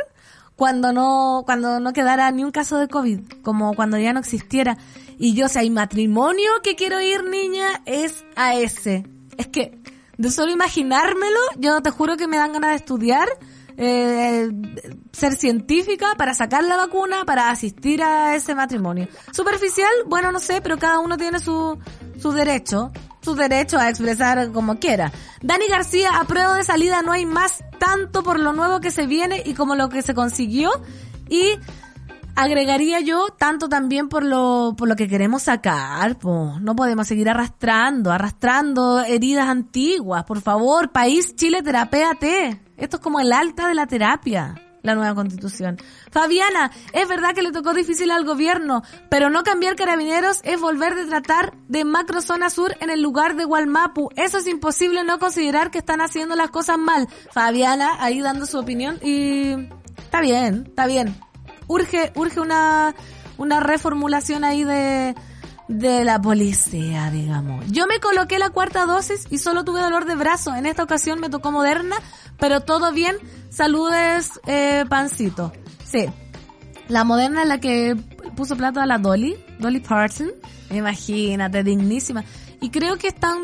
cuando 0.56 0.94
no, 0.94 1.42
cuando 1.44 1.78
no 1.78 1.92
quedara 1.92 2.30
ni 2.30 2.42
un 2.42 2.52
caso 2.52 2.78
de 2.78 2.88
COVID, 2.88 3.20
como 3.42 3.74
cuando 3.74 3.98
ya 3.98 4.14
no 4.14 4.20
existiera. 4.20 4.78
Y 5.18 5.34
yo, 5.34 5.48
si 5.48 5.58
hay 5.58 5.68
matrimonio 5.68 6.50
que 6.62 6.74
quiero 6.74 7.02
ir, 7.02 7.24
niña, 7.24 7.82
es 7.84 8.24
a 8.34 8.54
ese. 8.54 9.06
Es 9.36 9.48
que, 9.48 9.78
de 10.16 10.30
solo 10.30 10.52
imaginármelo, 10.52 11.38
yo 11.58 11.82
te 11.82 11.90
juro 11.90 12.16
que 12.16 12.26
me 12.26 12.38
dan 12.38 12.54
ganas 12.54 12.70
de 12.70 12.76
estudiar 12.76 13.28
eh, 13.82 14.50
ser 15.10 15.32
científica 15.32 16.14
para 16.18 16.34
sacar 16.34 16.62
la 16.62 16.76
vacuna, 16.76 17.24
para 17.24 17.48
asistir 17.48 18.02
a 18.02 18.36
ese 18.36 18.54
matrimonio. 18.54 19.08
Superficial, 19.32 19.90
bueno, 20.06 20.30
no 20.30 20.38
sé, 20.38 20.60
pero 20.60 20.78
cada 20.78 20.98
uno 20.98 21.16
tiene 21.16 21.38
su, 21.38 21.78
su 22.18 22.30
derecho, 22.32 22.92
su 23.22 23.34
derecho 23.34 23.78
a 23.78 23.88
expresar 23.88 24.52
como 24.52 24.78
quiera. 24.78 25.10
Dani 25.40 25.66
García, 25.66 26.20
a 26.20 26.24
prueba 26.24 26.56
de 26.56 26.64
salida 26.64 27.00
no 27.00 27.12
hay 27.12 27.24
más 27.24 27.64
tanto 27.78 28.22
por 28.22 28.38
lo 28.38 28.52
nuevo 28.52 28.80
que 28.80 28.90
se 28.90 29.06
viene 29.06 29.42
y 29.46 29.54
como 29.54 29.74
lo 29.74 29.88
que 29.88 30.02
se 30.02 30.12
consiguió. 30.12 30.70
Y 31.30 31.58
agregaría 32.36 33.00
yo 33.00 33.28
tanto 33.30 33.70
también 33.70 34.10
por 34.10 34.24
lo, 34.24 34.74
por 34.76 34.88
lo 34.88 34.96
que 34.96 35.08
queremos 35.08 35.44
sacar, 35.44 36.18
no 36.22 36.76
podemos 36.76 37.06
seguir 37.06 37.30
arrastrando, 37.30 38.12
arrastrando 38.12 39.00
heridas 39.00 39.48
antiguas, 39.48 40.24
por 40.24 40.42
favor, 40.42 40.92
país 40.92 41.34
Chile, 41.34 41.62
terapéate. 41.62 42.69
Esto 42.80 42.96
es 42.96 43.02
como 43.02 43.20
el 43.20 43.32
alta 43.32 43.68
de 43.68 43.74
la 43.74 43.86
terapia 43.86 44.54
la 44.82 44.94
nueva 44.94 45.14
constitución. 45.14 45.76
Fabiana, 46.10 46.70
es 46.92 47.08
verdad 47.08 47.34
que 47.34 47.42
le 47.42 47.52
tocó 47.52 47.74
difícil 47.74 48.10
al 48.10 48.24
gobierno, 48.24 48.82
pero 49.08 49.30
no 49.30 49.42
cambiar 49.42 49.76
carabineros 49.76 50.40
es 50.42 50.60
volver 50.60 50.94
de 50.94 51.06
tratar 51.06 51.54
de 51.68 51.84
macro 51.84 52.20
zona 52.20 52.50
sur 52.50 52.74
en 52.80 52.90
el 52.90 53.02
lugar 53.02 53.36
de 53.36 53.44
Gualmapu. 53.44 54.10
Eso 54.16 54.38
es 54.38 54.46
imposible 54.46 55.04
no 55.04 55.18
considerar 55.18 55.70
que 55.70 55.78
están 55.78 56.00
haciendo 56.00 56.36
las 56.36 56.50
cosas 56.50 56.78
mal. 56.78 57.08
Fabiana 57.30 58.02
ahí 58.02 58.20
dando 58.20 58.46
su 58.46 58.58
opinión 58.58 58.98
y 59.02 59.52
está 59.98 60.20
bien, 60.20 60.64
está 60.68 60.86
bien. 60.86 61.14
Urge, 61.66 62.12
urge 62.16 62.40
una, 62.40 62.94
una 63.38 63.60
reformulación 63.60 64.44
ahí 64.44 64.64
de, 64.64 65.14
de 65.70 66.04
la 66.04 66.20
policía, 66.20 67.10
digamos. 67.10 67.64
Yo 67.70 67.86
me 67.86 68.00
coloqué 68.00 68.40
la 68.40 68.50
cuarta 68.50 68.86
dosis 68.86 69.28
y 69.30 69.38
solo 69.38 69.64
tuve 69.64 69.80
dolor 69.80 70.04
de 70.04 70.16
brazo. 70.16 70.54
En 70.56 70.66
esta 70.66 70.82
ocasión 70.82 71.20
me 71.20 71.30
tocó 71.30 71.52
Moderna, 71.52 71.96
pero 72.40 72.60
todo 72.60 72.92
bien. 72.92 73.16
Saludes, 73.50 74.40
eh, 74.46 74.84
Pancito. 74.88 75.52
Sí. 75.84 76.06
La 76.88 77.04
Moderna 77.04 77.42
es 77.42 77.48
la 77.48 77.58
que 77.58 77.96
puso 78.34 78.56
plato 78.56 78.80
a 78.80 78.86
la 78.86 78.98
Dolly, 78.98 79.36
Dolly 79.60 79.78
Parton. 79.78 80.32
Imagínate, 80.70 81.62
dignísima. 81.62 82.24
Y 82.60 82.70
creo 82.70 82.98
que 82.98 83.06
están 83.06 83.38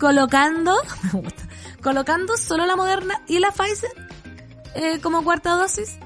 colocando, 0.00 0.74
me 1.04 1.20
gusta, 1.20 1.48
colocando 1.80 2.36
solo 2.36 2.66
la 2.66 2.74
Moderna 2.74 3.22
y 3.28 3.38
la 3.38 3.52
Pfizer 3.52 3.90
eh, 4.74 4.98
como 5.00 5.22
cuarta 5.22 5.50
dosis. 5.50 5.96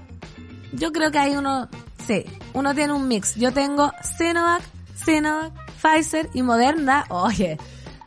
Yo 0.75 0.93
creo 0.93 1.11
que 1.11 1.19
hay 1.19 1.35
uno, 1.35 1.67
sí, 2.07 2.27
uno 2.53 2.75
tiene 2.75 2.93
un 2.93 3.09
mix. 3.09 3.37
Yo 3.37 3.55
tengo 3.55 3.91
Sinovac, 4.03 4.63
Sinovac, 5.05 5.53
Pfizer 5.81 6.31
y 6.35 6.43
Moderna, 6.43 7.05
oye, 7.09 7.59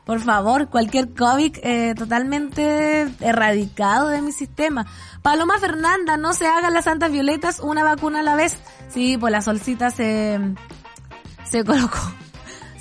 por 0.05 0.19
favor, 0.19 0.69
cualquier 0.69 1.13
COVID 1.13 1.57
eh, 1.63 1.95
totalmente 1.95 3.01
erradicado 3.21 4.09
de 4.09 4.21
mi 4.21 4.33
sistema. 4.33 4.85
Paloma 5.21 5.59
Fernanda, 5.59 6.17
no 6.17 6.33
se 6.33 6.45
hagan 6.45 6.73
las 6.73 6.85
santas 6.85 7.11
violetas 7.11 7.61
una 7.61 7.83
vacuna 7.83 8.19
a 8.19 8.23
la 8.23 8.35
vez. 8.35 8.57
Sí, 8.89 9.17
pues 9.17 9.31
la 9.31 9.41
solcita 9.41 9.91
se, 9.91 10.39
se 11.49 11.63
colocó. 11.63 11.99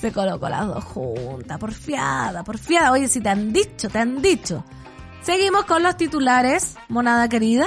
Se 0.00 0.10
colocó 0.10 0.48
las 0.48 0.66
dos 0.66 0.82
juntas, 0.82 1.58
porfiada, 1.60 2.42
porfiada. 2.42 2.90
Oye, 2.90 3.06
si 3.06 3.20
te 3.20 3.28
han 3.28 3.52
dicho, 3.52 3.88
te 3.88 4.00
han 4.00 4.20
dicho. 4.20 4.64
Seguimos 5.22 5.64
con 5.64 5.84
los 5.84 5.96
titulares, 5.96 6.74
monada 6.88 7.28
querida. 7.28 7.66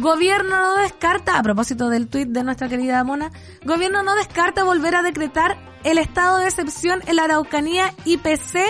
Gobierno 0.00 0.58
no 0.58 0.76
descarta, 0.76 1.38
a 1.38 1.42
propósito 1.42 1.90
del 1.90 2.08
tuit 2.08 2.30
de 2.30 2.42
nuestra 2.42 2.70
querida 2.70 3.04
Mona, 3.04 3.30
gobierno 3.66 4.02
no 4.02 4.14
descarta 4.14 4.64
volver 4.64 4.94
a 4.94 5.02
decretar 5.02 5.58
el 5.84 5.98
estado 5.98 6.38
de 6.38 6.46
excepción 6.46 7.02
en 7.06 7.16
la 7.16 7.24
Araucanía 7.24 7.92
IPC 8.06 8.60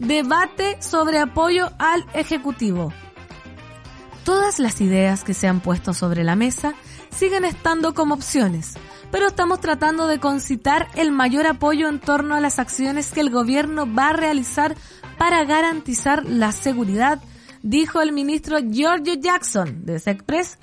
debate 0.00 0.82
sobre 0.82 1.20
apoyo 1.20 1.70
al 1.78 2.04
Ejecutivo. 2.14 2.92
Todas 4.24 4.58
las 4.58 4.80
ideas 4.80 5.22
que 5.22 5.34
se 5.34 5.46
han 5.46 5.60
puesto 5.60 5.94
sobre 5.94 6.24
la 6.24 6.34
mesa 6.34 6.74
siguen 7.10 7.44
estando 7.44 7.94
como 7.94 8.14
opciones, 8.14 8.74
pero 9.12 9.28
estamos 9.28 9.60
tratando 9.60 10.08
de 10.08 10.18
concitar 10.18 10.88
el 10.96 11.12
mayor 11.12 11.46
apoyo 11.46 11.88
en 11.88 12.00
torno 12.00 12.34
a 12.34 12.40
las 12.40 12.58
acciones 12.58 13.12
que 13.12 13.20
el 13.20 13.30
gobierno 13.30 13.86
va 13.86 14.08
a 14.08 14.14
realizar 14.14 14.74
para 15.16 15.44
garantizar 15.44 16.24
la 16.24 16.50
seguridad 16.50 17.20
dijo 17.62 18.00
el 18.00 18.12
ministro 18.12 18.58
Giorgio 18.58 19.14
Jackson 19.14 19.84
de 19.84 19.98
SECPRES. 19.98 20.58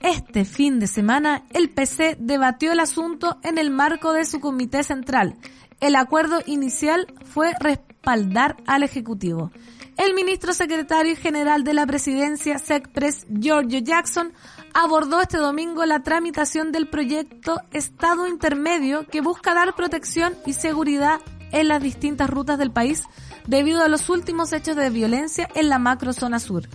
Este 0.00 0.44
fin 0.44 0.80
de 0.80 0.88
semana, 0.88 1.44
el 1.52 1.70
PC 1.70 2.16
debatió 2.18 2.72
el 2.72 2.80
asunto 2.80 3.38
en 3.42 3.58
el 3.58 3.70
marco 3.70 4.12
de 4.12 4.24
su 4.24 4.40
comité 4.40 4.82
central. 4.82 5.36
El 5.80 5.94
acuerdo 5.94 6.40
inicial 6.46 7.06
fue 7.24 7.52
respaldar 7.60 8.56
al 8.66 8.82
Ejecutivo. 8.82 9.52
El 9.96 10.14
ministro 10.14 10.54
secretario 10.54 11.14
general 11.16 11.64
de 11.64 11.74
la 11.74 11.86
presidencia, 11.86 12.58
SECPRES, 12.58 13.26
Giorgio 13.28 13.78
Jackson, 13.80 14.32
abordó 14.74 15.20
este 15.20 15.38
domingo 15.38 15.84
la 15.84 16.02
tramitación 16.02 16.72
del 16.72 16.88
proyecto 16.88 17.60
Estado 17.72 18.26
Intermedio 18.26 19.06
que 19.06 19.20
busca 19.20 19.54
dar 19.54 19.74
protección 19.74 20.34
y 20.46 20.54
seguridad 20.54 21.20
en 21.52 21.68
las 21.68 21.82
distintas 21.82 22.28
rutas 22.28 22.58
del 22.58 22.70
país 22.70 23.04
debido 23.46 23.82
a 23.82 23.88
los 23.88 24.08
últimos 24.08 24.52
hechos 24.52 24.76
de 24.76 24.90
violencia 24.90 25.48
en 25.54 25.68
la 25.68 25.78
macrozona 25.78 26.38
sur. 26.38 26.68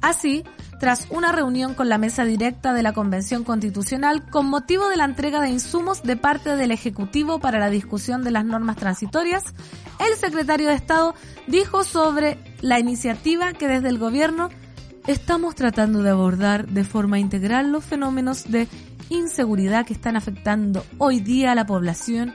Así, 0.00 0.44
tras 0.80 1.08
una 1.10 1.30
reunión 1.30 1.74
con 1.74 1.90
la 1.90 1.98
mesa 1.98 2.24
directa 2.24 2.72
de 2.72 2.82
la 2.82 2.94
Convención 2.94 3.44
Constitucional 3.44 4.24
con 4.30 4.46
motivo 4.46 4.88
de 4.88 4.96
la 4.96 5.04
entrega 5.04 5.40
de 5.40 5.50
insumos 5.50 6.02
de 6.02 6.16
parte 6.16 6.56
del 6.56 6.70
Ejecutivo 6.70 7.38
para 7.38 7.58
la 7.58 7.68
discusión 7.68 8.24
de 8.24 8.30
las 8.30 8.46
normas 8.46 8.76
transitorias, 8.76 9.44
el 9.98 10.16
secretario 10.16 10.68
de 10.68 10.74
Estado 10.74 11.14
dijo 11.46 11.84
sobre 11.84 12.38
la 12.62 12.78
iniciativa 12.80 13.52
que 13.52 13.68
desde 13.68 13.90
el 13.90 13.98
gobierno 13.98 14.48
estamos 15.06 15.54
tratando 15.54 16.02
de 16.02 16.10
abordar 16.10 16.66
de 16.66 16.84
forma 16.84 17.18
integral 17.18 17.72
los 17.72 17.84
fenómenos 17.84 18.50
de 18.50 18.66
inseguridad 19.10 19.84
que 19.84 19.92
están 19.92 20.16
afectando 20.16 20.84
hoy 20.96 21.20
día 21.20 21.52
a 21.52 21.54
la 21.54 21.66
población 21.66 22.34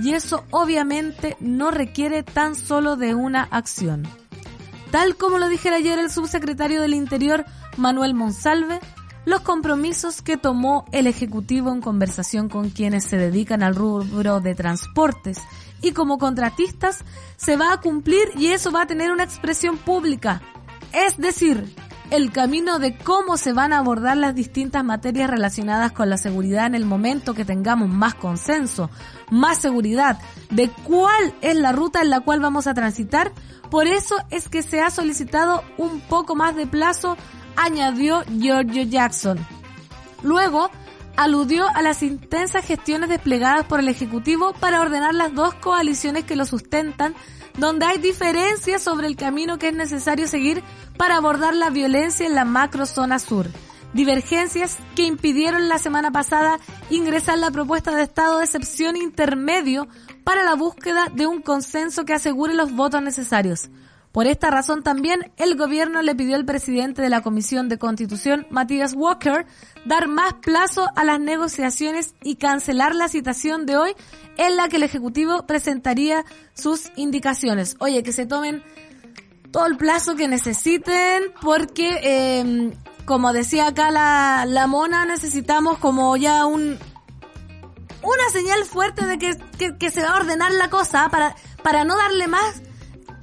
y 0.00 0.12
eso 0.12 0.44
obviamente 0.50 1.36
no 1.40 1.70
requiere 1.70 2.22
tan 2.22 2.54
solo 2.54 2.96
de 2.96 3.14
una 3.14 3.42
acción. 3.42 4.06
Tal 4.90 5.16
como 5.16 5.38
lo 5.38 5.48
dijera 5.48 5.76
ayer 5.76 5.98
el 5.98 6.10
subsecretario 6.10 6.80
del 6.80 6.94
Interior, 6.94 7.44
Manuel 7.76 8.14
Monsalve, 8.14 8.80
los 9.24 9.40
compromisos 9.40 10.22
que 10.22 10.36
tomó 10.36 10.84
el 10.92 11.06
Ejecutivo 11.06 11.72
en 11.72 11.80
conversación 11.80 12.48
con 12.48 12.70
quienes 12.70 13.04
se 13.04 13.16
dedican 13.16 13.62
al 13.62 13.74
rubro 13.74 14.40
de 14.40 14.54
transportes 14.54 15.38
y 15.80 15.92
como 15.92 16.18
contratistas 16.18 17.04
se 17.36 17.56
va 17.56 17.72
a 17.72 17.80
cumplir 17.80 18.28
y 18.36 18.48
eso 18.48 18.70
va 18.70 18.82
a 18.82 18.86
tener 18.86 19.10
una 19.10 19.24
expresión 19.24 19.78
pública. 19.78 20.42
Es 20.92 21.16
decir, 21.16 21.74
el 22.10 22.32
camino 22.32 22.78
de 22.78 22.96
cómo 22.96 23.36
se 23.36 23.52
van 23.52 23.72
a 23.72 23.78
abordar 23.78 24.16
las 24.16 24.34
distintas 24.34 24.84
materias 24.84 25.30
relacionadas 25.30 25.92
con 25.92 26.10
la 26.10 26.16
seguridad 26.16 26.66
en 26.66 26.74
el 26.74 26.84
momento 26.84 27.34
que 27.34 27.44
tengamos 27.44 27.88
más 27.88 28.14
consenso, 28.14 28.90
más 29.30 29.58
seguridad 29.58 30.18
de 30.50 30.70
cuál 30.84 31.34
es 31.40 31.56
la 31.56 31.72
ruta 31.72 32.02
en 32.02 32.10
la 32.10 32.20
cual 32.20 32.40
vamos 32.40 32.66
a 32.66 32.74
transitar. 32.74 33.32
Por 33.70 33.86
eso 33.86 34.16
es 34.30 34.48
que 34.48 34.62
se 34.62 34.80
ha 34.80 34.90
solicitado 34.90 35.62
un 35.78 36.00
poco 36.00 36.34
más 36.34 36.54
de 36.54 36.66
plazo, 36.66 37.16
añadió 37.56 38.22
Giorgio 38.38 38.82
Jackson. 38.84 39.38
Luego, 40.22 40.70
aludió 41.16 41.68
a 41.68 41.82
las 41.82 42.02
intensas 42.02 42.64
gestiones 42.66 43.08
desplegadas 43.08 43.64
por 43.66 43.80
el 43.80 43.88
Ejecutivo 43.88 44.52
para 44.54 44.80
ordenar 44.80 45.14
las 45.14 45.34
dos 45.34 45.54
coaliciones 45.54 46.24
que 46.24 46.36
lo 46.36 46.44
sustentan, 46.44 47.14
donde 47.56 47.86
hay 47.86 47.98
diferencias 47.98 48.82
sobre 48.82 49.06
el 49.06 49.16
camino 49.16 49.58
que 49.58 49.68
es 49.68 49.74
necesario 49.74 50.26
seguir 50.26 50.62
para 50.96 51.16
abordar 51.16 51.54
la 51.54 51.70
violencia 51.70 52.26
en 52.26 52.34
la 52.34 52.44
macro 52.44 52.86
zona 52.86 53.18
sur. 53.18 53.46
Divergencias 53.92 54.78
que 54.96 55.04
impidieron 55.04 55.68
la 55.68 55.78
semana 55.78 56.10
pasada 56.10 56.58
ingresar 56.90 57.38
la 57.38 57.52
propuesta 57.52 57.94
de 57.94 58.02
estado 58.02 58.38
de 58.38 58.44
excepción 58.44 58.96
intermedio 58.96 59.86
para 60.24 60.42
la 60.42 60.54
búsqueda 60.54 61.08
de 61.14 61.28
un 61.28 61.40
consenso 61.40 62.04
que 62.04 62.14
asegure 62.14 62.54
los 62.54 62.72
votos 62.72 63.02
necesarios. 63.02 63.68
Por 64.14 64.28
esta 64.28 64.48
razón 64.48 64.84
también 64.84 65.32
el 65.38 65.56
gobierno 65.56 66.00
le 66.00 66.14
pidió 66.14 66.36
al 66.36 66.44
presidente 66.44 67.02
de 67.02 67.08
la 67.08 67.20
Comisión 67.20 67.68
de 67.68 67.78
Constitución, 67.78 68.46
Matías 68.48 68.94
Walker, 68.94 69.44
dar 69.86 70.06
más 70.06 70.34
plazo 70.34 70.86
a 70.94 71.02
las 71.02 71.18
negociaciones 71.18 72.14
y 72.22 72.36
cancelar 72.36 72.94
la 72.94 73.08
citación 73.08 73.66
de 73.66 73.76
hoy 73.76 73.96
en 74.36 74.56
la 74.56 74.68
que 74.68 74.76
el 74.76 74.84
Ejecutivo 74.84 75.46
presentaría 75.48 76.24
sus 76.52 76.92
indicaciones. 76.94 77.74
Oye, 77.80 78.04
que 78.04 78.12
se 78.12 78.24
tomen 78.24 78.62
todo 79.50 79.66
el 79.66 79.76
plazo 79.76 80.14
que 80.14 80.28
necesiten 80.28 81.24
porque, 81.42 81.98
eh, 82.04 82.72
como 83.06 83.32
decía 83.32 83.66
acá 83.66 83.90
la, 83.90 84.44
la 84.46 84.68
mona, 84.68 85.06
necesitamos 85.06 85.78
como 85.78 86.16
ya 86.16 86.46
un 86.46 86.78
una 88.00 88.30
señal 88.30 88.64
fuerte 88.64 89.06
de 89.06 89.18
que, 89.18 89.36
que, 89.58 89.76
que 89.76 89.90
se 89.90 90.02
va 90.02 90.10
a 90.10 90.16
ordenar 90.18 90.52
la 90.52 90.70
cosa 90.70 91.08
para, 91.08 91.34
para 91.64 91.84
no 91.84 91.96
darle 91.96 92.28
más 92.28 92.62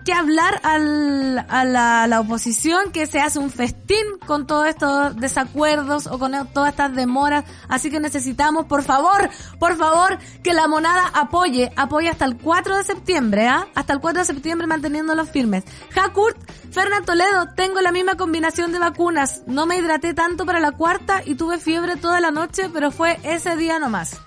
que 0.04 0.14
hablar 0.14 0.60
al, 0.64 1.46
a 1.48 1.64
la, 1.66 2.08
la, 2.08 2.20
oposición 2.20 2.92
que 2.92 3.06
se 3.06 3.20
hace 3.20 3.40
un 3.40 3.50
festín 3.50 4.04
con 4.26 4.48
todos 4.48 4.68
estos 4.68 5.16
desacuerdos 5.16 6.08
o 6.08 6.18
con 6.20 6.32
todas 6.54 6.70
estas 6.72 6.96
demoras. 6.96 7.46
Así 7.68 7.90
que 7.90 8.00
necesitamos, 8.00 8.66
por 8.66 8.84
favor, 8.84 9.30
por 9.60 9.78
favor, 9.78 10.18
que 10.44 10.54
la 10.54 10.68
monada 10.68 11.08
apoye, 11.14 11.72
apoye 11.76 12.10
hasta 12.10 12.26
el 12.26 12.38
4 12.38 12.78
de 12.78 12.84
septiembre, 12.84 13.48
¿ah? 13.48 13.68
Hasta 13.76 13.94
el 13.94 14.00
4 14.00 14.22
de 14.22 14.26
septiembre 14.26 14.68
manteniéndolos 14.68 15.30
firmes. 15.30 15.64
Hakurt, 15.96 16.38
Fernando 16.72 17.06
Toledo, 17.06 17.50
tengo 17.56 17.82
la 17.82 17.92
misma 17.92 18.16
combinación 18.16 18.72
de 18.72 18.80
vacunas. 18.80 19.44
No 19.48 19.66
me 19.66 19.78
hidraté 19.78 20.14
tanto 20.14 20.46
para 20.46 20.60
la 20.60 20.72
cuarta 20.72 21.22
y 21.26 21.36
tuve 21.36 21.60
fiebre 21.60 21.96
toda 21.96 22.20
la 22.20 22.32
noche, 22.32 22.70
pero 22.74 22.92
fue 22.92 23.20
ese 23.24 23.56
día 23.56 23.80
nomás. 23.80 24.18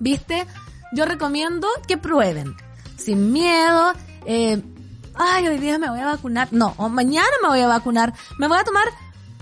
¿Viste? 0.00 0.46
Yo 0.92 1.06
recomiendo 1.06 1.68
que 1.86 1.96
prueben 1.96 2.54
sin 2.96 3.32
miedo. 3.32 3.92
Eh, 4.26 4.62
ay, 5.14 5.48
hoy 5.48 5.58
día 5.58 5.78
me 5.78 5.90
voy 5.90 6.00
a 6.00 6.06
vacunar. 6.06 6.48
No, 6.50 6.74
mañana 6.88 7.28
me 7.42 7.48
voy 7.48 7.60
a 7.60 7.66
vacunar. 7.66 8.12
Me 8.38 8.48
voy 8.48 8.58
a 8.58 8.64
tomar 8.64 8.84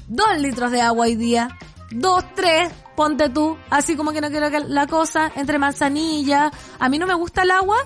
dos 0.08 0.38
litros 0.38 0.70
de 0.70 0.80
agua 0.80 1.06
hoy 1.06 1.16
día. 1.16 1.56
Dos, 1.90 2.24
tres, 2.34 2.72
ponte 2.96 3.28
tú. 3.28 3.56
Así 3.70 3.96
como 3.96 4.12
que 4.12 4.20
no 4.20 4.30
quiero 4.30 4.50
que 4.50 4.60
la 4.60 4.86
cosa 4.86 5.30
entre 5.34 5.58
manzanilla. 5.58 6.50
A 6.78 6.88
mí 6.88 6.98
no 6.98 7.06
me 7.06 7.14
gusta 7.14 7.42
el 7.42 7.50
agua. 7.50 7.78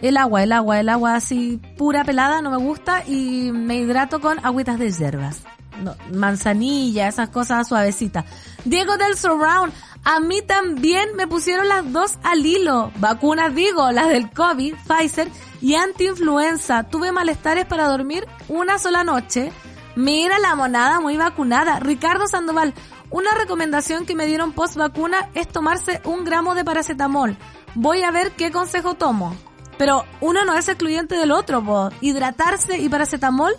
El 0.00 0.16
agua, 0.16 0.42
el 0.42 0.52
agua, 0.52 0.80
el 0.80 0.88
agua 0.88 1.14
así 1.14 1.60
pura 1.76 2.04
pelada 2.04 2.40
no 2.40 2.50
me 2.50 2.56
gusta 2.56 3.04
y 3.06 3.50
me 3.52 3.76
hidrato 3.76 4.20
con 4.20 4.44
agüitas 4.44 4.78
de 4.78 4.90
hierbas. 4.90 5.42
No, 5.82 5.94
manzanilla, 6.12 7.08
esas 7.08 7.28
cosas 7.28 7.68
suavecitas. 7.68 8.24
Diego 8.64 8.96
del 8.96 9.16
Surround, 9.16 9.72
a 10.04 10.18
mí 10.18 10.40
también 10.42 11.10
me 11.14 11.26
pusieron 11.26 11.68
las 11.68 11.92
dos 11.92 12.18
al 12.22 12.44
hilo. 12.44 12.90
Vacunas 12.96 13.54
digo, 13.54 13.90
las 13.92 14.08
del 14.08 14.30
COVID, 14.30 14.74
Pfizer 14.88 15.28
y 15.60 15.74
anti-influenza. 15.74 16.84
Tuve 16.84 17.12
malestares 17.12 17.66
para 17.66 17.86
dormir 17.86 18.26
una 18.48 18.78
sola 18.78 19.04
noche. 19.04 19.52
Mira 19.96 20.38
la 20.38 20.54
monada 20.54 21.00
muy 21.00 21.16
vacunada. 21.16 21.80
Ricardo 21.80 22.26
Sandoval, 22.26 22.72
una 23.10 23.34
recomendación 23.34 24.06
que 24.06 24.14
me 24.14 24.26
dieron 24.26 24.52
post 24.52 24.76
vacuna 24.76 25.28
es 25.34 25.48
tomarse 25.48 26.00
un 26.04 26.24
gramo 26.24 26.54
de 26.54 26.64
paracetamol. 26.64 27.36
Voy 27.74 28.02
a 28.02 28.10
ver 28.10 28.32
qué 28.32 28.50
consejo 28.50 28.94
tomo. 28.94 29.36
Pero 29.76 30.04
uno 30.20 30.44
no 30.44 30.54
es 30.54 30.68
excluyente 30.68 31.14
del 31.14 31.30
otro, 31.30 31.90
hidratarse 32.00 32.78
y 32.78 32.88
paracetamol. 32.88 33.54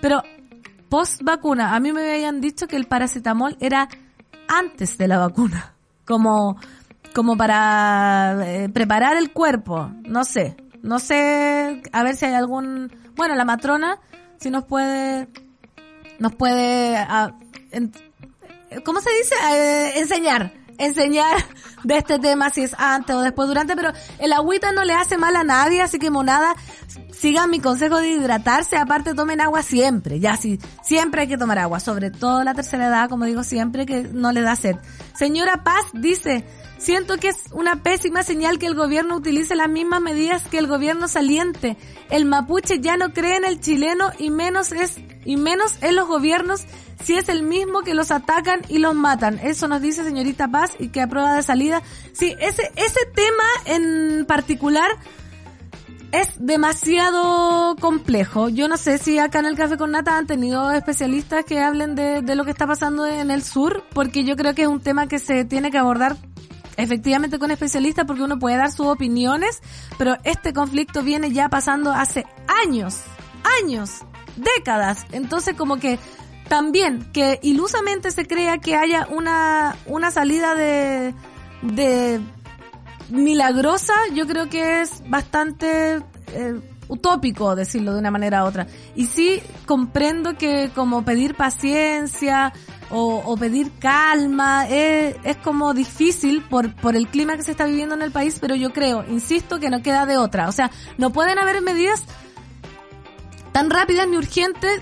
Pero 0.00 0.22
post 0.90 1.22
vacuna, 1.22 1.74
a 1.74 1.80
mí 1.80 1.92
me 1.92 2.12
habían 2.12 2.40
dicho 2.40 2.68
que 2.68 2.76
el 2.76 2.86
paracetamol 2.86 3.56
era 3.60 3.88
antes 4.48 4.98
de 4.98 5.08
la 5.08 5.18
vacuna. 5.18 5.77
Como, 6.08 6.56
como 7.14 7.36
para 7.36 8.36
eh, 8.44 8.68
preparar 8.68 9.16
el 9.16 9.30
cuerpo. 9.30 9.92
No 10.04 10.24
sé. 10.24 10.56
No 10.82 10.98
sé, 11.00 11.82
a 11.92 12.02
ver 12.02 12.16
si 12.16 12.24
hay 12.26 12.34
algún, 12.34 12.90
bueno, 13.16 13.34
la 13.34 13.44
matrona, 13.44 13.98
si 14.38 14.48
nos 14.48 14.64
puede, 14.64 15.28
nos 16.18 16.34
puede, 16.34 16.96
ah, 16.96 17.34
¿cómo 18.84 19.00
se 19.00 19.10
dice? 19.10 19.34
Eh, 19.52 19.98
enseñar, 19.98 20.52
enseñar 20.78 21.36
de 21.84 21.98
este 21.98 22.18
tema 22.18 22.50
si 22.50 22.62
es 22.62 22.74
antes 22.78 23.14
o 23.14 23.20
después 23.20 23.48
durante, 23.48 23.76
pero 23.76 23.92
el 24.18 24.32
agüita 24.32 24.72
no 24.72 24.84
le 24.84 24.94
hace 24.94 25.18
mal 25.18 25.36
a 25.36 25.44
nadie, 25.44 25.82
así 25.82 25.98
que 25.98 26.10
monada, 26.10 26.54
sigan 27.12 27.50
mi 27.50 27.60
consejo 27.60 27.98
de 27.98 28.08
hidratarse, 28.08 28.76
aparte 28.76 29.14
tomen 29.14 29.40
agua 29.40 29.62
siempre, 29.62 30.20
ya 30.20 30.36
sí, 30.36 30.58
siempre 30.82 31.22
hay 31.22 31.28
que 31.28 31.38
tomar 31.38 31.58
agua, 31.58 31.80
sobre 31.80 32.10
todo 32.10 32.42
la 32.44 32.54
tercera 32.54 32.86
edad, 32.86 33.08
como 33.08 33.24
digo 33.24 33.42
siempre, 33.42 33.86
que 33.86 34.04
no 34.04 34.32
le 34.32 34.40
da 34.40 34.56
sed. 34.56 34.76
Señora 35.14 35.64
Paz 35.64 35.84
dice, 35.92 36.44
Siento 36.78 37.16
que 37.16 37.28
es 37.28 37.46
una 37.52 37.82
pésima 37.82 38.22
señal 38.22 38.58
que 38.58 38.66
el 38.66 38.76
gobierno 38.76 39.16
utilice 39.16 39.56
las 39.56 39.68
mismas 39.68 40.00
medidas 40.00 40.46
que 40.46 40.58
el 40.58 40.68
gobierno 40.68 41.08
saliente. 41.08 41.76
El 42.08 42.24
mapuche 42.24 42.78
ya 42.80 42.96
no 42.96 43.12
cree 43.12 43.36
en 43.36 43.44
el 43.44 43.60
chileno 43.60 44.10
y 44.16 44.30
menos 44.30 44.70
es 44.70 44.96
y 45.24 45.36
menos 45.36 45.82
en 45.82 45.96
los 45.96 46.06
gobiernos 46.06 46.64
si 47.02 47.14
es 47.14 47.28
el 47.28 47.42
mismo 47.42 47.82
que 47.82 47.94
los 47.94 48.12
atacan 48.12 48.60
y 48.68 48.78
los 48.78 48.94
matan. 48.94 49.40
Eso 49.42 49.66
nos 49.66 49.82
dice 49.82 50.04
señorita 50.04 50.48
Paz 50.48 50.76
y 50.78 50.88
que 50.88 51.02
aprueba 51.02 51.34
de 51.34 51.42
salida. 51.42 51.82
Sí, 52.12 52.36
ese 52.38 52.70
ese 52.76 53.00
tema 53.12 53.44
en 53.66 54.24
particular 54.24 54.88
es 56.12 56.28
demasiado 56.38 57.76
complejo. 57.76 58.48
Yo 58.48 58.68
no 58.68 58.76
sé 58.76 58.98
si 58.98 59.18
acá 59.18 59.40
en 59.40 59.46
el 59.46 59.56
Café 59.56 59.76
con 59.76 59.90
Nata 59.90 60.16
han 60.16 60.26
tenido 60.26 60.70
especialistas 60.70 61.44
que 61.44 61.60
hablen 61.60 61.94
de, 61.94 62.22
de 62.22 62.34
lo 62.34 62.44
que 62.44 62.50
está 62.50 62.66
pasando 62.66 63.06
en 63.06 63.30
el 63.30 63.42
sur, 63.42 63.84
porque 63.92 64.24
yo 64.24 64.36
creo 64.36 64.54
que 64.54 64.62
es 64.62 64.68
un 64.68 64.80
tema 64.80 65.06
que 65.06 65.18
se 65.18 65.44
tiene 65.44 65.70
que 65.70 65.78
abordar 65.78 66.16
efectivamente 66.78 67.38
con 67.38 67.50
especialistas 67.50 68.06
porque 68.06 68.22
uno 68.22 68.38
puede 68.38 68.56
dar 68.56 68.72
sus 68.72 68.86
opiniones, 68.86 69.60
pero 69.98 70.16
este 70.24 70.54
conflicto 70.54 71.02
viene 71.02 71.32
ya 71.32 71.48
pasando 71.50 71.92
hace 71.92 72.24
años, 72.64 73.02
años, 73.62 73.98
décadas. 74.36 75.04
Entonces 75.12 75.54
como 75.56 75.76
que 75.78 75.98
también 76.48 77.10
que 77.12 77.40
ilusamente 77.42 78.10
se 78.10 78.26
crea 78.26 78.58
que 78.58 78.76
haya 78.76 79.06
una, 79.10 79.76
una 79.86 80.10
salida 80.10 80.54
de, 80.54 81.14
de 81.62 82.20
milagrosa, 83.10 83.94
yo 84.14 84.26
creo 84.26 84.48
que 84.48 84.80
es 84.80 85.02
bastante 85.08 85.96
eh, 86.28 86.60
utópico 86.88 87.54
decirlo 87.54 87.92
de 87.92 88.00
una 88.00 88.10
manera 88.10 88.44
u 88.44 88.46
otra. 88.46 88.66
Y 88.94 89.06
sí 89.06 89.40
comprendo 89.66 90.36
que 90.36 90.70
como 90.74 91.04
pedir 91.04 91.34
paciencia 91.34 92.52
o, 92.90 93.36
pedir 93.36 93.70
calma 93.78 94.66
es, 94.66 95.16
es, 95.22 95.36
como 95.36 95.74
difícil 95.74 96.42
por, 96.42 96.74
por 96.74 96.96
el 96.96 97.06
clima 97.08 97.36
que 97.36 97.42
se 97.42 97.50
está 97.50 97.66
viviendo 97.66 97.94
en 97.94 98.00
el 98.00 98.10
país, 98.10 98.38
pero 98.40 98.54
yo 98.54 98.72
creo, 98.72 99.04
insisto, 99.08 99.60
que 99.60 99.68
no 99.68 99.82
queda 99.82 100.06
de 100.06 100.16
otra. 100.16 100.48
O 100.48 100.52
sea, 100.52 100.70
no 100.96 101.10
pueden 101.10 101.38
haber 101.38 101.60
medidas 101.60 102.02
tan 103.52 103.68
rápidas 103.68 104.08
ni 104.08 104.16
urgentes 104.16 104.80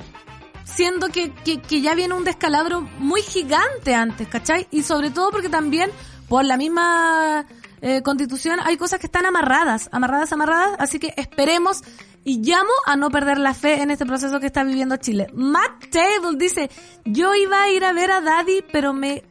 siendo 0.64 1.08
que, 1.08 1.32
que, 1.32 1.60
que 1.60 1.80
ya 1.80 1.94
viene 1.94 2.14
un 2.14 2.24
descalabro 2.24 2.82
muy 2.98 3.22
gigante 3.22 3.94
antes, 3.94 4.28
¿cachai? 4.28 4.66
Y 4.70 4.82
sobre 4.82 5.10
todo 5.10 5.30
porque 5.30 5.48
también 5.48 5.90
por 6.28 6.44
la 6.44 6.56
misma 6.56 7.46
eh, 7.80 8.02
constitución 8.02 8.58
hay 8.64 8.76
cosas 8.76 8.98
que 8.98 9.06
están 9.06 9.26
amarradas, 9.26 9.88
amarradas, 9.92 10.32
amarradas, 10.32 10.76
así 10.78 10.98
que 10.98 11.12
esperemos 11.16 11.82
y 12.24 12.40
llamo 12.42 12.70
a 12.86 12.96
no 12.96 13.10
perder 13.10 13.38
la 13.38 13.54
fe 13.54 13.82
en 13.82 13.90
este 13.90 14.06
proceso 14.06 14.40
que 14.40 14.46
está 14.46 14.64
viviendo 14.64 14.96
Chile. 14.96 15.28
Matt 15.34 15.90
Table 15.90 16.36
dice, 16.38 16.70
yo 17.04 17.34
iba 17.34 17.62
a 17.62 17.70
ir 17.70 17.84
a 17.84 17.92
ver 17.92 18.10
a 18.10 18.20
Daddy, 18.20 18.64
pero 18.72 18.92
me 18.92 19.22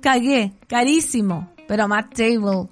cagué, 0.00 0.52
carísimo. 0.66 1.52
Pero 1.68 1.86
Matt 1.86 2.14
Table, 2.14 2.68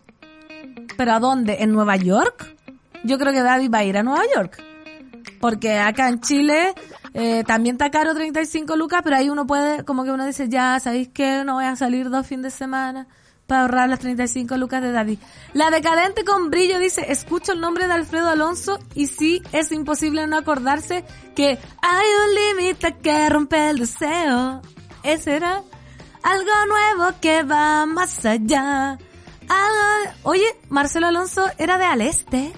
¿pero 0.96 1.12
a 1.12 1.20
dónde? 1.20 1.58
¿En 1.60 1.72
Nueva 1.72 1.96
York? 1.96 2.56
Yo 3.04 3.18
creo 3.18 3.32
que 3.32 3.42
Daddy 3.42 3.68
va 3.68 3.78
a 3.78 3.84
ir 3.84 3.96
a 3.96 4.02
Nueva 4.02 4.24
York. 4.34 4.62
Porque 5.40 5.78
acá 5.78 6.08
en 6.08 6.20
Chile 6.20 6.74
eh, 7.14 7.44
también 7.46 7.76
está 7.76 7.90
caro 7.90 8.14
35 8.14 8.76
lucas, 8.76 9.02
pero 9.04 9.16
ahí 9.16 9.30
uno 9.30 9.46
puede, 9.46 9.84
como 9.84 10.04
que 10.04 10.10
uno 10.10 10.26
dice, 10.26 10.48
ya, 10.48 10.80
¿sabéis 10.80 11.08
qué? 11.14 11.44
No 11.44 11.54
voy 11.54 11.66
a 11.66 11.76
salir 11.76 12.10
dos 12.10 12.26
fines 12.26 12.42
de 12.42 12.50
semana 12.50 13.06
para 13.50 13.62
ahorrar 13.62 13.88
las 13.88 13.98
35 13.98 14.56
lucas 14.58 14.80
de 14.80 14.92
Daddy. 14.92 15.18
La 15.54 15.70
decadente 15.70 16.24
con 16.24 16.50
brillo 16.50 16.78
dice, 16.78 17.10
escucho 17.10 17.50
el 17.50 17.60
nombre 17.60 17.88
de 17.88 17.94
Alfredo 17.94 18.28
Alonso 18.28 18.78
y 18.94 19.08
sí 19.08 19.42
es 19.50 19.72
imposible 19.72 20.24
no 20.28 20.38
acordarse 20.38 21.04
que 21.34 21.58
hay 21.82 22.06
un 22.28 22.62
límite 22.62 22.96
que 22.98 23.28
rompe 23.28 23.70
el 23.70 23.80
deseo. 23.80 24.62
Ese 25.02 25.34
era 25.34 25.64
algo 26.22 26.50
nuevo 26.68 27.12
que 27.20 27.42
va 27.42 27.86
más 27.86 28.24
allá. 28.24 28.96
Oye, 30.22 30.46
Marcelo 30.68 31.08
Alonso 31.08 31.44
era 31.58 31.76
de 31.76 31.86
Al 31.86 32.02
Este. 32.02 32.52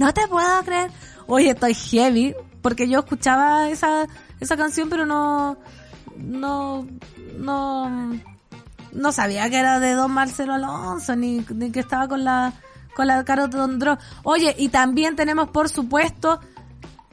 No 0.00 0.12
te 0.12 0.26
puedo 0.26 0.64
creer. 0.64 0.90
Oye, 1.28 1.50
estoy 1.50 1.74
heavy 1.74 2.34
porque 2.60 2.88
yo 2.88 2.98
escuchaba 2.98 3.68
esa, 3.70 4.08
esa 4.40 4.56
canción 4.56 4.90
pero 4.90 5.06
no, 5.06 5.58
no, 6.16 6.88
no, 7.38 8.18
no 8.94 9.12
sabía 9.12 9.50
que 9.50 9.58
era 9.58 9.80
de 9.80 9.94
Don 9.94 10.12
Marcelo 10.12 10.54
Alonso, 10.54 11.16
ni, 11.16 11.44
ni 11.54 11.70
que 11.70 11.80
estaba 11.80 12.08
con 12.08 12.24
la, 12.24 12.52
con 12.94 13.06
la 13.06 13.24
Caro 13.24 13.50
Tondró. 13.50 13.98
Oye, 14.22 14.54
y 14.58 14.68
también 14.68 15.16
tenemos, 15.16 15.50
por 15.50 15.68
supuesto, 15.68 16.40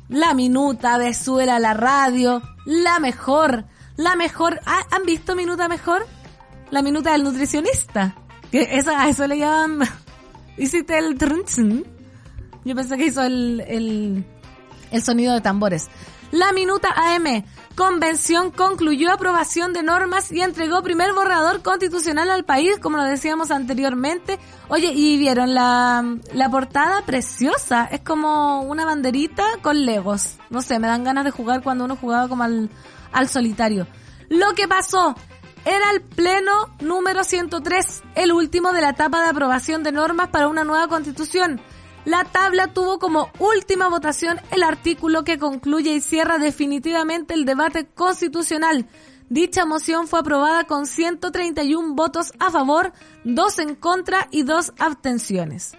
la 0.07 0.33
minuta 0.33 0.97
de 0.97 1.13
Suela 1.13 1.59
la 1.59 1.73
radio, 1.73 2.41
la 2.65 2.99
mejor, 2.99 3.65
la 3.97 4.15
mejor, 4.15 4.59
¿han 4.65 5.03
visto 5.05 5.35
minuta 5.35 5.67
mejor? 5.67 6.05
La 6.69 6.81
minuta 6.81 7.11
del 7.11 7.23
nutricionista. 7.23 8.15
Que 8.51 8.77
eso, 8.77 8.91
a 8.95 9.07
eso 9.07 9.27
le 9.27 9.39
llaman, 9.39 9.87
hiciste 10.57 10.97
el 10.97 11.17
trunchen. 11.17 11.85
Yo 12.63 12.75
pensé 12.75 12.97
que 12.97 13.05
hizo 13.07 13.23
el, 13.23 13.63
el, 13.67 14.25
el 14.91 15.03
sonido 15.03 15.33
de 15.33 15.41
tambores. 15.41 15.89
La 16.31 16.53
minuta 16.53 16.87
AM, 16.95 17.43
convención 17.75 18.51
concluyó 18.51 19.11
aprobación 19.11 19.73
de 19.73 19.83
normas 19.83 20.31
y 20.31 20.41
entregó 20.41 20.81
primer 20.81 21.11
borrador 21.11 21.61
constitucional 21.61 22.29
al 22.29 22.45
país, 22.45 22.79
como 22.79 22.95
lo 22.95 23.03
decíamos 23.03 23.51
anteriormente. 23.51 24.39
Oye, 24.69 24.93
y 24.93 25.17
vieron 25.17 25.53
la, 25.53 26.05
la 26.33 26.49
portada 26.49 27.01
preciosa, 27.05 27.83
es 27.91 27.99
como 27.99 28.61
una 28.61 28.85
banderita 28.85 29.43
con 29.61 29.85
legos. 29.85 30.37
No 30.49 30.61
sé, 30.61 30.79
me 30.79 30.87
dan 30.87 31.03
ganas 31.03 31.25
de 31.25 31.31
jugar 31.31 31.61
cuando 31.63 31.83
uno 31.83 31.97
jugaba 31.97 32.29
como 32.29 32.43
al, 32.43 32.69
al 33.11 33.27
solitario. 33.27 33.85
Lo 34.29 34.53
que 34.53 34.69
pasó 34.69 35.13
era 35.65 35.91
el 35.91 36.01
pleno 36.01 36.69
número 36.79 37.25
103, 37.25 38.03
el 38.15 38.31
último 38.31 38.71
de 38.71 38.81
la 38.81 38.91
etapa 38.91 39.21
de 39.21 39.29
aprobación 39.29 39.83
de 39.83 39.91
normas 39.91 40.29
para 40.29 40.47
una 40.47 40.63
nueva 40.63 40.87
constitución. 40.87 41.59
La 42.05 42.23
tabla 42.23 42.67
tuvo 42.73 42.97
como 42.97 43.29
última 43.37 43.87
votación 43.87 44.39
el 44.51 44.63
artículo 44.63 45.23
que 45.23 45.37
concluye 45.37 45.93
y 45.93 46.01
cierra 46.01 46.39
definitivamente 46.39 47.35
el 47.35 47.45
debate 47.45 47.85
constitucional. 47.85 48.87
Dicha 49.29 49.65
moción 49.65 50.07
fue 50.07 50.19
aprobada 50.19 50.65
con 50.65 50.87
131 50.87 51.93
votos 51.93 52.33
a 52.39 52.49
favor, 52.49 52.91
2 53.23 53.59
en 53.59 53.75
contra 53.75 54.27
y 54.31 54.43
2 54.43 54.73
abstenciones. 54.79 55.73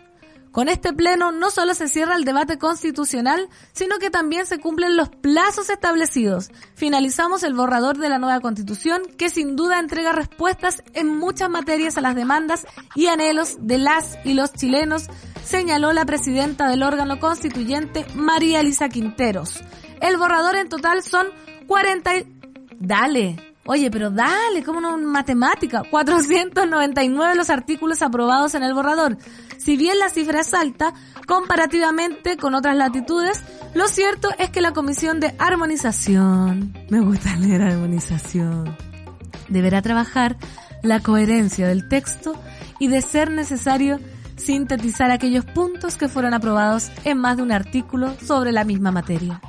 Con 0.53 0.69
este 0.69 0.93
pleno 0.93 1.33
no 1.33 1.51
solo 1.51 1.75
se 1.75 1.89
cierra 1.89 2.15
el 2.15 2.25
debate 2.25 2.59
constitucional, 2.59 3.49
sino 3.73 3.99
que 3.99 4.11
también 4.11 4.45
se 4.45 4.61
cumplen 4.61 4.99
los 4.99 5.09
plazos 5.09 5.71
establecidos. 5.71 6.51
Finalizamos 6.75 7.43
el 7.43 7.55
borrador 7.55 7.97
de 7.97 8.11
la 8.11 8.19
nueva 8.19 8.41
constitución, 8.41 9.03
que 9.17 9.31
sin 9.31 9.57
duda 9.57 9.79
entrega 9.79 10.13
respuestas 10.13 10.83
en 10.93 11.09
muchas 11.09 11.49
materias 11.49 11.97
a 11.97 12.03
las 12.03 12.15
demandas 12.15 12.67
y 12.95 13.07
anhelos 13.07 13.57
de 13.61 13.79
las 13.79 14.19
y 14.25 14.35
los 14.35 14.53
chilenos 14.53 15.07
señaló 15.43 15.95
la 15.95 16.05
presidenta 16.05 16.69
del 16.69 16.83
órgano 16.83 17.19
constituyente, 17.19 18.05
María 18.15 18.61
Elisa 18.61 18.91
Quinteros. 18.91 19.63
El 20.03 20.19
borrador 20.19 20.57
en 20.57 20.69
total 20.69 21.03
son 21.03 21.29
40 21.67 22.17
y... 22.17 22.37
Dale. 22.79 23.52
Oye, 23.65 23.91
pero 23.91 24.11
dale, 24.11 24.65
¿cómo 24.65 24.81
no? 24.81 24.97
Matemática. 24.99 25.83
499 25.89 27.37
los 27.37 27.49
artículos 27.49 28.03
aprobados 28.03 28.55
en 28.55 28.65
el 28.65 28.75
borrador. 28.75 29.17
Si 29.59 29.77
bien 29.77 29.99
la 29.99 30.09
cifra 30.09 30.41
es 30.41 30.53
alta, 30.53 30.93
comparativamente 31.27 32.37
con 32.37 32.55
otras 32.55 32.77
latitudes, 32.77 33.41
lo 33.75 33.87
cierto 33.87 34.31
es 34.39 34.51
que 34.51 34.61
la 34.61 34.73
Comisión 34.73 35.21
de 35.21 35.35
Armonización, 35.39 36.77
me 36.91 37.01
gusta 37.01 37.37
leer 37.41 37.63
armonización, 37.63 38.77
deberá 39.49 39.81
trabajar 39.81 40.37
la 40.83 40.99
coherencia 40.99 41.69
del 41.69 41.89
texto 41.89 42.35
y 42.81 42.89
de 42.89 43.01
ser 43.01 43.31
necesario 43.31 44.01
sintetizar 44.37 45.13
aquellos 45.13 45.45
puntos 45.45 45.97
que 45.97 46.09
fueron 46.09 46.35
aprobados 46.35 46.91
en 47.05 47.19
más 47.19 47.37
de 47.37 47.45
un 47.45 47.53
artículo 47.53 48.17
sobre 48.27 48.51
la 48.51 48.65
misma 48.65 48.91
materia. 48.91 49.41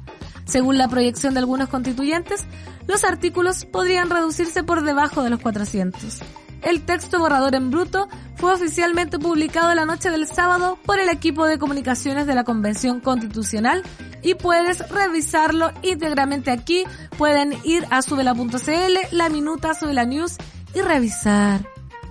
Según 0.46 0.78
la 0.78 0.88
proyección 0.88 1.34
de 1.34 1.40
algunos 1.40 1.70
constituyentes, 1.70 2.46
los 2.88 3.04
artículos 3.04 3.66
podrían 3.66 4.10
reducirse 4.10 4.64
por 4.64 4.84
debajo 4.84 5.24
de 5.24 5.30
los 5.30 5.40
400. 5.40 6.20
El 6.64 6.86
texto 6.86 7.20
borrador 7.20 7.56
en 7.56 7.72
bruto 7.72 8.08
fue 8.36 8.54
oficialmente 8.54 9.20
publicado 9.20 9.74
la 9.76 9.86
noche 9.86 10.10
del 10.10 10.28
sábado 10.28 10.80
por 10.86 11.00
el 11.00 11.10
equipo 11.10 11.46
de 11.46 11.60
comunicaciones 11.60 12.26
de 12.26 12.36
la 12.36 12.46
Convención 12.46 13.02
Constitucional 13.02 13.84
y 14.22 14.36
puedes 14.36 14.88
revisarlo 14.90 15.72
íntegramente 15.82 16.52
aquí. 16.52 16.86
Pueden 17.18 17.54
ir 17.66 17.86
a 17.90 18.02
subela.cl, 18.02 18.98
la 19.12 19.30
minuta, 19.30 19.74
subela 19.74 20.06
news 20.06 20.38
y 20.74 20.82
revisar 20.82 21.68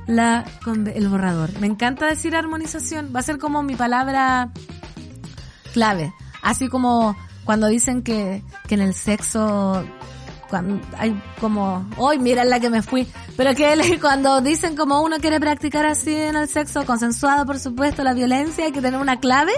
la, 0.06 0.44
el 0.94 1.08
borrador. 1.08 1.58
Me 1.58 1.66
encanta 1.66 2.06
decir 2.06 2.36
armonización. 2.36 3.10
Va 3.14 3.20
a 3.20 3.22
ser 3.22 3.38
como 3.38 3.62
mi 3.62 3.74
palabra 3.74 4.52
clave. 5.72 6.12
Así 6.42 6.68
como 6.68 7.16
cuando 7.44 7.68
dicen 7.68 8.02
que, 8.02 8.42
que 8.68 8.74
en 8.74 8.80
el 8.80 8.94
sexo 8.94 9.84
cuando 10.52 10.78
hay 10.98 11.18
como, 11.40 11.88
hoy 11.96 12.18
mira 12.18 12.44
la 12.44 12.60
que 12.60 12.68
me 12.68 12.82
fui, 12.82 13.08
pero 13.38 13.54
que 13.54 13.98
cuando 14.02 14.42
dicen 14.42 14.76
como 14.76 15.00
uno 15.00 15.16
quiere 15.18 15.40
practicar 15.40 15.86
así 15.86 16.14
en 16.14 16.36
el 16.36 16.46
sexo, 16.46 16.84
consensuado 16.84 17.46
por 17.46 17.58
supuesto, 17.58 18.04
la 18.04 18.12
violencia, 18.12 18.66
hay 18.66 18.72
que 18.72 18.82
tener 18.82 19.00
una 19.00 19.18
clave, 19.18 19.52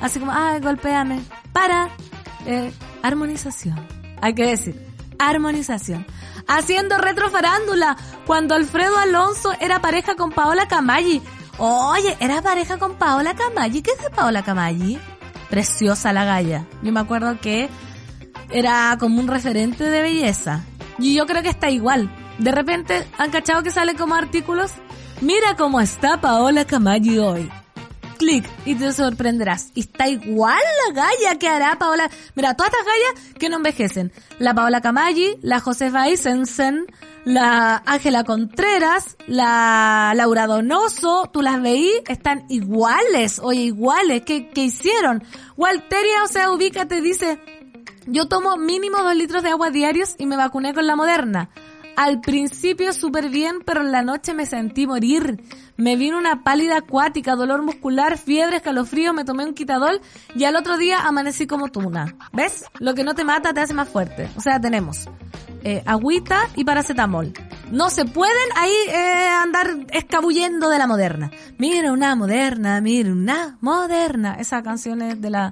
así 0.00 0.18
como, 0.18 0.32
ay, 0.34 0.60
golpéame, 0.60 1.20
para, 1.52 1.88
eh, 2.46 2.72
armonización, 3.00 3.78
hay 4.20 4.34
que 4.34 4.46
decir, 4.46 4.90
armonización. 5.20 6.04
Haciendo 6.48 6.98
retrofarándula, 6.98 7.96
cuando 8.26 8.56
Alfredo 8.56 8.98
Alonso 8.98 9.52
era 9.60 9.80
pareja 9.80 10.16
con 10.16 10.32
Paola 10.32 10.66
Camaggi. 10.66 11.22
Oye, 11.58 12.16
era 12.18 12.42
pareja 12.42 12.76
con 12.78 12.96
Paola 12.96 13.34
Camaggi. 13.34 13.82
¿Qué 13.82 13.92
es 13.92 14.10
Paola 14.16 14.42
Camaggi? 14.42 14.98
Preciosa 15.50 16.12
la 16.12 16.24
galla. 16.24 16.66
Yo 16.82 16.92
me 16.92 17.00
acuerdo 17.00 17.38
que 17.40 17.68
era 18.50 18.96
como 18.98 19.20
un 19.20 19.28
referente 19.28 19.84
de 19.84 20.00
belleza. 20.00 20.64
Y 20.98 21.14
yo 21.14 21.26
creo 21.26 21.42
que 21.42 21.48
está 21.48 21.70
igual. 21.70 22.10
De 22.38 22.52
repente, 22.52 23.06
¿han 23.18 23.30
cachado 23.30 23.62
que 23.62 23.70
sale 23.70 23.94
como 23.94 24.14
artículos? 24.14 24.72
Mira 25.20 25.56
cómo 25.56 25.80
está 25.80 26.20
Paola 26.20 26.64
Camaggi 26.64 27.18
hoy. 27.18 27.50
Clic 28.20 28.44
y 28.66 28.74
te 28.74 28.92
sorprenderás. 28.92 29.70
Y 29.74 29.80
está 29.80 30.06
igual 30.06 30.60
la 30.86 30.94
galla 30.94 31.38
que 31.38 31.48
hará 31.48 31.78
Paola. 31.78 32.10
Mira, 32.34 32.54
todas 32.54 32.70
estas 32.70 32.86
gallas 32.86 33.34
que 33.38 33.48
no 33.48 33.56
envejecen. 33.56 34.12
La 34.38 34.54
Paola 34.54 34.82
Camaggi, 34.82 35.38
la 35.40 35.60
Josefa 35.60 36.06
Eisensen, 36.06 36.84
la 37.24 37.82
Ángela 37.86 38.24
Contreras, 38.24 39.16
la 39.26 40.12
Laura 40.14 40.46
Donoso, 40.46 41.30
tú 41.32 41.40
las 41.40 41.62
veí, 41.62 41.90
están 42.08 42.44
iguales, 42.50 43.40
oye, 43.42 43.62
iguales, 43.62 44.22
¿qué, 44.26 44.50
qué 44.50 44.64
hicieron? 44.64 45.24
Walteria, 45.56 46.22
o 46.22 46.28
sea, 46.28 46.50
ubícate, 46.50 47.00
dice, 47.00 47.40
yo 48.06 48.28
tomo 48.28 48.58
mínimo 48.58 48.98
dos 48.98 49.16
litros 49.16 49.42
de 49.42 49.48
agua 49.48 49.70
diarios 49.70 50.14
y 50.18 50.26
me 50.26 50.36
vacuné 50.36 50.74
con 50.74 50.86
la 50.86 50.94
moderna. 50.94 51.48
Al 51.96 52.20
principio 52.20 52.92
súper 52.92 53.28
bien, 53.28 53.60
pero 53.64 53.82
en 53.82 53.92
la 53.92 54.02
noche 54.02 54.32
me 54.32 54.46
sentí 54.46 54.86
morir. 54.86 55.42
Me 55.80 55.96
vino 55.96 56.18
una 56.18 56.44
pálida 56.44 56.76
acuática, 56.76 57.36
dolor 57.36 57.62
muscular, 57.62 58.18
fiebre, 58.18 58.56
escalofrío, 58.56 59.14
me 59.14 59.24
tomé 59.24 59.46
un 59.46 59.54
quitadol 59.54 60.02
y 60.34 60.44
al 60.44 60.56
otro 60.56 60.76
día 60.76 61.00
amanecí 61.06 61.46
como 61.46 61.68
tuna. 61.68 62.16
¿Ves? 62.34 62.66
Lo 62.80 62.94
que 62.94 63.02
no 63.02 63.14
te 63.14 63.24
mata 63.24 63.54
te 63.54 63.60
hace 63.60 63.72
más 63.72 63.88
fuerte. 63.88 64.28
O 64.36 64.42
sea, 64.42 64.60
tenemos 64.60 65.08
eh, 65.64 65.82
agüita 65.86 66.50
y 66.54 66.64
paracetamol. 66.64 67.32
No 67.70 67.88
se 67.88 68.04
pueden 68.04 68.48
ahí 68.56 68.74
eh, 68.88 69.28
andar 69.42 69.86
escabullendo 69.90 70.68
de 70.68 70.78
la 70.78 70.86
moderna. 70.86 71.30
Mira 71.56 71.92
una 71.92 72.14
moderna, 72.14 72.78
mira 72.82 73.10
una 73.10 73.56
moderna. 73.62 74.36
Esa 74.38 74.62
canción 74.62 75.00
es 75.00 75.18
de 75.22 75.30
la 75.30 75.50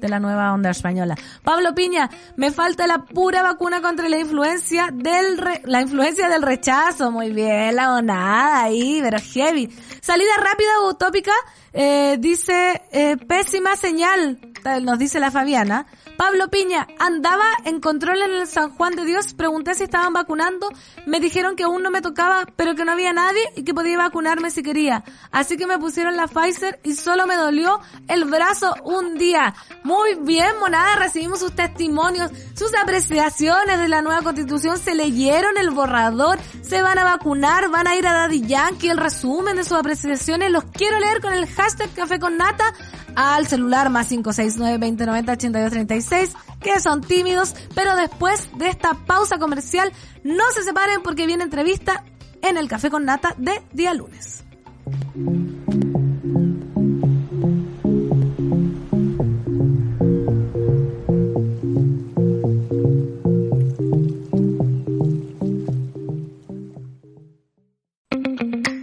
de 0.00 0.08
la 0.08 0.20
nueva 0.20 0.52
onda 0.52 0.70
española. 0.70 1.16
Pablo 1.42 1.74
Piña, 1.74 2.10
me 2.36 2.50
falta 2.50 2.86
la 2.86 3.04
pura 3.04 3.42
vacuna 3.42 3.80
contra 3.80 4.08
la 4.08 4.18
influencia 4.18 4.90
del 4.92 5.38
la 5.64 5.80
influencia 5.80 6.28
del 6.28 6.42
rechazo. 6.42 7.10
Muy 7.10 7.32
bien, 7.32 7.76
la 7.76 7.94
onada 7.94 8.62
ahí, 8.62 9.00
pero 9.02 9.18
heavy. 9.18 9.68
Salida 10.00 10.30
rápida 10.38 10.88
utópica, 10.88 11.32
eh, 11.72 12.16
dice, 12.18 12.82
eh, 12.92 13.16
pésima 13.16 13.76
señal, 13.76 14.38
nos 14.82 14.98
dice 14.98 15.20
la 15.20 15.30
Fabiana. 15.30 15.86
Pablo 16.18 16.48
Piña, 16.48 16.88
andaba 16.98 17.44
en 17.64 17.78
control 17.80 18.20
en 18.22 18.32
el 18.32 18.48
San 18.48 18.70
Juan 18.70 18.96
de 18.96 19.04
Dios, 19.04 19.34
pregunté 19.34 19.76
si 19.76 19.84
estaban 19.84 20.12
vacunando, 20.12 20.68
me 21.06 21.20
dijeron 21.20 21.54
que 21.54 21.62
aún 21.62 21.80
no 21.80 21.92
me 21.92 22.02
tocaba, 22.02 22.44
pero 22.56 22.74
que 22.74 22.84
no 22.84 22.90
había 22.90 23.12
nadie 23.12 23.40
y 23.54 23.62
que 23.62 23.72
podía 23.72 23.96
vacunarme 23.96 24.50
si 24.50 24.64
quería. 24.64 25.04
Así 25.30 25.56
que 25.56 25.68
me 25.68 25.78
pusieron 25.78 26.16
la 26.16 26.26
Pfizer 26.26 26.80
y 26.82 26.94
solo 26.94 27.28
me 27.28 27.36
dolió 27.36 27.78
el 28.08 28.24
brazo 28.24 28.74
un 28.82 29.16
día. 29.16 29.54
Muy 29.84 30.16
bien, 30.16 30.58
monada, 30.58 30.96
recibimos 30.96 31.38
sus 31.38 31.54
testimonios, 31.54 32.32
sus 32.56 32.74
apreciaciones 32.74 33.78
de 33.78 33.88
la 33.88 34.02
nueva 34.02 34.22
constitución, 34.22 34.76
se 34.76 34.96
leyeron 34.96 35.56
el 35.56 35.70
borrador, 35.70 36.40
se 36.62 36.82
van 36.82 36.98
a 36.98 37.04
vacunar, 37.04 37.70
van 37.70 37.86
a 37.86 37.94
ir 37.94 38.08
a 38.08 38.12
Daddy 38.12 38.44
Yankee, 38.44 38.88
el 38.88 38.98
resumen 38.98 39.54
de 39.54 39.62
sus 39.62 39.78
apreciaciones, 39.78 40.50
los 40.50 40.64
quiero 40.64 40.98
leer 40.98 41.20
con 41.20 41.32
el 41.32 41.46
hashtag 41.46 41.94
café 41.94 42.18
con 42.18 42.36
nata 42.36 42.74
al 43.18 43.48
celular 43.48 43.90
más 43.90 44.06
569 44.06 44.78
2090 44.78 45.32
8236 45.32 46.36
que 46.60 46.78
son 46.78 47.00
tímidos, 47.00 47.54
pero 47.74 47.96
después 47.96 48.48
de 48.58 48.68
esta 48.68 48.94
pausa 48.94 49.38
comercial 49.38 49.92
no 50.22 50.44
se 50.54 50.62
separen 50.62 51.02
porque 51.02 51.26
viene 51.26 51.42
entrevista 51.42 52.04
en 52.42 52.56
el 52.56 52.68
Café 52.68 52.90
con 52.90 53.04
Nata 53.04 53.34
de 53.36 53.60
día 53.72 53.92
lunes. 53.92 54.44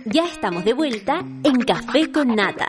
Ya 0.06 0.26
estamos 0.26 0.66
de 0.66 0.74
vuelta 0.74 1.20
en 1.44 1.62
Café 1.62 2.12
con 2.12 2.36
Nata. 2.36 2.68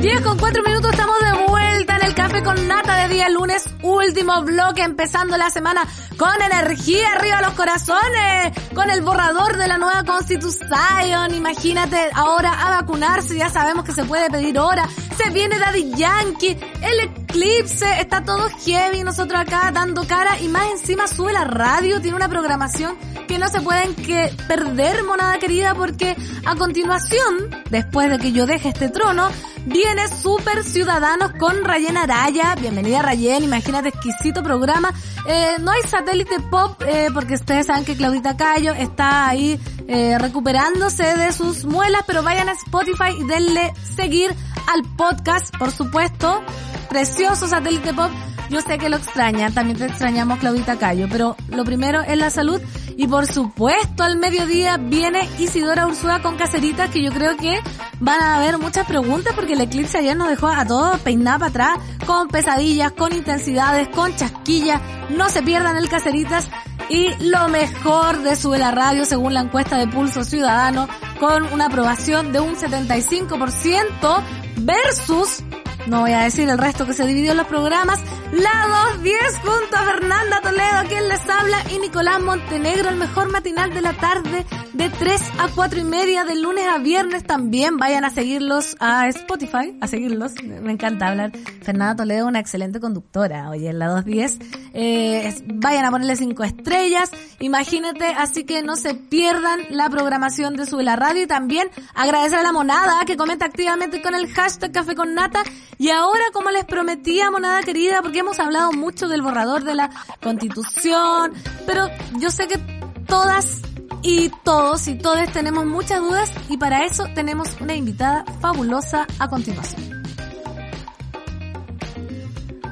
10 0.00 0.22
con 0.22 0.38
4 0.38 0.62
minutos 0.62 0.92
estamos 0.92 1.16
de 1.20 1.46
vuelta 1.46 1.96
en 1.96 2.06
el 2.06 2.14
café 2.14 2.42
con 2.42 2.66
nata 2.66 3.02
de 3.02 3.08
día 3.08 3.28
lunes, 3.28 3.68
último 3.82 4.42
bloque 4.42 4.82
empezando 4.82 5.36
la 5.36 5.50
semana 5.50 5.86
con 6.16 6.40
energía 6.40 7.12
arriba 7.16 7.42
los 7.42 7.52
corazones, 7.52 8.52
con 8.74 8.90
el 8.90 9.02
borrador 9.02 9.58
de 9.58 9.68
la 9.68 9.76
nueva 9.76 10.02
constitución, 10.04 11.34
imagínate 11.34 11.98
ahora 12.14 12.50
a 12.50 12.80
vacunarse, 12.80 13.36
ya 13.36 13.50
sabemos 13.50 13.84
que 13.84 13.92
se 13.92 14.04
puede 14.04 14.30
pedir 14.30 14.58
hora, 14.58 14.88
se 15.22 15.30
viene 15.30 15.58
Daddy 15.58 15.92
Yankee, 15.96 16.56
el 16.82 17.00
eclipse, 17.00 18.00
está 18.00 18.24
todo 18.24 18.48
heavy, 18.64 19.02
nosotros 19.02 19.40
acá 19.40 19.70
dando 19.72 20.06
cara 20.06 20.40
y 20.40 20.48
más 20.48 20.70
encima 20.70 21.06
sube 21.06 21.32
la 21.32 21.44
radio, 21.44 22.00
tiene 22.00 22.16
una 22.16 22.28
programación 22.28 22.96
que 23.28 23.38
no 23.38 23.48
se 23.48 23.60
pueden 23.60 23.94
que 23.94 24.32
perder, 24.48 25.04
monada 25.04 25.38
querida, 25.38 25.74
porque 25.74 26.16
a 26.44 26.56
continuación, 26.56 27.50
después 27.70 28.10
de 28.10 28.18
que 28.18 28.32
yo 28.32 28.46
deje 28.46 28.70
este 28.70 28.88
trono, 28.88 29.28
viene 29.66 30.08
Super 30.08 30.64
Ciudadanos 30.64 31.32
con 31.38 31.64
Rayen 31.64 31.96
Araya. 31.96 32.54
Bienvenida 32.60 33.02
Rayen, 33.02 33.44
imagínate, 33.44 33.90
exquisito 33.90 34.42
programa. 34.42 34.92
Eh, 35.26 35.56
no 35.60 35.70
hay 35.70 35.82
satélite 35.82 36.40
pop, 36.50 36.82
eh, 36.86 37.08
porque 37.12 37.34
ustedes 37.34 37.66
saben 37.66 37.84
que 37.84 37.96
Claudita 37.96 38.36
Cayo 38.36 38.72
está 38.72 39.28
ahí 39.28 39.60
eh, 39.86 40.18
recuperándose 40.18 41.16
de 41.16 41.32
sus 41.32 41.64
muelas, 41.64 42.02
pero 42.06 42.22
vayan 42.22 42.48
a 42.48 42.52
Spotify 42.52 43.16
y 43.18 43.24
denle 43.26 43.72
seguir 43.96 44.34
al 44.66 44.82
podcast, 44.96 45.56
por 45.56 45.70
supuesto. 45.70 46.42
Precioso 46.88 47.46
satélite 47.46 47.94
pop 47.94 48.10
yo 48.50 48.60
sé 48.62 48.78
que 48.78 48.88
lo 48.88 48.96
extraña, 48.96 49.52
también 49.52 49.78
te 49.78 49.84
extrañamos 49.84 50.40
Claudita 50.40 50.76
Cayo, 50.76 51.06
pero 51.08 51.36
lo 51.50 51.64
primero 51.64 52.02
es 52.02 52.18
la 52.18 52.30
salud 52.30 52.60
y 52.96 53.06
por 53.06 53.28
supuesto 53.28 54.02
al 54.02 54.18
mediodía 54.18 54.76
viene 54.76 55.28
Isidora 55.38 55.86
Ursúa 55.86 56.20
con 56.20 56.36
caseritas 56.36 56.90
que 56.90 57.00
yo 57.00 57.12
creo 57.12 57.36
que 57.36 57.60
van 58.00 58.20
a 58.20 58.38
haber 58.38 58.58
muchas 58.58 58.88
preguntas 58.88 59.34
porque 59.36 59.52
el 59.52 59.60
eclipse 59.60 59.98
ayer 59.98 60.16
nos 60.16 60.28
dejó 60.28 60.48
a 60.48 60.66
todos 60.66 60.98
peinados 60.98 61.38
para 61.52 61.74
atrás 61.74 61.88
con 62.04 62.26
pesadillas, 62.26 62.90
con 62.90 63.14
intensidades, 63.14 63.86
con 63.88 64.16
chasquillas. 64.16 64.82
No 65.10 65.28
se 65.28 65.42
pierdan 65.42 65.76
el 65.76 65.88
caseritas 65.88 66.50
y 66.88 67.08
lo 67.20 67.48
mejor 67.50 68.18
de 68.22 68.34
Sube 68.34 68.58
la 68.58 68.72
Radio 68.72 69.04
según 69.04 69.32
la 69.32 69.42
encuesta 69.42 69.78
de 69.78 69.86
Pulso 69.86 70.24
Ciudadano 70.24 70.88
con 71.20 71.44
una 71.52 71.66
aprobación 71.66 72.32
de 72.32 72.40
un 72.40 72.56
75% 72.56 74.22
versus 74.60 75.42
no 75.86 76.00
voy 76.00 76.12
a 76.12 76.20
decir 76.20 76.48
el 76.48 76.58
resto 76.58 76.86
que 76.86 76.92
se 76.92 77.06
dividió 77.06 77.32
en 77.32 77.36
los 77.38 77.46
programas. 77.46 78.00
La 78.32 78.86
210 78.92 79.38
junto 79.38 79.76
a 79.76 79.82
Fernanda 79.82 80.40
Toledo, 80.40 80.88
quien 80.88 81.08
les 81.08 81.28
habla, 81.28 81.58
y 81.74 81.78
Nicolás 81.78 82.20
Montenegro, 82.20 82.90
el 82.90 82.96
mejor 82.96 83.30
matinal 83.30 83.74
de 83.74 83.80
la 83.80 83.92
tarde, 83.94 84.46
de 84.72 84.88
3 84.88 85.22
a 85.38 85.48
4 85.48 85.80
y 85.80 85.84
media, 85.84 86.24
de 86.24 86.36
lunes 86.36 86.66
a 86.66 86.78
viernes 86.78 87.24
también. 87.24 87.76
Vayan 87.76 88.04
a 88.04 88.10
seguirlos 88.10 88.76
a 88.78 89.08
Spotify, 89.08 89.76
a 89.80 89.86
seguirlos. 89.86 90.32
Me 90.42 90.72
encanta 90.72 91.08
hablar. 91.08 91.32
Fernanda 91.62 91.96
Toledo, 91.96 92.28
una 92.28 92.38
excelente 92.38 92.78
conductora, 92.78 93.50
oye, 93.50 93.70
en 93.70 93.78
la 93.78 93.88
210. 93.88 94.38
Eh, 94.72 95.34
vayan 95.46 95.84
a 95.84 95.90
ponerle 95.90 96.16
5 96.16 96.44
estrellas. 96.44 97.10
Imagínate, 97.40 98.06
así 98.06 98.44
que 98.44 98.62
no 98.62 98.76
se 98.76 98.94
pierdan 98.94 99.60
la 99.70 99.90
programación 99.90 100.54
de 100.54 100.66
Sube 100.66 100.84
la 100.84 100.96
Radio 100.96 101.22
y 101.22 101.26
también 101.26 101.68
agradecer 101.94 102.38
a 102.38 102.42
la 102.42 102.52
monada 102.52 103.04
que 103.06 103.16
comenta 103.16 103.46
activamente 103.46 104.00
con 104.00 104.14
el 104.14 104.28
hashtag 104.28 104.72
Café 104.72 104.94
con 104.94 105.14
Nata 105.14 105.42
y 105.80 105.88
ahora, 105.88 106.24
como 106.34 106.50
les 106.50 106.66
prometía, 106.66 107.30
monada 107.30 107.62
querida, 107.62 108.02
porque 108.02 108.18
hemos 108.18 108.38
hablado 108.38 108.70
mucho 108.70 109.08
del 109.08 109.22
borrador 109.22 109.64
de 109.64 109.74
la 109.74 109.88
constitución, 110.22 111.32
pero 111.66 111.88
yo 112.18 112.28
sé 112.30 112.46
que 112.48 112.58
todas 113.06 113.62
y 114.02 114.28
todos 114.44 114.86
y 114.88 114.96
todas 114.96 115.32
tenemos 115.32 115.64
muchas 115.64 116.00
dudas 116.00 116.30
y 116.50 116.58
para 116.58 116.84
eso 116.84 117.06
tenemos 117.14 117.56
una 117.62 117.74
invitada 117.74 118.26
fabulosa 118.42 119.06
a 119.18 119.28
continuación. 119.30 120.02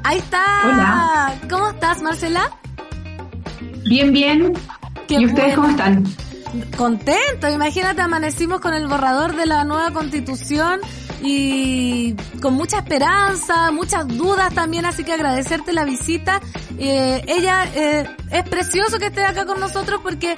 Ahí 0.04 0.18
está. 0.18 0.44
Hola. 0.66 1.34
¿Cómo 1.48 1.68
estás, 1.70 2.02
Marcela? 2.02 2.59
Bien, 3.86 4.12
bien. 4.12 4.52
¿Y 5.09 5.24
ustedes 5.24 5.54
cómo 5.54 5.68
están? 5.68 6.04
Contento. 6.76 7.48
Imagínate, 7.48 8.02
amanecimos 8.02 8.61
con 8.61 8.74
el 8.74 8.86
borrador 8.86 9.34
de 9.34 9.46
la 9.46 9.64
nueva 9.64 9.92
constitución 9.92 10.80
y 11.21 12.14
con 12.41 12.55
mucha 12.55 12.79
esperanza, 12.79 13.71
muchas 13.71 14.07
dudas 14.09 14.55
también, 14.55 14.85
así 14.85 15.05
que 15.05 15.12
agradecerte 15.12 15.73
la 15.73 15.85
visita. 15.85 16.41
Eh, 16.79 17.23
ella 17.27 17.64
eh, 17.75 18.09
es 18.31 18.49
precioso 18.49 18.99
que 18.99 19.07
esté 19.07 19.25
acá 19.25 19.45
con 19.45 19.61
nosotros 19.61 20.01
porque 20.03 20.37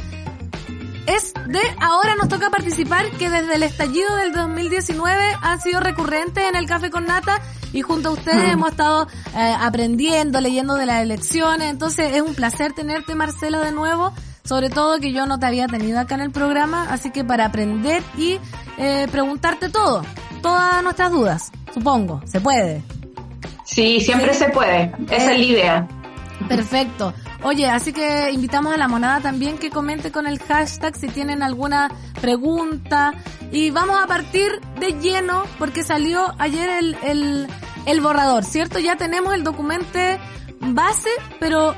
es 1.07 1.33
de 1.47 1.61
ahora 1.81 2.15
nos 2.15 2.29
toca 2.29 2.51
participar 2.51 3.11
que 3.13 3.29
desde 3.31 3.55
el 3.55 3.63
estallido 3.63 4.15
del 4.17 4.33
2019 4.33 5.37
ha 5.43 5.59
sido 5.59 5.81
recurrente 5.81 6.47
en 6.47 6.57
el 6.57 6.67
Café 6.67 6.91
con 6.91 7.05
Nata 7.05 7.41
y 7.73 7.83
junto 7.83 8.11
a 8.11 8.13
ustedes 8.13 8.49
mm. 8.49 8.53
hemos 8.53 8.71
estado 8.71 9.09
eh, 9.37 9.55
aprendiendo, 9.59 10.41
leyendo 10.41 10.75
de 10.75 10.87
las 10.87 11.03
elecciones, 11.03 11.71
entonces 11.71 12.15
es 12.15 12.23
un 12.23 12.35
placer 12.35 12.73
tenerte 12.73 13.15
Marcela 13.15 13.61
de 13.61 13.73
nuevo 13.73 14.13
sobre 14.45 14.71
todo 14.71 14.99
que 14.99 15.13
yo 15.13 15.27
no 15.27 15.39
te 15.39 15.47
había 15.47 15.69
tenido 15.69 16.01
acá 16.01 16.17
en 16.17 16.23
el 16.23 16.31
programa, 16.31 16.89
así 16.91 17.11
que 17.11 17.25
para 17.25 17.47
aprender 17.47 18.03
y 18.17 18.39
eh, 18.79 19.07
preguntarte 19.11 19.69
todo 19.69 20.03
todas 20.41 20.83
nuestras 20.83 21.11
dudas, 21.11 21.53
supongo. 21.73 22.21
¿Se 22.27 22.41
puede? 22.41 22.83
Sí, 23.65 24.01
siempre 24.01 24.35
se 24.35 24.49
puede. 24.49 24.93
Esa 25.11 25.33
es 25.33 25.39
la 25.39 25.45
idea. 25.45 25.89
Perfecto. 26.49 27.15
Oye, 27.43 27.69
así 27.69 27.93
que 27.93 28.31
invitamos 28.33 28.75
a 28.75 28.77
la 28.77 28.89
monada 28.89 29.21
también 29.21 29.59
que 29.59 29.71
comente 29.71 30.11
con 30.11 30.27
el 30.27 30.39
hashtag 30.41 30.97
si 30.97 31.09
tienen 31.09 31.43
alguna 31.43 31.91
pregunta. 32.21 33.13
Y 33.53 33.71
vamos 33.71 33.99
a 34.03 34.07
partir 34.07 34.61
de 34.79 34.93
lleno 35.01 35.45
porque 35.59 35.83
salió 35.83 36.35
ayer 36.39 36.69
el, 36.69 36.97
el, 37.03 37.47
el 37.87 38.01
borrador, 38.01 38.45
¿cierto? 38.45 38.79
Ya 38.79 38.97
tenemos 38.97 39.35
el 39.35 39.45
documento 39.45 39.99
base, 40.61 41.11
pero 41.39 41.75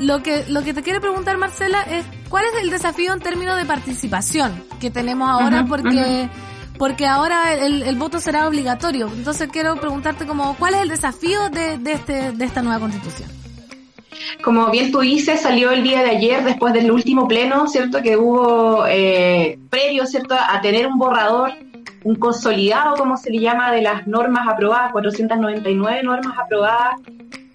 lo 0.00 0.22
que, 0.22 0.44
lo 0.48 0.62
que 0.62 0.74
te 0.74 0.82
quiere 0.82 1.00
preguntar 1.00 1.36
Marcela 1.38 1.82
es 1.82 2.04
cuál 2.28 2.44
es 2.46 2.62
el 2.62 2.70
desafío 2.70 3.12
en 3.12 3.20
términos 3.20 3.56
de 3.56 3.64
participación 3.64 4.64
que 4.80 4.90
tenemos 4.90 5.28
ahora 5.28 5.64
porque 5.68 6.28
porque 6.78 7.06
ahora 7.06 7.54
el, 7.54 7.82
el, 7.82 7.96
voto 7.96 8.20
será 8.20 8.48
obligatorio. 8.48 9.08
Entonces 9.14 9.48
quiero 9.50 9.76
preguntarte 9.76 10.26
como, 10.26 10.56
¿cuál 10.56 10.74
es 10.74 10.82
el 10.82 10.88
desafío 10.88 11.48
de, 11.50 11.78
de, 11.78 11.92
este, 11.92 12.32
de 12.32 12.44
esta 12.44 12.62
nueva 12.62 12.80
constitución? 12.80 13.28
Como 14.42 14.70
bien 14.70 14.90
tú 14.90 15.00
dices, 15.00 15.40
salió 15.40 15.70
el 15.70 15.82
día 15.82 16.02
de 16.02 16.10
ayer, 16.10 16.44
después 16.44 16.72
del 16.72 16.90
último 16.90 17.26
pleno, 17.28 17.66
¿cierto? 17.66 18.02
Que 18.02 18.16
hubo 18.16 18.86
eh, 18.86 19.58
previo, 19.70 20.06
¿cierto? 20.06 20.34
A 20.34 20.60
tener 20.60 20.86
un 20.86 20.98
borrador, 20.98 21.52
un 22.02 22.16
consolidado, 22.16 22.96
como 22.96 23.16
se 23.16 23.30
le 23.30 23.40
llama, 23.40 23.72
de 23.72 23.82
las 23.82 24.06
normas 24.06 24.46
aprobadas, 24.48 24.92
499 24.92 26.02
normas 26.02 26.38
aprobadas 26.38 26.96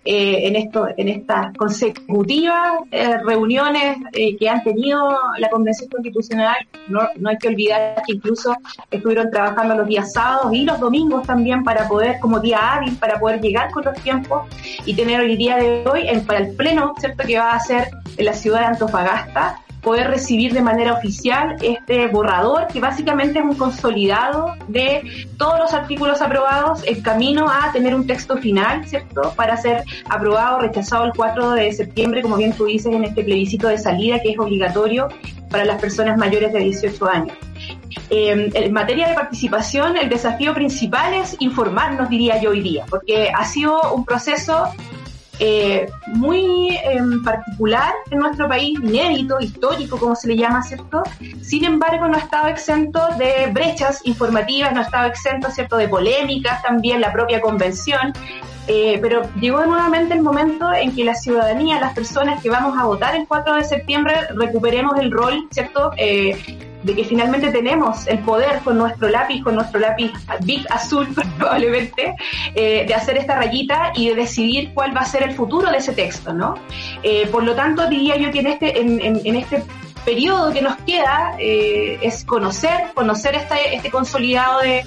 eh, 0.06 0.48
en, 0.48 0.56
esto, 0.56 0.88
en 0.96 1.10
estas 1.10 1.54
consecutivas 1.58 2.80
eh, 2.92 3.18
reuniones 3.18 3.98
eh, 4.14 4.38
que 4.38 4.50
han 4.50 4.64
tenido 4.64 5.18
la 5.38 5.50
Convención 5.50 5.90
Constitucional. 5.90 6.56
No, 6.88 7.02
no 7.18 7.30
hay 7.30 7.38
que 7.38 7.50
olvidar 7.50 8.02
que 8.08 8.14
incluso 8.14 8.56
estuvieron 8.90 9.30
trabajando 9.30 9.76
los 9.76 9.88
días 9.88 10.14
sábados 10.14 10.54
y 10.54 10.64
los 10.64 10.80
domingos 10.80 11.28
también 11.28 11.64
para 11.64 11.88
poder, 11.88 12.20
como 12.20 12.40
día 12.40 12.76
hábil, 12.76 12.96
para 12.96 13.20
poder 13.20 13.42
llegar 13.42 13.72
con 13.72 13.84
los 13.84 13.96
tiempos 14.02 14.48
y 14.86 14.94
tener 14.94 15.22
el 15.22 15.38
día 15.38 15.58
de 15.58 15.86
hoy 15.86 16.08
en, 16.08 16.26
para 16.26 16.40
el 16.40 16.56
pleno, 16.56 16.94
¿cierto? 17.00 17.24
Que 17.26 17.38
va 17.38 17.54
a 17.54 17.60
ser 17.60 17.90
en 18.18 18.26
la 18.26 18.34
ciudad 18.34 18.62
de 18.62 18.66
Antofagasta 18.68 19.60
poder 19.90 20.08
recibir 20.08 20.54
de 20.54 20.62
manera 20.62 20.94
oficial 20.94 21.56
este 21.64 22.06
borrador, 22.10 22.68
que 22.68 22.80
básicamente 22.80 23.40
es 23.40 23.44
un 23.44 23.56
consolidado 23.56 24.54
de 24.68 25.02
todos 25.36 25.58
los 25.58 25.74
artículos 25.74 26.22
aprobados, 26.22 26.84
el 26.86 27.02
camino 27.02 27.50
a 27.50 27.72
tener 27.72 27.96
un 27.96 28.06
texto 28.06 28.38
final, 28.38 28.88
¿cierto? 28.88 29.34
Para 29.36 29.58
ser 29.58 29.84
aprobado 30.08 30.58
o 30.58 30.60
rechazado 30.60 31.06
el 31.06 31.14
4 31.16 31.54
de 31.54 31.74
septiembre, 31.74 32.22
como 32.22 32.38
bien 32.38 32.54
tú 32.54 32.66
dices, 32.66 32.94
en 32.94 33.04
este 33.04 33.24
plebiscito 33.24 33.68
de 33.68 33.80
salida 33.80 34.20
que 34.20 34.34
es 34.34 34.38
obligatorio 34.38 35.08
para 35.50 35.66
las 35.66 35.82
personas 35.82 36.20
mayores 36.20 36.54
de 36.54 36.60
18 36.60 37.10
años. 37.10 37.36
Eh, 38.12 38.52
en 38.54 38.72
materia 38.72 39.08
de 39.08 39.16
participación, 39.16 39.98
el 39.98 40.08
desafío 40.08 40.54
principal 40.54 41.16
es 41.16 41.36
informarnos, 41.40 42.10
diría 42.10 42.40
yo 42.40 42.52
hoy 42.52 42.62
día, 42.62 42.86
porque 42.88 43.32
ha 43.36 43.44
sido 43.44 43.92
un 43.96 44.06
proceso 44.06 44.72
eh, 45.40 45.90
muy 46.08 46.78
em, 46.84 47.24
particular 47.24 47.94
en 48.12 48.20
nuestro 48.20 48.48
país, 48.48 48.78
inédito, 48.82 49.40
histórico, 49.40 49.98
como 49.98 50.16
se 50.16 50.28
le 50.28 50.38
llama, 50.38 50.62
¿cierto? 50.64 51.04
Sin 51.42 51.64
embargo, 51.64 52.08
no 52.08 52.16
ha 52.16 52.20
estado 52.20 52.48
exento 52.48 53.00
de 53.18 53.48
brechas 53.52 54.02
informativas, 54.06 54.74
no 54.74 54.82
ha 54.82 54.84
estado 54.84 55.08
exento, 55.08 55.50
¿cierto?, 55.50 55.78
de 55.78 55.88
polémicas 55.88 56.62
también, 56.62 57.00
la 57.00 57.14
propia 57.14 57.40
convención. 57.40 58.14
Eh, 58.68 59.00
pero 59.02 59.24
llegó 59.40 59.66
nuevamente 59.66 60.14
el 60.14 60.22
momento 60.22 60.72
en 60.72 60.94
que 60.94 61.04
la 61.04 61.16
ciudadanía, 61.16 61.80
las 61.80 61.94
personas 61.94 62.40
que 62.44 62.52
vamos 62.52 62.78
a 62.78 62.86
votar 62.86 63.16
el 63.16 63.28
4 63.28 63.56
de 63.56 63.64
septiembre, 63.64 64.14
recuperemos 64.36 65.00
el 65.00 65.12
rol, 65.12 65.48
¿cierto?, 65.52 65.92
eh, 65.98 66.69
de 66.84 66.96
que 66.96 67.04
finalmente 67.04 67.52
tenemos 67.52 68.08
el 68.08 68.20
poder 68.20 68.60
con 68.64 68.78
nuestro 68.78 69.10
lápiz, 69.10 69.44
con 69.44 69.56
nuestro 69.56 69.80
lápiz 69.80 70.12
Big 70.42 70.66
Azul 70.72 71.08
probablemente, 71.38 72.16
eh, 72.56 72.86
de 72.88 72.94
hacer 72.94 73.18
esta 73.18 73.36
rayita 73.36 73.92
y 73.96 74.10
de 74.10 74.16
decidir 74.16 74.72
cuál 74.74 74.96
va 74.96 75.02
a 75.02 75.06
ser 75.06 75.24
el 75.24 75.34
futuro 75.34 75.70
de 75.72 75.78
ese 75.78 75.94
texto, 75.94 76.34
¿no? 76.34 76.56
Eh, 77.04 77.28
por 77.32 77.44
lo 77.44 77.56
tanto, 77.56 77.88
diría 77.88 78.18
yo 78.18 78.32
que 78.32 78.40
en 78.40 78.48
este, 78.48 78.80
en, 78.80 79.36
este 79.36 79.64
periodo 80.06 80.52
que 80.54 80.62
nos 80.62 80.78
queda 80.78 81.36
eh, 81.38 82.00
es 82.02 82.24
conocer, 82.24 82.92
conocer 82.94 83.36
este, 83.36 83.92
consolidado 83.92 84.62
de, 84.62 84.86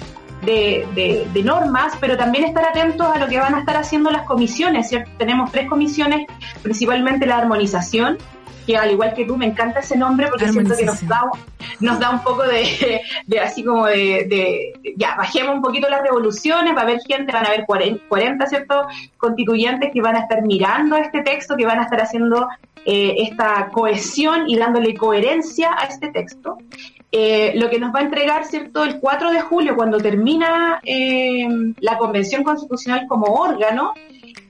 normas, 1.43 1.93
pero 1.99 2.17
también 2.17 2.45
estar 2.45 2.65
atentos 2.65 3.07
a 3.07 3.19
lo 3.19 3.27
que 3.27 3.37
van 3.37 3.53
a 3.55 3.59
estar 3.59 3.77
haciendo 3.77 4.09
las 4.09 4.23
comisiones. 4.23 4.89
Tenemos 5.17 5.51
tres 5.51 5.69
comisiones, 5.69 6.25
principalmente 6.61 7.25
la 7.25 7.37
armonización, 7.37 8.17
que 8.65 8.77
al 8.77 8.91
igual 8.91 9.13
que 9.13 9.25
tú 9.25 9.37
me 9.37 9.45
encanta 9.45 9.79
ese 9.79 9.97
nombre 9.97 10.27
porque 10.27 10.49
siento 10.49 10.75
que 10.75 10.85
nos 10.85 11.05
da, 11.07 11.23
nos 11.79 11.99
da 11.99 12.09
un 12.09 12.23
poco 12.23 12.43
de, 12.43 13.01
de 13.27 13.39
así 13.39 13.63
como 13.63 13.85
de, 13.87 14.25
de, 14.29 14.93
ya, 14.97 15.15
bajemos 15.15 15.55
un 15.55 15.61
poquito 15.61 15.89
las 15.89 16.01
revoluciones, 16.01 16.75
va 16.75 16.79
a 16.79 16.83
haber 16.83 16.99
gente, 17.01 17.31
van 17.31 17.45
a 17.45 17.49
haber 17.49 17.65
40, 17.65 18.03
40 18.07 18.45
¿cierto? 18.47 18.87
Constituyentes 19.17 19.91
que 19.91 20.01
van 20.01 20.15
a 20.15 20.19
estar 20.19 20.41
mirando 20.43 20.95
este 20.95 21.21
texto, 21.21 21.55
que 21.55 21.65
van 21.65 21.79
a 21.79 21.83
estar 21.83 22.01
haciendo 22.01 22.47
eh, 22.85 23.15
esta 23.19 23.69
cohesión 23.71 24.49
y 24.49 24.57
dándole 24.57 24.93
coherencia 24.95 25.71
a 25.77 25.85
este 25.85 26.09
texto. 26.09 26.57
Eh, 27.15 27.53
lo 27.55 27.69
que 27.69 27.79
nos 27.79 27.93
va 27.93 27.99
a 27.99 28.03
entregar, 28.03 28.43
¿cierto?, 28.43 28.83
el 28.83 28.99
4 28.99 29.31
de 29.31 29.41
julio, 29.41 29.75
cuando 29.75 29.99
termina 29.99 30.81
eh, 30.83 31.47
la 31.79 31.97
Convención 31.97 32.43
Constitucional 32.43 33.05
como 33.07 33.27
órgano, 33.27 33.93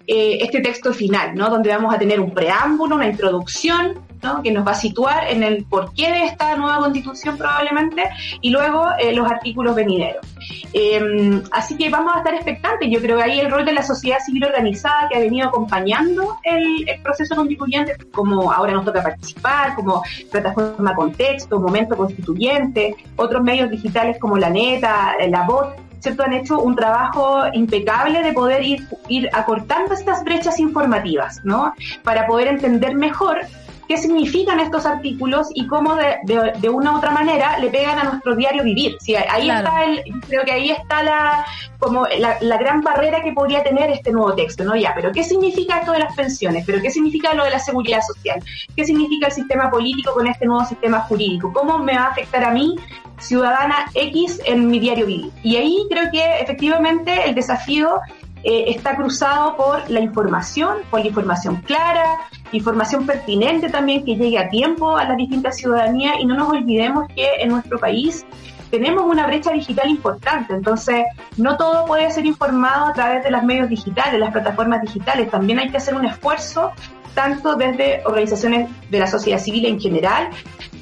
eh, 0.06 0.40
este 0.42 0.60
texto 0.60 0.94
final, 0.94 1.34
¿no? 1.36 1.50
Donde 1.50 1.70
vamos 1.70 1.94
a 1.94 1.98
tener 1.98 2.20
un 2.20 2.34
preámbulo, 2.34 2.96
una 2.96 3.08
introducción, 3.08 4.00
¿no? 4.22 4.42
Que 4.42 4.52
nos 4.52 4.68
va 4.68 4.72
a 4.72 4.76
situar 4.76 5.30
en 5.30 5.44
el 5.44 5.64
porqué 5.66 6.12
de 6.12 6.26
esta 6.26 6.58
nueva 6.58 6.80
constitución 6.80 7.38
probablemente, 7.38 8.04
y 8.42 8.50
luego 8.50 8.86
eh, 9.00 9.14
los 9.14 9.30
artículos 9.30 9.76
venideros. 9.76 10.26
Em, 10.74 11.42
así 11.52 11.78
que 11.78 11.90
vamos 11.90 12.16
a 12.16 12.18
estar 12.18 12.34
expectantes. 12.34 12.90
Yo 12.92 13.00
creo 13.00 13.18
que 13.18 13.24
ahí 13.24 13.40
el 13.40 13.50
rol 13.50 13.64
de 13.64 13.74
la 13.74 13.84
sociedad 13.84 14.20
civil 14.20 14.44
organizada 14.44 15.08
que 15.10 15.18
ha 15.18 15.20
venido 15.20 15.48
acompañando 15.48 16.38
el, 16.44 16.90
el 16.90 17.02
proceso 17.02 17.36
constituyente, 17.36 17.96
como 18.12 18.52
ahora 18.52 18.74
nos 18.74 18.84
toca 18.84 19.02
participar, 19.02 19.76
como 19.76 20.04
plataforma 20.32 20.96
contexto, 20.96 21.60
momento 21.60 21.96
constituyente, 21.96 22.96
otros 23.16 23.42
medios 23.42 23.70
digitales 23.70 24.18
como 24.20 24.38
la 24.38 24.50
neta, 24.50 25.16
la 25.30 25.44
voz, 25.44 25.68
¿cierto? 26.04 26.24
Han 26.24 26.34
hecho 26.34 26.60
un 26.60 26.76
trabajo 26.76 27.44
impecable 27.54 28.22
de 28.22 28.34
poder 28.34 28.62
ir, 28.62 28.88
ir 29.08 29.30
acortando 29.32 29.94
estas 29.94 30.24
brechas 30.24 30.60
informativas, 30.60 31.40
¿no? 31.46 31.74
Para 32.04 32.28
poder 32.28 32.48
entender 32.48 32.94
mejor 32.96 33.40
qué 33.88 33.98
significan 33.98 34.60
estos 34.60 34.86
artículos 34.86 35.48
y 35.54 35.68
cómo 35.68 35.96
de, 35.96 36.18
de, 36.60 36.70
una 36.70 36.94
u 36.94 36.98
otra 36.98 37.12
manera 37.12 37.58
le 37.60 37.70
pegan 37.70 38.00
a 38.00 38.04
nuestro 38.04 38.36
diario 38.36 38.64
vivir. 38.64 38.98
Sí, 39.00 39.16
ahí 39.16 39.50
está 39.50 39.86
el, 39.86 40.04
creo 40.28 40.44
que 40.44 40.52
ahí 40.52 40.72
está 40.72 41.04
la, 41.04 41.46
como 41.80 42.06
la, 42.20 42.38
la, 42.42 42.58
gran 42.58 42.82
barrera 42.82 43.22
que 43.22 43.32
podría 43.34 43.64
tener 43.64 43.90
este 43.92 44.12
nuevo 44.12 44.34
texto, 44.34 44.64
¿no? 44.64 44.76
Ya, 44.76 44.94
pero 44.96 45.12
¿qué 45.12 45.24
significa 45.24 45.80
esto 45.80 45.92
de 45.92 46.00
las 46.00 46.16
pensiones? 46.16 46.66
¿Pero 46.66 46.82
qué 46.82 46.92
significa 46.92 47.34
lo 47.34 47.44
de 47.44 47.52
la 47.52 47.60
seguridad 47.60 48.02
social? 48.02 48.42
¿Qué 48.76 48.86
significa 48.86 49.28
el 49.28 49.34
sistema 49.34 49.70
político 49.70 50.14
con 50.14 50.28
este 50.28 50.46
nuevo 50.46 50.66
sistema 50.66 51.02
jurídico? 51.02 51.52
¿Cómo 51.54 51.80
me 51.80 51.96
va 51.96 52.06
a 52.06 52.10
afectar 52.10 52.44
a 52.44 52.52
mí 52.52 52.76
ciudadana 53.24 53.90
X 53.94 54.42
en 54.46 54.68
mi 54.68 54.80
diario 54.80 55.06
vivir. 55.06 55.32
Y 55.44 55.56
ahí 55.56 55.86
creo 55.90 56.12
que 56.12 56.40
efectivamente 56.42 57.28
el 57.28 57.36
desafío 57.36 58.00
eh, 58.44 58.66
está 58.68 58.96
cruzado 58.96 59.56
por 59.56 59.90
la 59.90 60.02
información, 60.02 60.80
por 60.92 61.00
la 61.00 61.08
información 61.08 61.58
clara, 61.62 62.20
información 62.52 63.06
pertinente 63.06 63.70
también 63.70 64.04
que 64.04 64.16
llegue 64.16 64.38
a 64.38 64.50
tiempo 64.50 64.98
a 64.98 65.06
la 65.06 65.16
distinta 65.16 65.52
ciudadanía 65.52 66.20
y 66.20 66.26
no 66.26 66.36
nos 66.36 66.50
olvidemos 66.50 67.08
que 67.16 67.28
en 67.40 67.50
nuestro 67.50 67.80
país 67.80 68.26
tenemos 68.70 69.04
una 69.06 69.28
brecha 69.28 69.52
digital 69.52 69.88
importante, 69.90 70.54
entonces 70.54 71.06
no 71.38 71.56
todo 71.58 71.86
puede 71.86 72.10
ser 72.10 72.26
informado 72.26 72.88
a 72.88 72.94
través 72.94 73.24
de 73.24 73.30
los 73.30 73.44
medios 73.44 73.70
digitales, 73.70 74.20
las 74.20 74.32
plataformas 74.32 74.82
digitales, 74.82 75.30
también 75.30 75.60
hay 75.60 75.70
que 75.70 75.78
hacer 75.78 75.94
un 75.94 76.06
esfuerzo 76.06 76.72
tanto 77.14 77.56
desde 77.56 78.02
organizaciones 78.06 78.70
de 78.90 79.00
la 79.00 79.08
sociedad 79.08 79.40
civil 79.40 79.66
en 79.66 79.80
general, 79.80 80.30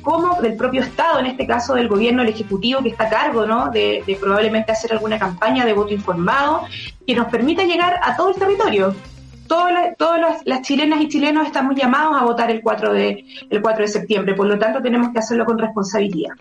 como 0.01 0.41
del 0.41 0.55
propio 0.55 0.81
Estado, 0.81 1.19
en 1.19 1.27
este 1.27 1.45
caso 1.45 1.75
del 1.75 1.87
gobierno, 1.87 2.23
el 2.23 2.29
Ejecutivo 2.29 2.81
que 2.81 2.89
está 2.89 3.05
a 3.05 3.09
cargo 3.09 3.45
¿no? 3.45 3.69
de, 3.69 4.03
probablemente 4.19 4.71
hacer 4.71 4.93
alguna 4.93 5.19
campaña 5.19 5.65
de 5.65 5.73
voto 5.73 5.93
informado 5.93 6.63
que 7.05 7.15
nos 7.15 7.27
permita 7.27 7.63
llegar 7.63 7.99
a 8.01 8.15
todo 8.15 8.29
el 8.29 8.35
territorio. 8.35 8.95
Todas 9.47 10.41
las, 10.45 10.61
chilenas 10.61 11.01
y 11.01 11.09
chilenos 11.09 11.45
estamos 11.45 11.75
llamados 11.75 12.15
a 12.19 12.23
votar 12.23 12.49
el 12.49 12.61
4, 12.61 12.93
de, 12.93 13.25
el 13.49 13.61
4 13.61 13.81
de 13.81 13.87
septiembre, 13.89 14.33
por 14.33 14.47
lo 14.47 14.57
tanto 14.57 14.81
tenemos 14.81 15.09
que 15.11 15.19
hacerlo 15.19 15.45
con 15.45 15.59
responsabilidad. 15.59 16.31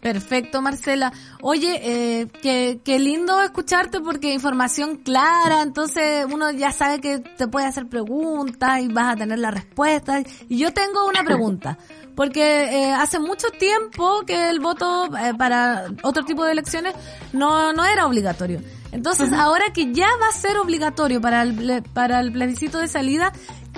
Perfecto, 0.00 0.62
Marcela. 0.62 1.12
Oye, 1.42 1.78
eh, 1.82 2.28
qué, 2.40 2.80
qué 2.82 2.98
lindo 2.98 3.42
escucharte 3.42 4.00
porque 4.00 4.32
información 4.32 4.96
clara, 4.96 5.60
entonces 5.60 6.26
uno 6.30 6.50
ya 6.50 6.72
sabe 6.72 7.00
que 7.00 7.18
te 7.18 7.46
puede 7.48 7.66
hacer 7.66 7.86
preguntas 7.86 8.80
y 8.80 8.88
vas 8.88 9.12
a 9.12 9.16
tener 9.16 9.38
la 9.38 9.50
respuesta. 9.50 10.22
Y 10.48 10.56
yo 10.56 10.72
tengo 10.72 11.06
una 11.06 11.22
pregunta, 11.22 11.76
porque 12.16 12.64
eh, 12.64 12.92
hace 12.92 13.18
mucho 13.18 13.48
tiempo 13.50 14.22
que 14.26 14.48
el 14.48 14.60
voto 14.60 15.14
eh, 15.16 15.34
para 15.36 15.86
otro 16.02 16.24
tipo 16.24 16.44
de 16.44 16.52
elecciones 16.52 16.94
no, 17.34 17.74
no 17.74 17.84
era 17.84 18.06
obligatorio. 18.06 18.62
Entonces, 18.92 19.32
ahora 19.32 19.66
que 19.72 19.92
ya 19.92 20.08
va 20.20 20.28
a 20.28 20.32
ser 20.32 20.56
obligatorio 20.56 21.20
para 21.20 21.42
el, 21.42 21.82
para 21.92 22.20
el 22.20 22.32
plebiscito 22.32 22.78
de 22.78 22.88
salida, 22.88 23.32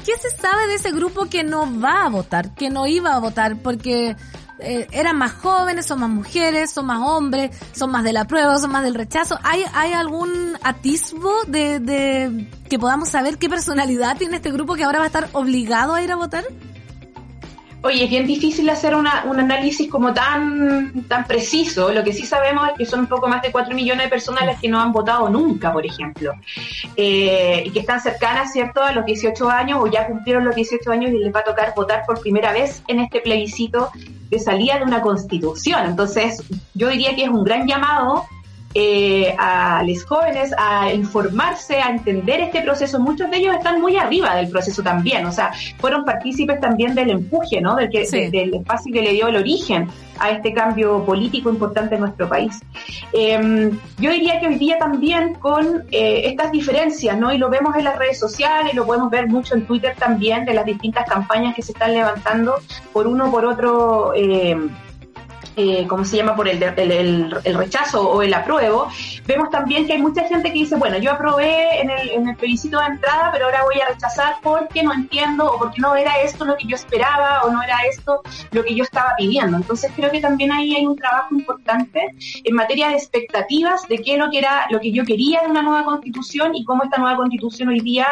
¿qué 0.06 0.12
se 0.16 0.30
sabe 0.30 0.68
de 0.68 0.74
ese 0.76 0.92
grupo 0.92 1.26
que 1.26 1.44
no 1.44 1.80
va 1.80 2.06
a 2.06 2.08
votar, 2.08 2.54
que 2.54 2.70
no 2.70 2.86
iba 2.86 3.14
a 3.14 3.18
votar? 3.18 3.58
Porque 3.60 4.16
eh, 4.64 4.88
eran 4.92 5.16
más 5.16 5.32
jóvenes, 5.32 5.86
son 5.86 6.00
más 6.00 6.10
mujeres, 6.10 6.70
son 6.70 6.86
más 6.86 7.00
hombres, 7.00 7.50
son 7.72 7.90
más 7.90 8.04
de 8.04 8.12
la 8.12 8.26
prueba, 8.26 8.58
son 8.58 8.70
más 8.70 8.82
del 8.82 8.94
rechazo. 8.94 9.38
¿Hay, 9.42 9.64
hay 9.74 9.92
algún 9.92 10.56
atisbo 10.62 11.44
de, 11.46 11.80
de 11.80 12.48
que 12.68 12.78
podamos 12.78 13.08
saber 13.08 13.38
qué 13.38 13.48
personalidad 13.48 14.16
tiene 14.16 14.36
este 14.36 14.50
grupo 14.52 14.74
que 14.74 14.84
ahora 14.84 14.98
va 14.98 15.04
a 15.04 15.08
estar 15.08 15.28
obligado 15.32 15.94
a 15.94 16.02
ir 16.02 16.12
a 16.12 16.16
votar? 16.16 16.44
Oye, 17.84 18.04
es 18.04 18.10
bien 18.10 18.28
difícil 18.28 18.70
hacer 18.70 18.94
una, 18.94 19.24
un 19.26 19.40
análisis 19.40 19.90
como 19.90 20.14
tan, 20.14 21.04
tan 21.08 21.26
preciso. 21.26 21.92
Lo 21.92 22.04
que 22.04 22.12
sí 22.12 22.24
sabemos 22.24 22.68
es 22.68 22.78
que 22.78 22.86
son 22.86 23.00
un 23.00 23.06
poco 23.06 23.26
más 23.26 23.42
de 23.42 23.50
4 23.50 23.74
millones 23.74 24.04
de 24.04 24.10
personas 24.10 24.46
las 24.46 24.60
que 24.60 24.68
no 24.68 24.80
han 24.80 24.92
votado 24.92 25.28
nunca, 25.28 25.72
por 25.72 25.84
ejemplo. 25.84 26.32
Eh, 26.96 27.64
y 27.66 27.70
que 27.70 27.80
están 27.80 28.00
cercanas, 28.00 28.52
¿cierto?, 28.52 28.82
a 28.82 28.92
los 28.92 29.04
18 29.04 29.50
años 29.50 29.80
o 29.82 29.88
ya 29.88 30.06
cumplieron 30.06 30.44
los 30.44 30.54
18 30.54 30.92
años 30.92 31.10
y 31.10 31.18
les 31.18 31.34
va 31.34 31.40
a 31.40 31.44
tocar 31.44 31.72
votar 31.74 32.04
por 32.06 32.20
primera 32.20 32.52
vez 32.52 32.84
en 32.86 33.00
este 33.00 33.20
plebiscito 33.20 33.90
de 34.30 34.38
salida 34.38 34.78
de 34.78 34.84
una 34.84 35.02
constitución. 35.02 35.84
Entonces, 35.86 36.40
yo 36.74 36.88
diría 36.88 37.16
que 37.16 37.24
es 37.24 37.30
un 37.30 37.42
gran 37.42 37.66
llamado 37.66 38.26
eh, 38.74 39.34
a 39.38 39.82
los 39.86 40.04
jóvenes 40.04 40.52
a 40.56 40.92
informarse, 40.92 41.76
a 41.76 41.90
entender 41.90 42.40
este 42.40 42.62
proceso. 42.62 42.98
Muchos 43.00 43.30
de 43.30 43.38
ellos 43.38 43.54
están 43.56 43.80
muy 43.80 43.96
arriba 43.96 44.34
del 44.36 44.48
proceso 44.48 44.82
también, 44.82 45.26
o 45.26 45.32
sea, 45.32 45.52
fueron 45.78 46.04
partícipes 46.04 46.60
también 46.60 46.94
del 46.94 47.10
empuje, 47.10 47.60
¿no? 47.60 47.76
Del, 47.76 47.90
que, 47.90 48.06
del 48.30 48.54
espacio 48.54 48.92
que 48.92 49.02
le 49.02 49.12
dio 49.12 49.28
el 49.28 49.36
origen 49.36 49.88
a 50.18 50.30
este 50.30 50.52
cambio 50.52 51.04
político 51.04 51.50
importante 51.50 51.96
en 51.96 52.02
nuestro 52.02 52.28
país. 52.28 52.60
Em, 53.12 53.78
yo 53.98 54.10
diría 54.10 54.40
que 54.40 54.46
hoy 54.46 54.54
día 54.54 54.78
también 54.78 55.34
con 55.34 55.84
eh, 55.90 56.22
estas 56.26 56.52
diferencias, 56.52 57.18
¿no? 57.18 57.32
Y 57.32 57.38
lo 57.38 57.50
vemos 57.50 57.74
en 57.76 57.84
las 57.84 57.98
redes 57.98 58.18
sociales, 58.18 58.74
lo 58.74 58.86
podemos 58.86 59.10
ver 59.10 59.28
mucho 59.28 59.54
en 59.54 59.66
Twitter 59.66 59.94
también, 59.98 60.44
de 60.44 60.54
las 60.54 60.64
distintas 60.64 61.08
campañas 61.08 61.54
que 61.54 61.62
se 61.62 61.72
están 61.72 61.92
levantando 61.92 62.56
por 62.92 63.06
uno 63.06 63.30
por 63.30 63.44
otro. 63.44 64.12
Eh, 64.14 64.56
eh, 65.57 65.86
¿cómo 65.86 66.05
se 66.05 66.16
llama?, 66.16 66.34
por 66.34 66.48
el, 66.48 66.62
el, 66.62 67.40
el, 67.44 67.55
rechazo 67.55 68.09
o 68.09 68.22
el 68.22 68.32
apruebo, 68.34 68.88
vemos 69.26 69.50
también 69.50 69.86
que 69.86 69.94
hay 69.94 70.03
mucha 70.03 70.24
gente 70.24 70.53
que 70.53 70.59
dice, 70.59 70.76
bueno, 70.76 70.98
yo 70.98 71.12
aprobé 71.12 71.80
en 71.80 71.90
el, 71.90 72.11
en 72.11 72.28
el 72.28 72.36
plebiscito 72.36 72.78
de 72.80 72.86
entrada, 72.86 73.30
pero 73.32 73.46
ahora 73.46 73.64
voy 73.64 73.80
a 73.80 73.88
rechazar 73.92 74.36
porque 74.42 74.82
no 74.82 74.92
entiendo 74.92 75.46
o 75.46 75.59
porque 75.59 75.80
no 75.80 75.94
era 75.94 76.20
esto 76.22 76.44
lo 76.44 76.57
que 76.57 76.66
yo 76.66 76.76
esperaba 76.76 77.42
o 77.42 77.50
no 77.50 77.62
era 77.62 77.76
esto 77.90 78.22
lo 78.50 78.64
que 78.64 78.74
yo 78.74 78.84
estaba 78.84 79.14
pidiendo. 79.16 79.57
Entonces 79.57 79.90
creo 79.94 80.11
que 80.11 80.20
también 80.20 80.53
ahí 80.53 80.74
hay 80.74 80.86
un 80.86 80.96
trabajo 80.96 81.34
importante 81.34 82.14
en 82.44 82.55
materia 82.55 82.88
de 82.88 82.94
expectativas 82.94 83.86
de 83.88 83.98
qué 83.98 84.14
es 84.14 84.18
lo 84.18 84.30
que 84.30 84.38
era 84.38 84.66
lo 84.70 84.80
que 84.80 84.92
yo 84.92 85.05
quería 85.05 85.40
de 85.42 85.48
una 85.48 85.62
nueva 85.62 85.84
constitución 85.84 86.55
y 86.55 86.64
cómo 86.64 86.84
esta 86.84 86.98
nueva 86.98 87.16
constitución 87.16 87.68
hoy 87.68 87.80
día 87.80 88.07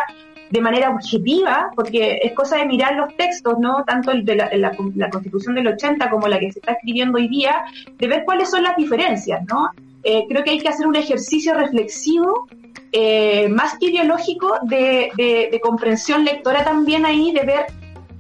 de 0.51 0.61
manera 0.61 0.91
objetiva, 0.91 1.71
porque 1.77 2.19
es 2.23 2.33
cosa 2.33 2.57
de 2.57 2.67
mirar 2.67 2.97
los 2.97 3.15
textos, 3.17 3.59
¿no? 3.61 3.85
Tanto 3.87 4.11
el 4.11 4.25
de 4.25 4.35
la, 4.35 5.11
Constitución 5.11 5.55
del 5.55 5.69
80 5.69 6.11
como 6.11 6.27
la 6.27 6.39
que 6.41 6.53
se 6.53 6.59
está 6.59 6.73
escribiendo 6.73 7.19
hoy 7.19 7.29
día, 7.29 7.63
de 7.99 8.09
ver 8.09 8.25
cuáles 8.25 8.51
son 8.51 8.65
las 8.65 8.77
diferencias, 8.77 9.43
¿no? 9.47 9.71
Eh, 10.03 10.25
creo 10.29 10.43
que 10.43 10.51
hay 10.51 10.59
que 10.59 10.69
hacer 10.69 10.87
un 10.87 10.97
ejercicio 10.97 11.55
reflexivo, 11.55 12.49
eh, 12.91 13.49
más 13.49 13.79
que 13.79 13.87
ideológico, 13.87 14.59
de, 14.63 15.11
de, 15.17 15.61
comprensión 15.63 16.25
lectora 16.25 16.65
también 16.65 17.07
ahí, 17.07 17.33
de 17.33 17.45
ver 17.45 17.67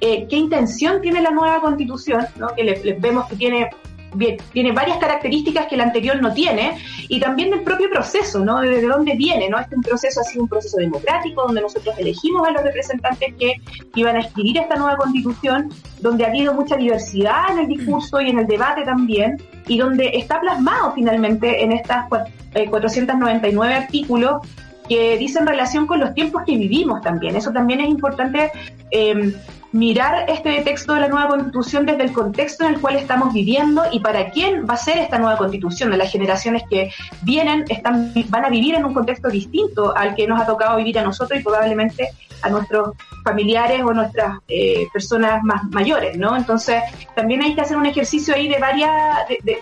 eh, 0.01 0.26
qué 0.31 0.37
intención 0.37 1.01
tiene 1.01 1.20
la 1.20 1.31
nueva 1.31 1.61
Constitución, 1.61 2.26
¿no? 2.37 2.49
Que 2.55 2.62
le, 2.62 2.95
vemos 2.95 3.26
que 3.28 3.37
tiene 3.37 3.70
bien, 4.15 4.37
tiene 4.53 4.73
varias 4.73 4.99
características 4.99 5.67
que 5.67 5.75
el 5.75 5.81
anterior 5.81 6.21
no 6.21 6.33
tiene, 6.33 6.79
y 7.09 7.21
también 7.21 7.51
del 7.51 7.63
propio 7.63 7.89
proceso, 7.91 8.41
¿no? 8.45 8.61
De, 8.61 8.83
dónde 8.83 9.15
viene, 9.15 9.49
¿no? 9.49 9.59
Este 9.59 9.77
un 9.77 9.83
proceso 9.83 10.21
ha 10.21 10.25
sido 10.25 10.43
un 10.45 10.49
proceso 10.49 10.79
democrático, 10.79 11.43
donde 11.43 11.61
nosotros 11.61 11.95
elegimos 11.99 12.47
a 12.47 12.51
los 12.51 12.63
representantes 12.63 13.35
que 13.39 13.55
iban 13.95 14.17
a 14.17 14.21
escribir 14.21 14.59
esta 14.59 14.77
nueva 14.77 14.97
constitución, 14.97 15.71
donde 16.01 16.25
ha 16.25 16.29
habido 16.29 16.55
mucha 16.55 16.77
diversidad 16.77 17.53
en 17.53 17.59
el 17.61 17.69
discurso 17.69 18.21
y 18.21 18.31
en 18.31 18.39
el 18.39 18.47
debate 18.47 18.83
también, 18.83 19.37
y 19.67 19.79
donde 19.79 20.11
está 20.15 20.41
plasmado 20.41 20.93
finalmente 20.93 21.63
en 21.63 21.73
estas 21.73 22.09
499 22.09 23.73
eh, 23.73 23.77
artículos 23.77 24.47
que 24.89 25.17
dicen 25.19 25.47
relación 25.47 25.87
con 25.87 26.01
los 26.01 26.15
tiempos 26.15 26.43
que 26.45 26.57
vivimos 26.57 27.01
también. 27.01 27.37
Eso 27.37 27.53
también 27.53 27.81
es 27.81 27.89
importante 27.89 28.51
eh, 28.91 29.33
mirar 29.73 30.29
este 30.29 30.62
texto 30.62 30.95
de 30.95 31.01
la 31.01 31.09
nueva 31.09 31.29
constitución 31.29 31.87
desde 31.87 32.03
el 32.03 32.12
contexto 32.12 32.64
en 32.64 32.75
el 32.75 32.81
cual 32.81 32.97
estamos 32.97 33.33
viviendo 33.33 33.83
y 33.93 34.01
para 34.01 34.31
quién 34.31 34.66
va 34.68 34.75
a 34.75 34.77
ser 34.77 34.99
esta 34.99 35.18
nueva 35.18 35.37
constitución. 35.37 35.91
De 35.91 35.97
las 35.97 36.11
generaciones 36.11 36.64
que 36.68 36.91
vienen 37.23 37.64
están, 37.68 38.12
van 38.29 38.45
a 38.45 38.49
vivir 38.49 38.75
en 38.75 38.85
un 38.85 38.95
contexto 38.95 39.29
distinto 39.29 39.97
al 39.97 40.14
que 40.14 40.27
nos 40.27 40.41
ha 40.41 40.47
tocado 40.47 40.77
vivir 40.77 40.99
a 40.99 41.03
nosotros 41.03 41.39
y 41.39 41.43
probablemente 41.43 42.09
a 42.43 42.49
nuestros 42.49 42.97
familiares 43.23 43.83
o 43.83 43.93
nuestras 43.93 44.39
eh, 44.49 44.87
personas 44.93 45.43
más 45.45 45.64
mayores, 45.71 46.16
¿no? 46.16 46.37
Entonces 46.37 46.83
también 47.14 47.43
hay 47.43 47.55
que 47.55 47.61
hacer 47.61 47.77
un 47.77 47.87
ejercicio 47.87 48.35
ahí 48.35 48.49
de 48.49 48.59
varias, 48.59 48.91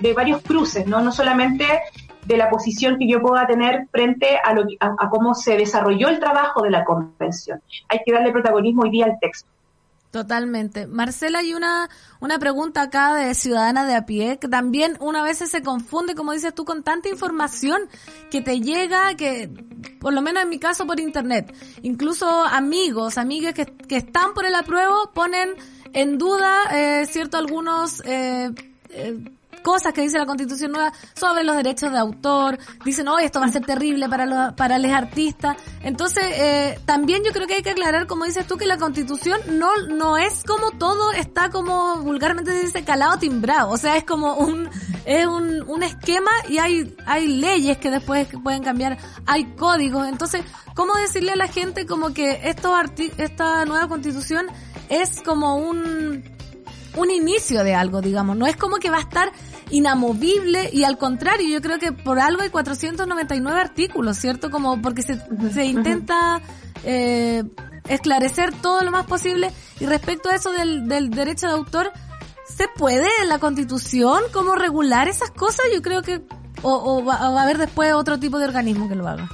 de, 0.00 0.12
varios 0.14 0.42
cruces, 0.42 0.86
¿no? 0.86 1.00
No 1.00 1.12
solamente 1.12 1.66
de 2.24 2.36
la 2.36 2.50
posición 2.50 2.98
que 2.98 3.08
yo 3.08 3.20
pueda 3.20 3.46
tener 3.46 3.88
frente 3.90 4.38
a, 4.42 4.52
lo, 4.52 4.64
a 4.80 5.08
cómo 5.10 5.34
se 5.34 5.56
desarrolló 5.56 6.08
el 6.08 6.20
trabajo 6.20 6.62
de 6.62 6.70
la 6.70 6.84
convención. 6.84 7.60
Hay 7.88 8.00
que 8.04 8.12
darle 8.12 8.32
protagonismo 8.32 8.82
hoy 8.82 8.90
día 8.90 9.06
al 9.06 9.18
texto. 9.18 9.48
Totalmente. 10.10 10.86
Marcela, 10.86 11.40
hay 11.40 11.52
una, 11.52 11.90
una 12.20 12.38
pregunta 12.38 12.82
acá 12.82 13.14
de 13.14 13.34
ciudadana 13.34 13.86
de 13.86 13.94
a 13.94 14.06
pie, 14.06 14.38
que 14.38 14.48
también 14.48 14.96
una 15.00 15.22
vez 15.22 15.38
se 15.38 15.62
confunde, 15.62 16.14
como 16.14 16.32
dices 16.32 16.54
tú, 16.54 16.64
con 16.64 16.82
tanta 16.82 17.10
información 17.10 17.82
que 18.30 18.40
te 18.40 18.60
llega, 18.60 19.14
que 19.16 19.50
por 20.00 20.14
lo 20.14 20.22
menos 20.22 20.42
en 20.42 20.48
mi 20.48 20.58
caso 20.58 20.86
por 20.86 20.98
internet, 20.98 21.54
incluso 21.82 22.26
amigos, 22.26 23.18
amigas 23.18 23.52
que, 23.52 23.66
que 23.66 23.96
están 23.96 24.32
por 24.32 24.46
el 24.46 24.54
apruebo 24.54 25.12
ponen 25.12 25.50
en 25.92 26.16
duda, 26.16 26.62
eh, 26.72 27.06
cierto, 27.06 27.36
algunos 27.36 28.02
eh, 28.06 28.50
eh, 28.88 29.37
cosas 29.60 29.92
que 29.92 30.02
dice 30.02 30.18
la 30.18 30.26
constitución 30.26 30.72
nueva 30.72 30.92
sobre 31.14 31.44
los 31.44 31.56
derechos 31.56 31.92
de 31.92 31.98
autor, 31.98 32.58
dicen, 32.84 33.08
oh, 33.08 33.18
esto 33.18 33.40
va 33.40 33.46
a 33.46 33.52
ser 33.52 33.64
terrible 33.64 34.08
para 34.08 34.26
los, 34.26 34.54
para 34.54 34.78
los 34.78 34.92
artistas. 34.92 35.56
Entonces, 35.82 36.24
eh, 36.24 36.80
también 36.84 37.22
yo 37.24 37.32
creo 37.32 37.46
que 37.46 37.54
hay 37.54 37.62
que 37.62 37.70
aclarar, 37.70 38.06
como 38.06 38.24
dices 38.24 38.46
tú, 38.46 38.56
que 38.56 38.66
la 38.66 38.78
constitución 38.78 39.40
no, 39.58 39.76
no 39.88 40.16
es 40.16 40.42
como 40.44 40.72
todo 40.72 41.12
está 41.12 41.50
como 41.50 41.96
vulgarmente 41.98 42.52
se 42.52 42.66
dice 42.66 42.84
calado 42.84 43.18
timbrado. 43.18 43.70
O 43.70 43.76
sea, 43.76 43.96
es 43.96 44.04
como 44.04 44.34
un, 44.34 44.68
es 45.04 45.26
un, 45.26 45.62
un 45.68 45.82
esquema 45.82 46.30
y 46.48 46.58
hay, 46.58 46.96
hay 47.06 47.26
leyes 47.26 47.78
que 47.78 47.90
después 47.90 48.28
pueden 48.42 48.62
cambiar, 48.62 48.98
hay 49.26 49.44
códigos. 49.56 50.06
Entonces, 50.08 50.42
¿cómo 50.74 50.94
decirle 50.94 51.32
a 51.32 51.36
la 51.36 51.48
gente 51.48 51.86
como 51.86 52.12
que 52.12 52.40
estos 52.44 52.72
esta 53.18 53.64
nueva 53.64 53.88
constitución 53.88 54.46
es 54.88 55.20
como 55.22 55.56
un, 55.56 56.22
un 56.96 57.10
inicio 57.10 57.64
de 57.64 57.74
algo, 57.74 58.00
digamos. 58.00 58.36
No 58.36 58.46
es 58.46 58.56
como 58.56 58.76
que 58.76 58.90
va 58.90 58.98
a 58.98 59.02
estar 59.02 59.32
inamovible 59.70 60.70
y 60.72 60.84
al 60.84 60.98
contrario, 60.98 61.48
yo 61.48 61.60
creo 61.60 61.78
que 61.78 61.92
por 61.92 62.18
algo 62.18 62.42
hay 62.42 62.50
499 62.50 63.60
artículos, 63.60 64.16
¿cierto? 64.16 64.50
Como 64.50 64.80
porque 64.80 65.02
se, 65.02 65.20
se 65.52 65.64
intenta 65.64 66.40
eh, 66.84 67.44
esclarecer 67.88 68.52
todo 68.54 68.82
lo 68.82 68.90
más 68.90 69.06
posible 69.06 69.52
y 69.80 69.86
respecto 69.86 70.30
a 70.30 70.34
eso 70.34 70.52
del, 70.52 70.88
del 70.88 71.10
derecho 71.10 71.46
de 71.46 71.52
autor, 71.52 71.92
¿se 72.46 72.66
puede 72.68 73.08
en 73.22 73.28
la 73.28 73.38
constitución 73.38 74.22
como 74.32 74.54
regular 74.54 75.08
esas 75.08 75.30
cosas? 75.30 75.66
Yo 75.72 75.82
creo 75.82 76.02
que 76.02 76.22
o, 76.62 76.98
o 76.98 77.04
va 77.04 77.14
a 77.14 77.42
haber 77.42 77.58
después 77.58 77.92
otro 77.92 78.18
tipo 78.18 78.38
de 78.38 78.46
organismo 78.46 78.88
que 78.88 78.94
lo 78.94 79.06
haga. 79.06 79.28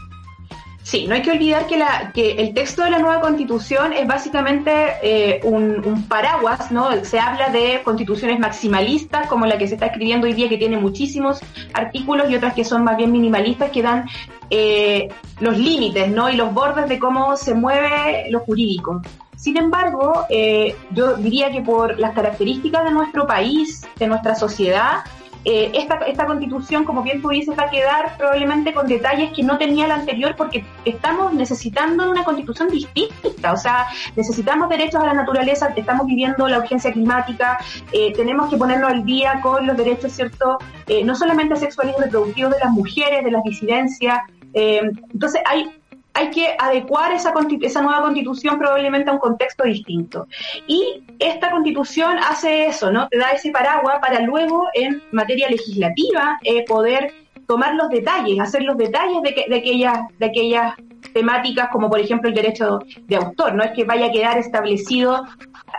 Sí, 0.85 1.07
no 1.07 1.15
hay 1.15 1.23
que 1.23 1.31
olvidar 1.31 1.67
que, 1.67 1.79
la, 1.79 2.13
que 2.13 2.33
el 2.33 2.53
texto 2.53 2.85
de 2.85 2.91
la 2.91 2.99
nueva 2.99 3.23
constitución 3.23 3.95
es 3.95 4.07
básicamente 4.07 4.71
eh, 5.03 5.41
un, 5.43 6.05
paraguas, 6.07 6.71
¿no? 6.71 6.91
Se 7.07 7.19
habla 7.19 7.49
de 7.49 7.81
constituciones 7.83 8.39
maximalistas, 8.39 9.27
como 9.27 9.47
la 9.47 9.57
que 9.57 9.67
se 9.67 9.75
está 9.75 9.87
escribiendo 9.87 10.27
hoy 10.27 10.35
día, 10.35 10.47
que 10.47 10.59
tiene 10.59 10.77
muchísimos 10.77 11.41
artículos, 11.73 12.29
y 12.29 12.37
otras 12.37 12.53
que 12.53 12.67
son 12.67 12.85
más 12.85 12.99
bien 12.99 13.13
minimalistas, 13.13 13.71
que 13.71 13.81
dan 13.81 14.05
eh, 14.51 15.09
los 15.41 15.57
límites, 15.57 16.11
¿no? 16.11 16.29
Y 16.29 16.37
los 16.37 16.53
bordes 16.53 16.87
de 16.87 16.99
cómo 16.99 17.35
se 17.39 17.55
mueve 17.55 18.27
lo 18.29 18.41
jurídico. 18.41 19.01
Sin 19.37 19.57
embargo, 19.57 20.27
eh, 20.29 20.77
yo 20.91 21.15
diría 21.17 21.51
que 21.51 21.63
por 21.63 21.99
las 21.99 22.15
características 22.15 22.85
de 22.85 22.91
nuestro 22.91 23.27
país, 23.27 23.89
de 23.97 24.07
nuestra 24.07 24.35
sociedad, 24.35 24.99
eh, 25.45 25.71
esta, 25.75 25.97
esta 26.07 26.27
constitución, 26.27 26.85
como 26.85 27.03
bien 27.03 27.21
tú 27.21 27.29
dices, 27.29 27.57
va 27.59 27.65
a 27.65 27.71
quedar 27.71 28.17
probablemente 28.17 28.73
con 28.73 28.87
detalles 28.87 29.33
que 29.33 29.43
no 29.43 29.59
tenía 29.59 29.87
la 29.87 29.97
anterior 29.97 30.35
porque 30.37 30.65
estamos 30.85 31.35
necesitando 31.35 32.11
una 32.11 32.25
constitución 32.25 32.69
distinta, 32.69 33.53
o 33.53 33.57
sea, 33.57 33.87
necesitamos 34.17 34.69
derechos 34.69 35.03
a 35.03 35.07
la 35.07 35.15
naturaleza, 35.15 35.73
estamos 35.77 36.07
viviendo 36.07 36.49
la 36.49 36.59
urgencia 36.59 36.93
climática, 36.93 37.59
eh, 37.93 38.13
tenemos 38.15 38.49
que 38.49 38.57
ponernos 38.57 38.91
al 38.91 39.05
día 39.05 39.41
con 39.43 39.67
los 39.67 39.77
derechos, 39.77 40.13
¿cierto? 40.13 40.59
Eh, 40.87 41.05
no 41.05 41.15
solamente 41.15 41.57
sexuales 41.57 41.95
y 41.99 42.03
reproductivos 42.03 42.53
de 42.53 42.61
las 42.61 42.71
mujeres, 42.71 43.25
de 43.25 43.31
las 43.31 43.43
disidencias, 43.43 44.21
entonces 44.57 45.43
hay 45.47 45.69
hay 46.15 46.31
que 46.31 46.55
adecuar 46.59 47.13
esa, 47.13 47.35
esa 47.61 47.83
nueva 47.83 48.03
constitución 48.03 48.59
probablemente 48.59 49.11
a 49.11 49.13
un 49.13 49.19
contexto 49.19 49.65
distinto. 49.65 50.29
Y 50.67 51.03
esta 51.19 51.51
constitución 51.51 52.19
hace 52.19 52.67
eso, 52.67 52.91
¿no? 52.91 53.09
Te 53.09 53.19
da 53.19 53.31
ese 53.31 53.51
paraguas 53.51 53.99
para 54.01 54.21
luego 54.21 54.69
en 54.75 55.03
materia 55.11 55.49
legislativa 55.51 56.39
eh, 56.43 56.65
poder 56.65 57.13
tomar 57.47 57.75
los 57.75 57.89
detalles, 57.91 58.41
hacer 58.41 58.63
los 58.63 58.77
detalles 58.77 59.21
de, 59.23 59.45
de 59.49 60.27
aquellas 60.27 60.75
temáticas 61.13 61.69
como 61.71 61.91
por 61.91 62.01
ejemplo 62.01 62.29
el 62.29 62.35
derecho 62.35 62.81
de 63.03 63.17
autor, 63.17 63.55
no 63.55 63.63
es 63.63 63.73
que 63.73 63.85
vaya 63.85 64.07
a 64.07 64.11
quedar 64.11 64.39
establecido 64.39 65.27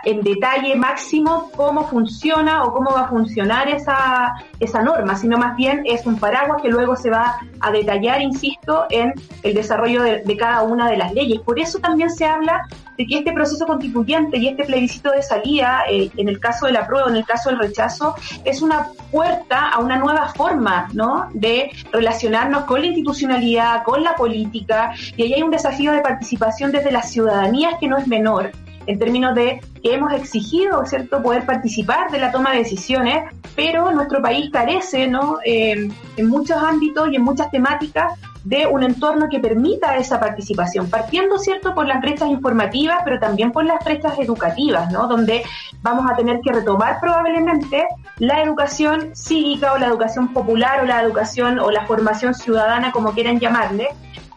en 0.06 0.22
detalle 0.22 0.76
máximo 0.76 1.50
cómo 1.56 1.88
funciona 1.88 2.62
o 2.62 2.72
cómo 2.72 2.92
va 2.92 3.02
a 3.02 3.08
funcionar 3.08 3.68
esa, 3.68 4.36
esa 4.60 4.80
norma, 4.80 5.16
sino 5.16 5.36
más 5.36 5.56
bien 5.56 5.82
es 5.84 6.06
un 6.06 6.16
paraguas 6.16 6.62
que 6.62 6.68
luego 6.68 6.94
se 6.94 7.10
va 7.10 7.40
a 7.58 7.70
detallar, 7.72 8.22
insisto, 8.22 8.86
en 8.90 9.12
el 9.42 9.54
desarrollo 9.54 10.02
de, 10.02 10.36
cada 10.36 10.62
una 10.62 10.88
de 10.88 10.96
las 10.96 11.12
leyes. 11.12 11.40
Por 11.40 11.58
eso 11.58 11.80
también 11.80 12.10
se 12.10 12.24
habla 12.24 12.68
de 12.96 13.04
que 13.04 13.18
este 13.18 13.32
proceso 13.32 13.66
constituyente 13.66 14.38
y 14.38 14.46
este 14.46 14.64
plebiscito 14.64 15.10
de 15.10 15.22
salida, 15.22 15.82
eh, 15.90 16.08
en 16.16 16.28
el 16.28 16.38
caso 16.38 16.66
de 16.66 16.72
la 16.72 16.86
prueba, 16.86 17.08
en 17.08 17.16
el 17.16 17.24
caso 17.24 17.50
del 17.50 17.58
rechazo, 17.58 18.14
es 18.44 18.62
una 18.62 18.88
puerta 19.10 19.70
a 19.70 19.80
una 19.80 19.96
nueva 19.96 20.28
forma 20.28 20.88
¿no? 20.92 21.28
de 21.34 21.70
relacionarnos 21.90 22.64
con 22.64 22.80
la 22.80 22.86
institucionalidad, 22.86 23.82
con 23.82 24.04
la 24.04 24.14
política, 24.14 24.92
y 25.16 25.24
ahí 25.24 25.34
hay 25.34 25.42
un 25.42 25.50
desafío 25.50 25.90
de 25.90 26.00
participación 26.00 26.70
desde 26.70 26.92
las 26.92 27.10
ciudadanías 27.10 27.74
que 27.80 27.88
no 27.88 27.98
es 27.98 28.06
menor 28.06 28.52
en 28.86 28.98
términos 28.98 29.34
de 29.34 29.60
que 29.82 29.94
hemos 29.94 30.12
exigido, 30.12 30.84
¿cierto?, 30.86 31.22
poder 31.22 31.44
participar 31.44 32.10
de 32.10 32.18
la 32.18 32.30
toma 32.30 32.52
de 32.52 32.58
decisiones, 32.58 33.24
pero 33.54 33.90
nuestro 33.92 34.22
país 34.22 34.50
carece, 34.50 35.06
¿no?, 35.06 35.38
en 35.44 35.92
muchos 36.18 36.56
ámbitos 36.56 37.08
y 37.10 37.16
en 37.16 37.22
muchas 37.22 37.50
temáticas 37.50 38.12
de 38.44 38.64
un 38.64 38.84
entorno 38.84 39.26
que 39.28 39.40
permita 39.40 39.96
esa 39.96 40.20
participación, 40.20 40.88
partiendo, 40.88 41.36
¿cierto?, 41.38 41.74
por 41.74 41.86
las 41.86 42.00
brechas 42.00 42.28
informativas, 42.28 43.00
pero 43.04 43.18
también 43.18 43.50
por 43.50 43.64
las 43.64 43.84
brechas 43.84 44.18
educativas, 44.18 44.92
¿no?, 44.92 45.08
donde 45.08 45.42
vamos 45.82 46.08
a 46.10 46.14
tener 46.14 46.40
que 46.40 46.52
retomar 46.52 47.00
probablemente 47.00 47.86
la 48.18 48.42
educación 48.42 49.10
cívica 49.14 49.72
o 49.72 49.78
la 49.78 49.86
educación 49.86 50.32
popular 50.32 50.80
o 50.82 50.86
la 50.86 51.02
educación 51.02 51.58
o 51.58 51.70
la 51.70 51.86
formación 51.86 52.34
ciudadana, 52.34 52.92
como 52.92 53.12
quieran 53.12 53.40
llamarle, 53.40 53.88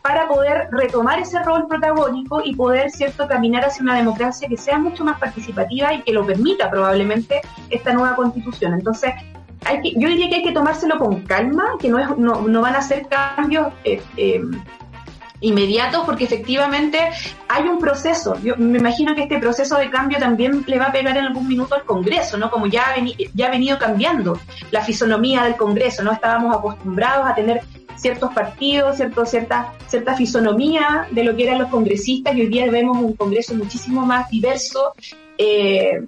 para 0.01 0.27
poder 0.27 0.69
retomar 0.71 1.19
ese 1.19 1.41
rol 1.43 1.67
protagónico 1.67 2.41
y 2.43 2.55
poder, 2.55 2.89
cierto, 2.89 3.27
caminar 3.27 3.65
hacia 3.65 3.83
una 3.83 3.95
democracia 3.95 4.47
que 4.47 4.57
sea 4.57 4.77
mucho 4.77 5.03
más 5.03 5.19
participativa 5.19 5.93
y 5.93 6.01
que 6.01 6.13
lo 6.13 6.25
permita 6.25 6.69
probablemente 6.69 7.41
esta 7.69 7.93
nueva 7.93 8.15
constitución. 8.15 8.73
Entonces, 8.73 9.13
hay 9.65 9.81
que, 9.81 9.93
yo 9.95 10.07
diría 10.07 10.29
que 10.29 10.35
hay 10.35 10.43
que 10.43 10.51
tomárselo 10.51 10.97
con 10.97 11.21
calma, 11.21 11.75
que 11.79 11.89
no, 11.89 11.99
es, 11.99 12.17
no, 12.17 12.41
no 12.41 12.61
van 12.61 12.75
a 12.75 12.81
ser 12.81 13.07
cambios 13.07 13.73
eh, 13.83 14.01
eh, 14.15 14.41
inmediatos 15.41 16.03
porque 16.05 16.25
efectivamente 16.25 16.99
hay 17.47 17.63
un 17.63 17.79
proceso. 17.79 18.35
Yo 18.41 18.55
me 18.57 18.79
imagino 18.79 19.15
que 19.15 19.23
este 19.23 19.39
proceso 19.39 19.77
de 19.77 19.89
cambio 19.89 20.17
también 20.19 20.63
le 20.67 20.77
va 20.77 20.85
a 20.85 20.91
pegar 20.91 21.17
en 21.17 21.25
algún 21.25 21.47
minuto 21.47 21.75
al 21.75 21.83
Congreso, 21.83 22.37
¿no? 22.37 22.49
Como 22.51 22.67
ya 22.67 22.95
ya 23.33 23.47
ha 23.47 23.51
venido 23.51 23.77
cambiando 23.77 24.39
la 24.71 24.81
fisonomía 24.81 25.43
del 25.43 25.55
Congreso, 25.55 26.03
¿no? 26.03 26.11
Estábamos 26.11 26.55
acostumbrados 26.55 27.27
a 27.27 27.35
tener 27.35 27.61
ciertos 27.95 28.33
partidos, 28.33 28.97
cierto, 28.97 29.25
cierta, 29.25 29.73
cierta 29.87 30.15
fisonomía 30.15 31.07
de 31.11 31.23
lo 31.23 31.35
que 31.35 31.43
eran 31.43 31.59
los 31.59 31.69
congresistas 31.69 32.35
y 32.35 32.41
hoy 32.41 32.47
día 32.47 32.69
vemos 32.71 32.97
un 32.97 33.13
Congreso 33.13 33.53
muchísimo 33.55 34.05
más 34.05 34.29
diverso. 34.29 34.93
Eh, 35.37 36.01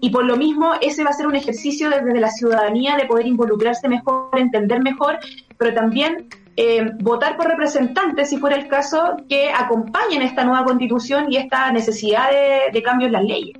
y 0.00 0.10
por 0.10 0.26
lo 0.26 0.36
mismo, 0.36 0.74
ese 0.80 1.02
va 1.02 1.10
a 1.10 1.14
ser 1.14 1.26
un 1.26 1.34
ejercicio 1.34 1.88
desde 1.88 2.20
la 2.20 2.30
ciudadanía 2.30 2.96
de 2.96 3.06
poder 3.06 3.26
involucrarse 3.26 3.88
mejor, 3.88 4.28
entender 4.38 4.82
mejor, 4.82 5.18
pero 5.56 5.72
también 5.72 6.28
eh, 6.56 6.90
votar 7.00 7.36
por 7.36 7.46
representantes, 7.46 8.30
si 8.30 8.38
fuera 8.38 8.56
el 8.56 8.68
caso, 8.68 9.16
que 9.28 9.50
acompañen 9.50 10.22
esta 10.22 10.44
nueva 10.44 10.64
constitución 10.64 11.32
y 11.32 11.36
esta 11.36 11.70
necesidad 11.72 12.30
de, 12.30 12.72
de 12.72 12.82
cambio 12.82 13.06
en 13.06 13.12
las 13.12 13.24
leyes. 13.24 13.58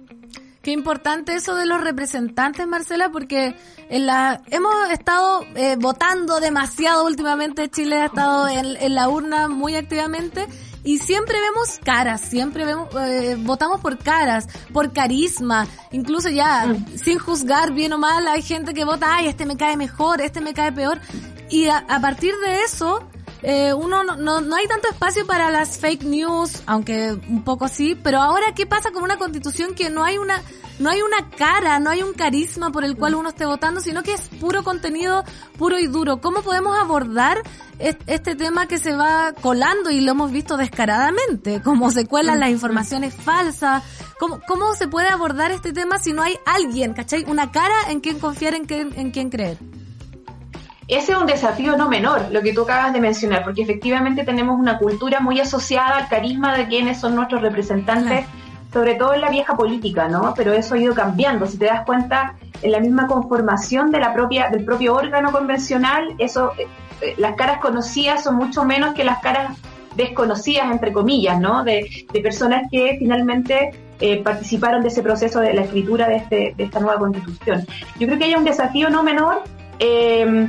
Qué 0.64 0.70
importante 0.70 1.34
eso 1.34 1.54
de 1.54 1.66
los 1.66 1.82
representantes, 1.82 2.66
Marcela, 2.66 3.10
porque 3.10 3.54
en 3.90 4.06
la, 4.06 4.40
hemos 4.50 4.72
estado 4.90 5.44
eh, 5.54 5.76
votando 5.78 6.40
demasiado 6.40 7.04
últimamente. 7.04 7.68
Chile 7.68 8.00
ha 8.00 8.06
estado 8.06 8.48
en, 8.48 8.94
la 8.94 9.10
urna 9.10 9.48
muy 9.48 9.76
activamente 9.76 10.46
y 10.82 11.00
siempre 11.00 11.38
vemos 11.38 11.78
caras, 11.84 12.22
siempre 12.22 12.64
vemos, 12.64 12.88
eh, 12.94 13.36
votamos 13.40 13.82
por 13.82 13.98
caras, 13.98 14.46
por 14.72 14.94
carisma, 14.94 15.66
incluso 15.92 16.30
ya 16.30 16.64
mm. 16.66 16.96
sin 16.96 17.18
juzgar 17.18 17.74
bien 17.74 17.92
o 17.92 17.98
mal, 17.98 18.26
hay 18.26 18.40
gente 18.40 18.72
que 18.72 18.86
vota, 18.86 19.16
ay, 19.16 19.26
este 19.26 19.44
me 19.44 19.58
cae 19.58 19.76
mejor, 19.76 20.22
este 20.22 20.40
me 20.40 20.54
cae 20.54 20.72
peor. 20.72 20.98
Y 21.50 21.66
a, 21.66 21.78
a 21.78 22.00
partir 22.00 22.34
de 22.44 22.62
eso, 22.62 23.06
eh, 23.46 23.74
uno 23.74 24.04
no, 24.04 24.16
no, 24.16 24.40
no, 24.40 24.56
hay 24.56 24.66
tanto 24.66 24.88
espacio 24.88 25.26
para 25.26 25.50
las 25.50 25.78
fake 25.78 26.04
news, 26.04 26.62
aunque 26.64 27.12
un 27.12 27.44
poco 27.44 27.68
sí, 27.68 27.94
pero 27.94 28.22
ahora 28.22 28.54
qué 28.54 28.64
pasa 28.64 28.90
con 28.90 29.02
una 29.02 29.18
constitución 29.18 29.74
que 29.74 29.90
no 29.90 30.02
hay 30.02 30.16
una 30.16 30.40
no 30.78 30.88
hay 30.88 31.02
una 31.02 31.28
cara, 31.28 31.78
no 31.78 31.90
hay 31.90 32.02
un 32.02 32.14
carisma 32.14 32.72
por 32.72 32.84
el 32.84 32.96
cual 32.96 33.14
uno 33.14 33.28
esté 33.28 33.44
votando, 33.44 33.82
sino 33.82 34.02
que 34.02 34.14
es 34.14 34.22
puro 34.40 34.64
contenido 34.64 35.24
puro 35.58 35.78
y 35.78 35.86
duro. 35.86 36.22
¿Cómo 36.22 36.40
podemos 36.40 36.76
abordar 36.76 37.42
este 37.78 38.34
tema 38.34 38.66
que 38.66 38.78
se 38.78 38.96
va 38.96 39.34
colando 39.40 39.90
y 39.90 40.00
lo 40.00 40.12
hemos 40.12 40.32
visto 40.32 40.56
descaradamente? 40.56 41.60
Cómo 41.62 41.90
se 41.90 42.06
cuelan 42.06 42.40
las 42.40 42.48
informaciones 42.48 43.14
falsas. 43.14 43.84
¿Cómo, 44.18 44.40
cómo 44.48 44.74
se 44.74 44.88
puede 44.88 45.08
abordar 45.08 45.52
este 45.52 45.74
tema 45.74 45.98
si 45.98 46.14
no 46.14 46.22
hay 46.22 46.38
alguien, 46.46 46.94
¿cachai? 46.94 47.24
Una 47.28 47.52
cara 47.52 47.74
en 47.90 48.00
quien 48.00 48.18
confiar, 48.18 48.54
en, 48.54 48.64
quien, 48.64 48.98
en 48.98 49.10
quien 49.10 49.28
creer. 49.28 49.58
Ese 50.86 51.12
es 51.12 51.18
un 51.18 51.26
desafío 51.26 51.76
no 51.76 51.88
menor, 51.88 52.26
lo 52.30 52.42
que 52.42 52.52
tú 52.52 52.62
acabas 52.62 52.92
de 52.92 53.00
mencionar, 53.00 53.42
porque 53.42 53.62
efectivamente 53.62 54.24
tenemos 54.24 54.58
una 54.58 54.78
cultura 54.78 55.20
muy 55.20 55.40
asociada 55.40 55.96
al 55.96 56.08
carisma 56.08 56.56
de 56.56 56.66
quienes 56.66 57.00
son 57.00 57.14
nuestros 57.14 57.40
representantes, 57.40 58.26
sobre 58.72 58.94
todo 58.96 59.14
en 59.14 59.22
la 59.22 59.30
vieja 59.30 59.56
política, 59.56 60.08
¿no? 60.08 60.34
Pero 60.36 60.52
eso 60.52 60.74
ha 60.74 60.78
ido 60.78 60.94
cambiando. 60.94 61.46
Si 61.46 61.56
te 61.56 61.66
das 61.66 61.86
cuenta, 61.86 62.34
en 62.60 62.72
la 62.72 62.80
misma 62.80 63.06
conformación 63.06 63.90
de 63.90 64.00
la 64.00 64.12
propia, 64.12 64.50
del 64.50 64.64
propio 64.64 64.94
órgano 64.94 65.32
convencional, 65.32 66.14
eso, 66.18 66.52
eh, 66.58 66.66
eh, 67.00 67.14
las 67.16 67.34
caras 67.34 67.60
conocidas 67.60 68.22
son 68.24 68.36
mucho 68.36 68.64
menos 68.64 68.94
que 68.94 69.04
las 69.04 69.20
caras 69.20 69.56
desconocidas, 69.96 70.70
entre 70.70 70.92
comillas, 70.92 71.40
¿no? 71.40 71.64
De, 71.64 72.06
personas 72.22 72.68
que 72.70 72.96
finalmente 72.98 73.70
eh, 74.00 74.22
participaron 74.22 74.82
de 74.82 74.88
ese 74.88 75.02
proceso 75.02 75.40
de 75.40 75.54
la 75.54 75.62
escritura 75.62 76.08
de, 76.08 76.16
este, 76.16 76.54
de 76.56 76.64
esta 76.64 76.80
nueva 76.80 76.98
constitución. 76.98 77.64
Yo 77.98 78.06
creo 78.06 78.18
que 78.18 78.24
hay 78.24 78.34
un 78.34 78.44
desafío 78.44 78.90
no 78.90 79.02
menor 79.02 79.42
eh, 79.78 80.48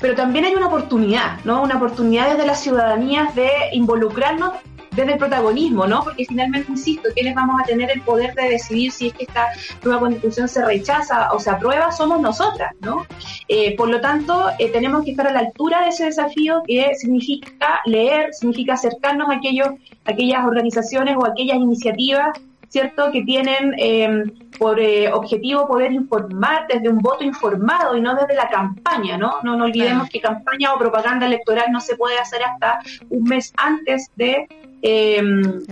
pero 0.00 0.14
también 0.14 0.44
hay 0.44 0.54
una 0.54 0.66
oportunidad, 0.66 1.38
¿no? 1.44 1.62
Una 1.62 1.76
oportunidad 1.76 2.30
desde 2.32 2.46
las 2.46 2.60
ciudadanías 2.60 3.34
de 3.34 3.48
involucrarnos 3.72 4.52
desde 4.96 5.12
el 5.12 5.18
protagonismo, 5.18 5.86
¿no? 5.86 6.02
Porque 6.02 6.24
finalmente, 6.26 6.72
insisto, 6.72 7.10
quienes 7.14 7.34
vamos 7.34 7.60
a 7.60 7.64
tener 7.64 7.90
el 7.90 8.00
poder 8.00 8.34
de 8.34 8.48
decidir 8.48 8.90
si 8.90 9.08
es 9.08 9.14
que 9.14 9.24
esta 9.24 9.48
nueva 9.84 10.00
constitución 10.00 10.48
se 10.48 10.64
rechaza 10.64 11.32
o 11.32 11.38
se 11.38 11.50
aprueba 11.50 11.92
somos 11.92 12.20
nosotras, 12.20 12.72
¿no? 12.80 13.06
Eh, 13.46 13.76
por 13.76 13.90
lo 13.90 14.00
tanto, 14.00 14.50
eh, 14.58 14.70
tenemos 14.70 15.04
que 15.04 15.10
estar 15.10 15.26
a 15.26 15.32
la 15.32 15.40
altura 15.40 15.82
de 15.82 15.88
ese 15.88 16.06
desafío 16.06 16.62
que 16.66 16.94
significa 16.94 17.80
leer, 17.84 18.32
significa 18.32 18.74
acercarnos 18.74 19.28
a, 19.28 19.34
aquellos, 19.34 19.68
a 20.06 20.10
aquellas 20.10 20.44
organizaciones 20.44 21.16
o 21.16 21.26
aquellas 21.26 21.58
iniciativas 21.58 22.38
¿cierto? 22.76 23.10
Que 23.10 23.22
tienen 23.22 23.74
eh, 23.78 24.24
por 24.58 24.78
eh, 24.78 25.10
objetivo 25.10 25.66
poder 25.66 25.92
informar 25.92 26.66
desde 26.68 26.90
un 26.90 26.98
voto 26.98 27.24
informado 27.24 27.96
y 27.96 28.02
no 28.02 28.14
desde 28.14 28.34
la 28.34 28.50
campaña, 28.50 29.16
¿no? 29.16 29.36
No, 29.42 29.56
no 29.56 29.64
olvidemos 29.64 30.10
que 30.10 30.20
campaña 30.20 30.74
o 30.74 30.78
propaganda 30.78 31.24
electoral 31.24 31.72
no 31.72 31.80
se 31.80 31.96
puede 31.96 32.18
hacer 32.18 32.42
hasta 32.42 32.80
un 33.08 33.24
mes 33.24 33.54
antes 33.56 34.10
de 34.16 34.46
eh, 34.82 35.22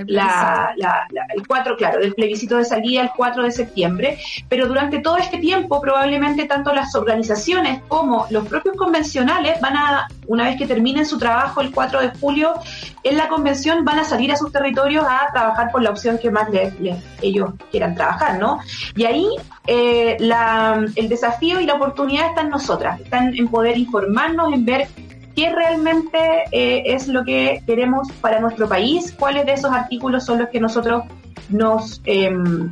la, 0.07 0.73
la, 0.77 1.07
el 1.35 1.47
4, 1.47 1.77
claro, 1.77 2.01
del 2.01 2.15
plebiscito 2.15 2.57
de 2.57 2.65
salida 2.65 3.03
el 3.03 3.11
4 3.17 3.45
de 3.45 3.51
septiembre, 3.51 4.19
pero 4.49 4.67
durante 4.67 4.99
todo 4.99 5.19
este 5.19 5.39
tiempo 5.39 5.81
probablemente 5.81 6.47
tanto 6.47 6.73
las 6.73 6.95
organizaciones 6.95 7.83
como 7.89 8.27
los 8.31 8.47
propios 8.49 8.77
convencionales 8.77 9.61
van 9.61 9.77
a, 9.77 10.09
una 10.27 10.45
vez 10.45 10.57
que 10.57 10.67
terminen 10.67 11.07
su 11.07 11.19
trabajo 11.19 11.61
el 11.61 11.71
4 11.71 12.01
de 12.01 12.11
julio 12.19 12.55
en 13.03 13.17
la 13.17 13.29
convención, 13.29 13.85
van 13.85 13.99
a 13.99 14.05
salir 14.05 14.33
a 14.33 14.37
sus 14.37 14.51
territorios 14.51 15.05
a 15.07 15.31
trabajar 15.33 15.71
por 15.71 15.83
la 15.83 15.91
opción 15.91 16.19
que 16.19 16.31
más 16.31 16.49
les, 16.51 16.73
ellos 17.21 17.51
quieran 17.71 17.95
trabajar, 17.95 18.39
¿no? 18.39 18.61
Y 18.97 19.05
ahí 19.05 19.29
eh, 19.67 20.17
la, 20.19 20.85
el 20.97 21.09
desafío 21.09 21.61
y 21.61 21.67
la 21.67 21.75
oportunidad 21.75 22.31
están 22.31 22.47
en 22.47 22.53
nosotras, 22.53 23.01
están 23.01 23.37
en 23.37 23.49
poder 23.49 23.77
informarnos, 23.77 24.53
en 24.53 24.65
ver 24.65 24.89
qué 25.35 25.51
realmente 25.51 26.45
eh, 26.53 26.83
es 26.87 27.09
lo 27.09 27.25
que 27.25 27.63
queremos 27.67 28.09
para 28.21 28.41
nuestro 28.41 28.69
país, 28.69 29.15
cuáles 29.19 29.47
de 29.47 29.55
esos 29.55 29.73
artículos 29.73 30.25
son 30.25 30.39
los 30.39 30.49
que 30.49 30.61
nosotros 30.61 31.05
nos, 31.49 32.01
em, 32.05 32.71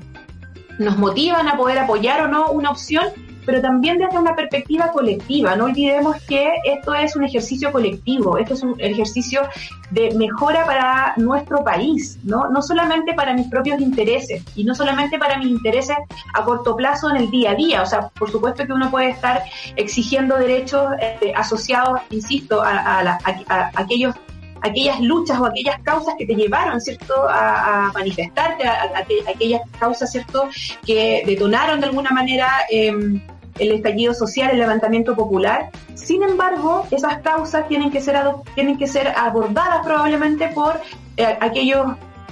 nos 0.79 0.97
motivan 0.99 1.49
a 1.49 1.57
poder 1.57 1.79
apoyar 1.79 2.23
o 2.23 2.29
no 2.29 2.51
una 2.51 2.71
opción 2.71 3.07
pero 3.45 3.61
también 3.61 3.99
desde 3.99 4.19
una 4.19 4.35
perspectiva 4.35 4.91
colectiva. 4.93 5.57
No 5.57 5.65
olvidemos 5.67 6.17
que 6.23 6.49
esto 6.65 6.95
es 6.95 7.17
un 7.17 7.25
ejercicio 7.25 7.73
colectivo, 7.73 8.39
esto 8.39 8.55
es 8.55 8.63
un 8.63 8.75
ejercicio 8.79 9.43
de 9.91 10.15
mejora 10.15 10.65
para 10.65 11.15
nuestro 11.17 11.63
país, 11.63 12.19
¿no? 12.23 12.49
No 12.49 12.63
solamente 12.63 13.15
para 13.15 13.35
mis 13.35 13.49
propios 13.49 13.81
intereses 13.81 14.43
y 14.55 14.65
no 14.65 14.75
solamente 14.75 15.19
para 15.19 15.39
mis 15.39 15.49
intereses 15.49 15.97
a 16.35 16.45
corto 16.45 16.77
plazo 16.77 17.11
en 17.11 17.17
el 17.17 17.31
día 17.31 17.53
a 17.53 17.55
día. 17.55 17.83
O 17.83 17.87
sea, 17.87 18.09
por 18.09 18.31
supuesto 18.31 18.67
que 18.67 18.73
uno 18.73 18.91
puede 18.91 19.11
estar 19.11 19.43
exigiendo 19.77 20.37
derechos 20.37 20.93
eh, 21.01 21.33
asociados, 21.35 22.01
insisto, 22.11 22.63
a, 22.63 23.19
aquellos 23.75 24.15
aquellas 24.63 25.01
luchas 25.01 25.39
o 25.41 25.47
aquellas 25.47 25.81
causas 25.83 26.15
que 26.19 26.27
te 26.27 26.35
llevaron, 26.35 26.81
¿cierto?, 26.81 27.15
a, 27.29 27.91
manifestarte, 27.95 28.67
a, 28.67 29.05
aquellas 29.29 29.63
causas, 29.79 30.11
¿cierto?, 30.11 30.49
que 30.87 31.23
detonaron 31.27 31.81
de 31.81 31.87
alguna 31.87 32.11
manera 32.11 32.49
eh, 32.71 33.21
el 33.59 33.73
estallido 33.73 34.15
social, 34.15 34.51
el 34.51 34.59
levantamiento 34.59 35.15
popular. 35.15 35.71
Sin 35.95 36.23
embargo, 36.23 36.87
esas 36.91 37.19
causas 37.19 37.69
tienen 37.69 37.91
que 37.91 38.01
ser, 38.01 38.17
tienen 38.55 38.79
que 38.79 38.87
ser 38.87 39.09
abordadas 39.09 39.85
probablemente 39.85 40.49
por 40.49 40.81
eh, 41.17 41.37
aquellos 41.41 41.87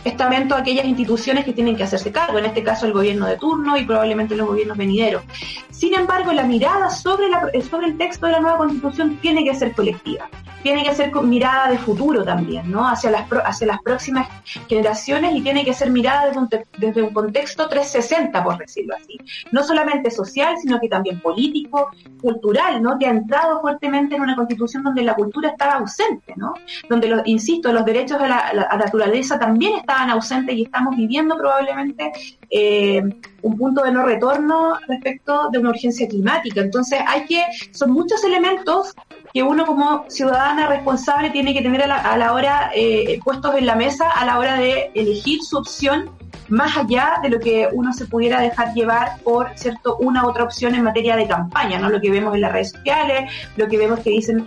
estamentos, 0.04 0.58
aquellas 0.58 0.84
instituciones 0.84 1.44
que 1.44 1.52
tienen 1.52 1.76
que 1.76 1.84
hacerse 1.84 2.12
cargo, 2.12 2.38
en 2.38 2.46
este 2.46 2.62
caso 2.62 2.86
el 2.86 2.92
gobierno 2.92 3.26
de 3.26 3.36
turno 3.36 3.76
y 3.76 3.84
probablemente 3.84 4.36
los 4.36 4.46
gobiernos 4.46 4.76
venideros. 4.76 5.22
Sin 5.70 5.94
embargo, 5.94 6.32
la 6.32 6.44
mirada 6.44 6.90
sobre, 6.90 7.28
la, 7.28 7.50
sobre 7.68 7.88
el 7.88 7.98
texto 7.98 8.26
de 8.26 8.32
la 8.32 8.40
nueva 8.40 8.58
constitución 8.58 9.18
tiene 9.18 9.44
que 9.44 9.54
ser 9.54 9.72
colectiva 9.72 10.28
tiene 10.62 10.84
que 10.84 10.94
ser 10.94 11.12
mirada 11.22 11.70
de 11.70 11.78
futuro 11.78 12.24
también, 12.24 12.70
¿no? 12.70 12.86
Hacia 12.86 13.10
las, 13.10 13.26
hacia 13.44 13.66
las 13.66 13.80
próximas 13.82 14.28
generaciones 14.68 15.34
y 15.34 15.42
tiene 15.42 15.64
que 15.64 15.72
ser 15.72 15.90
mirada 15.90 16.26
desde 16.26 16.38
un, 16.38 16.48
desde 16.78 17.02
un 17.02 17.12
contexto 17.12 17.68
360, 17.68 18.44
por 18.44 18.58
decirlo 18.58 18.94
así. 18.94 19.18
No 19.52 19.62
solamente 19.62 20.10
social, 20.10 20.56
sino 20.60 20.78
que 20.80 20.88
también 20.88 21.20
político, 21.20 21.90
cultural, 22.20 22.82
¿no? 22.82 22.98
Que 22.98 23.06
ha 23.06 23.10
entrado 23.10 23.60
fuertemente 23.60 24.16
en 24.16 24.22
una 24.22 24.36
constitución 24.36 24.82
donde 24.82 25.02
la 25.02 25.14
cultura 25.14 25.50
estaba 25.50 25.74
ausente, 25.74 26.34
¿no? 26.36 26.54
Donde, 26.88 27.08
los, 27.08 27.22
insisto, 27.26 27.72
los 27.72 27.84
derechos 27.84 28.20
a 28.20 28.28
la, 28.28 28.70
naturaleza 28.80 29.38
también 29.38 29.74
estaban 29.90 30.10
ausentes 30.10 30.56
y 30.56 30.62
estamos 30.62 30.96
viviendo 30.96 31.36
probablemente 31.36 32.12
eh, 32.48 33.02
un 33.42 33.58
punto 33.58 33.82
de 33.82 33.90
no 33.90 34.04
retorno 34.04 34.78
respecto 34.86 35.48
de 35.50 35.58
una 35.58 35.70
urgencia 35.70 36.06
climática. 36.06 36.60
Entonces, 36.60 37.00
hay 37.06 37.24
que, 37.24 37.42
son 37.72 37.90
muchos 37.90 38.22
elementos 38.22 38.94
que 39.34 39.42
uno 39.42 39.66
como 39.66 40.04
ciudadana 40.08 40.68
responsable 40.68 41.30
tiene 41.30 41.52
que 41.52 41.62
tener 41.62 41.82
a 41.82 42.16
la, 42.16 42.32
hora 42.32 42.70
eh, 42.74 43.18
puestos 43.24 43.56
en 43.56 43.66
la 43.66 43.74
mesa 43.74 44.08
a 44.10 44.24
la 44.24 44.38
hora 44.38 44.56
de 44.56 44.90
elegir 44.94 45.40
su 45.42 45.58
opción 45.58 46.10
más 46.48 46.76
allá 46.76 47.20
de 47.22 47.28
lo 47.28 47.38
que 47.38 47.68
uno 47.72 47.92
se 47.92 48.06
pudiera 48.06 48.40
dejar 48.40 48.74
llevar 48.74 49.20
por 49.22 49.50
cierto 49.56 49.96
una 49.98 50.26
otra 50.26 50.44
opción 50.44 50.74
en 50.74 50.82
materia 50.82 51.14
de 51.14 51.28
campaña, 51.28 51.78
¿no? 51.78 51.88
Lo 51.88 52.00
que 52.00 52.10
vemos 52.10 52.34
en 52.34 52.40
las 52.40 52.52
redes 52.52 52.70
sociales, 52.70 53.30
lo 53.56 53.68
que 53.68 53.78
vemos 53.78 54.00
que 54.00 54.10
dicen 54.10 54.46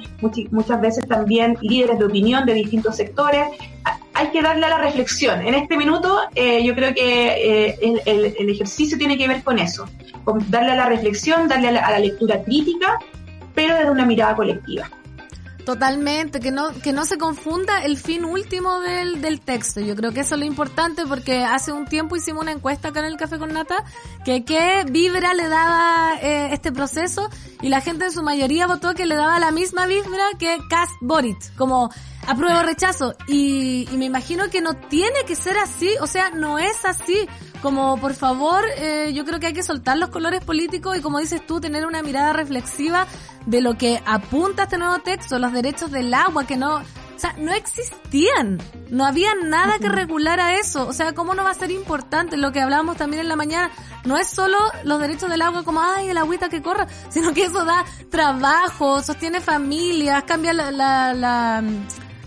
muchas 0.52 0.82
veces 0.82 1.08
también 1.08 1.58
líderes 1.62 2.00
de 2.00 2.06
opinión 2.06 2.46
de 2.46 2.56
distintos 2.56 2.98
sectores. 2.98 3.48
Hay 4.16 4.30
que 4.30 4.42
darle 4.42 4.66
a 4.66 4.70
la 4.70 4.78
reflexión. 4.78 5.42
En 5.46 5.56
este 5.56 5.76
minuto 5.76 6.22
eh, 6.36 6.64
yo 6.64 6.76
creo 6.76 6.94
que 6.94 7.72
eh, 7.72 8.02
el, 8.06 8.50
ejercicio 8.50 8.98
tiene 8.98 9.18
que 9.18 9.28
ver 9.28 9.44
con 9.44 9.58
eso, 9.60 9.88
con 10.24 10.50
darle 10.52 10.72
a 10.72 10.76
la 10.76 10.86
reflexión, 10.86 11.48
darle 11.48 11.70
a 11.70 11.92
la 11.92 12.00
lectura 12.00 12.44
crítica 12.44 13.00
pero 13.54 13.76
desde 13.76 13.92
una 13.92 14.06
mirada 14.06 14.36
colectiva. 14.36 14.90
Totalmente, 15.66 16.42
que 16.42 16.52
no, 16.52 16.74
que 16.82 16.92
no 16.92 17.06
se 17.06 17.18
confunda 17.18 17.86
el 17.86 17.98
fin 17.98 18.26
último 18.26 18.82
del, 18.82 19.22
del 19.22 19.40
texto. 19.40 19.80
Yo 19.80 19.96
creo 19.96 20.12
que 20.12 20.22
eso 20.22 20.36
es 20.36 20.40
lo 20.40 20.46
importante 20.46 21.06
porque 21.06 21.46
hace 21.46 21.72
un 21.72 21.86
tiempo 21.86 22.18
hicimos 22.18 22.44
una 22.44 22.52
encuesta 22.52 22.90
acá 22.90 23.00
en 23.00 23.06
el 23.06 23.18
Café 23.18 23.40
con 23.40 23.54
Nata 23.54 23.84
que 24.26 24.44
qué 24.44 24.84
vibra 24.90 25.34
le 25.34 25.48
daba 25.48 26.16
eh, 26.22 26.50
este 26.52 26.74
proceso 26.74 27.30
y 27.62 27.70
la 27.70 27.80
gente 27.80 28.06
en 28.06 28.12
su 28.12 28.24
mayoría 28.24 28.68
votó 28.68 28.94
que 28.94 29.06
le 29.06 29.16
daba 29.16 29.40
la 29.40 29.52
misma 29.52 29.86
vibra 29.86 30.24
que 30.38 30.58
Cast 30.70 30.92
Borit, 31.00 31.38
como 31.56 31.90
apruebo 32.28 32.62
rechazo. 32.64 33.16
Y, 33.28 33.88
y 33.90 33.98
me 33.98 34.06
imagino 34.06 34.50
que 34.50 34.62
no 34.62 34.76
tiene 34.76 35.24
que 35.26 35.36
ser 35.36 35.58
así, 35.58 35.90
o 36.02 36.08
sea, 36.08 36.32
no 36.32 36.60
es 36.60 36.84
así 36.84 37.28
como 37.64 37.98
por 37.98 38.14
favor, 38.14 38.66
eh, 38.78 39.14
yo 39.16 39.24
creo 39.24 39.40
que 39.40 39.48
hay 39.48 39.54
que 39.54 39.64
soltar 39.64 39.98
los 39.98 40.10
colores 40.10 40.44
políticos 40.44 40.98
y 40.98 41.02
como 41.02 41.20
dices 41.20 41.48
tú, 41.48 41.62
tener 41.62 41.86
una 41.86 42.04
mirada 42.04 42.34
reflexiva 42.34 43.08
de 43.46 43.62
lo 43.62 43.78
que 43.78 44.04
apunta 44.06 44.64
este 44.64 44.78
nuevo 44.78 45.00
texto, 45.00 45.40
los 45.40 45.54
derechos 45.54 45.90
del 45.90 46.14
agua, 46.14 46.46
que 46.46 46.58
no, 46.58 46.76
o 46.76 46.84
sea, 47.16 47.34
no 47.38 47.54
existían. 47.54 48.60
No 48.90 49.06
había 49.06 49.34
nada 49.36 49.80
que 49.80 49.88
regular 49.88 50.42
a 50.42 50.60
eso. 50.60 50.86
O 50.86 50.92
sea, 50.92 51.14
¿cómo 51.14 51.36
no 51.36 51.46
va 51.46 51.52
a 51.52 51.54
ser 51.54 51.72
importante? 51.72 52.36
Lo 52.36 52.52
que 52.52 52.60
hablábamos 52.60 52.98
también 52.98 53.22
en 53.22 53.30
la 53.30 53.38
mañana, 53.38 53.72
no 54.04 54.18
es 54.18 54.28
solo 54.28 54.58
los 54.84 55.00
derechos 55.00 55.30
del 55.30 55.42
agua 55.42 55.64
como, 55.64 55.82
ay, 55.82 56.10
el 56.10 56.18
agüita 56.18 56.50
que 56.50 56.62
corra, 56.62 56.88
sino 57.10 57.34
que 57.34 57.46
eso 57.46 57.64
da 57.64 57.86
trabajo, 58.12 59.02
sostiene 59.02 59.40
familias, 59.40 60.26
cambia 60.26 60.52
la, 60.52 60.70
la, 60.70 61.14
la, 61.14 61.64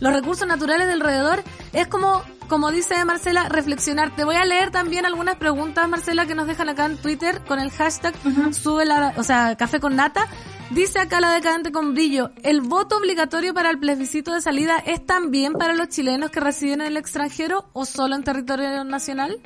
los 0.01 0.13
recursos 0.15 0.49
naturales 0.49 0.87
del 0.87 1.03
alrededor. 1.03 1.45
Es 1.75 1.89
como 1.89 2.23
como 2.49 2.71
dice 2.71 3.05
Marcela, 3.05 3.49
reflexionar. 3.49 4.15
Te 4.15 4.25
voy 4.25 4.37
a 4.37 4.45
leer 4.45 4.71
también 4.71 5.07
algunas 5.07 5.37
preguntas, 5.37 5.89
Marcela, 5.89 6.27
que 6.27 6.35
nos 6.35 6.47
dejan 6.47 6.69
acá 6.69 6.87
en 6.87 6.97
Twitter 6.97 7.43
con 7.47 7.59
el 7.59 7.71
hashtag 7.71 8.15
sube 8.53 8.85
la, 8.85 9.15
o 9.17 9.23
sea, 9.23 9.57
café 9.57 9.81
con 9.81 9.97
nata. 9.97 10.27
Dice 10.71 10.99
acá 10.99 11.21
la 11.21 11.33
decadente 11.33 11.71
con 11.71 11.95
brillo, 11.95 12.33
¿el 12.43 12.61
voto 12.61 12.97
obligatorio 12.97 13.55
para 13.55 13.71
el 13.71 13.79
plebiscito 13.79 14.35
de 14.35 14.41
salida 14.41 14.79
es 14.85 15.05
también 15.07 15.53
para 15.53 15.75
los 15.75 15.89
chilenos 15.89 16.31
que 16.31 16.41
residen 16.41 16.81
en 16.81 16.89
el 16.89 16.97
extranjero 16.97 17.67
o 17.73 17.85
solo 17.85 18.17
en 18.17 18.25
territorio 18.25 18.83
nacional? 18.85 19.41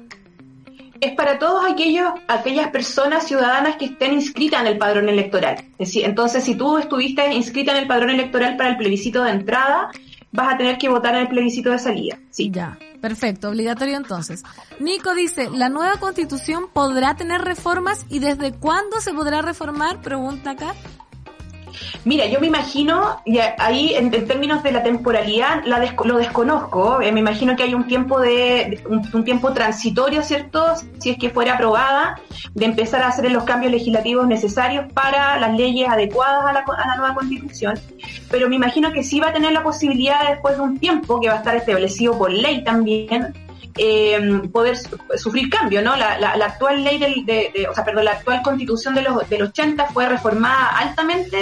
es 1.01 1.12
para 1.12 1.38
todos 1.38 1.64
aquellos, 1.70 2.12
aquellas 2.28 2.68
personas 2.68 3.26
ciudadanas 3.26 3.76
que 3.76 3.86
estén 3.86 4.12
inscritas 4.12 4.61
en 4.61 4.66
el 4.66 4.78
padrón 4.78 5.09
electoral. 5.09 5.64
Entonces, 5.78 6.44
si 6.44 6.55
tú 6.55 6.76
estuviste 6.78 7.32
inscrita 7.32 7.72
en 7.72 7.78
el 7.78 7.86
padrón 7.86 8.11
electoral 8.11 8.57
para 8.57 8.70
el 8.70 8.76
plebiscito 8.76 9.24
de 9.24 9.30
entrada, 9.30 9.90
vas 10.30 10.55
a 10.55 10.59
tener 10.59 10.78
que 10.78 10.88
votar 10.88 11.14
en 11.14 11.22
el 11.22 11.28
plebiscito 11.28 11.70
de 11.70 11.78
salida. 11.78 12.18
Sí. 12.30 12.51
Ya. 12.53 12.78
Perfecto, 13.01 13.48
obligatorio 13.48 13.96
entonces. 13.96 14.42
Nico 14.78 15.14
dice, 15.14 15.48
¿la 15.51 15.68
nueva 15.68 15.96
constitución 15.98 16.68
podrá 16.72 17.16
tener 17.16 17.40
reformas 17.40 18.05
y 18.09 18.18
desde 18.18 18.53
cuándo 18.53 19.01
se 19.01 19.14
podrá 19.14 19.42
reformar? 19.42 20.03
Pregunta 20.03 20.51
acá. 20.51 20.74
Mira, 22.04 22.26
yo 22.26 22.40
me 22.40 22.46
imagino, 22.46 23.20
y 23.24 23.38
ahí 23.38 23.94
en, 23.94 24.10
términos 24.10 24.62
de 24.62 24.72
la 24.72 24.82
temporalidad 24.82 25.64
la 25.64 25.80
lo 26.05 26.18
desconozco, 26.18 27.01
eh, 27.01 27.12
me 27.12 27.20
imagino 27.20 27.56
que 27.56 27.62
hay 27.62 27.74
un 27.74 27.86
tiempo 27.86 28.20
de 28.20 28.82
un, 28.88 29.24
tiempo 29.24 29.52
transitorio, 29.52 30.22
¿cierto? 30.22 30.64
Si 30.98 31.10
es 31.10 31.18
que 31.18 31.30
fuera 31.30 31.55
aprobada, 31.55 32.18
de 32.55 32.64
empezar 32.64 33.02
a 33.02 33.09
hacer 33.09 33.30
los 33.30 33.44
cambios 33.44 33.72
legislativos 33.72 34.26
necesarios 34.26 34.90
para 34.92 35.38
las 35.38 35.56
leyes 35.56 35.88
adecuadas 35.88 36.47
a 36.47 36.52
la, 36.52 36.60
a 36.60 36.86
la 36.88 36.97
nueva 36.97 37.14
constitución, 37.14 37.78
pero 38.30 38.48
me 38.48 38.56
imagino 38.56 38.92
que 38.92 39.02
sí 39.02 39.20
va 39.20 39.28
a 39.28 39.32
tener 39.32 39.52
la 39.52 39.62
posibilidad 39.62 40.28
después 40.28 40.56
de 40.56 40.62
un 40.62 40.78
tiempo 40.78 41.20
que 41.20 41.28
va 41.28 41.34
a 41.34 41.38
estar 41.38 41.56
establecido 41.56 42.16
por 42.16 42.32
ley 42.32 42.64
también, 42.64 43.34
eh, 43.82 44.43
poder 44.52 44.77
sufrir 45.16 45.48
cambio, 45.48 45.81
¿no? 45.81 45.97
La, 45.97 46.19
la, 46.19 46.44
actual 46.44 46.85
ley 46.85 46.98
del, 46.98 47.24
de, 47.24 47.66
o 47.66 47.74
sea, 47.74 47.82
perdón, 47.82 48.05
la 48.05 48.11
actual 48.11 48.43
constitución 48.43 48.94
de 48.94 49.01
los, 49.01 49.27
del 49.31 49.40
80 49.40 49.86
fue 49.86 50.07
reformada 50.07 50.69
altamente 50.77 51.39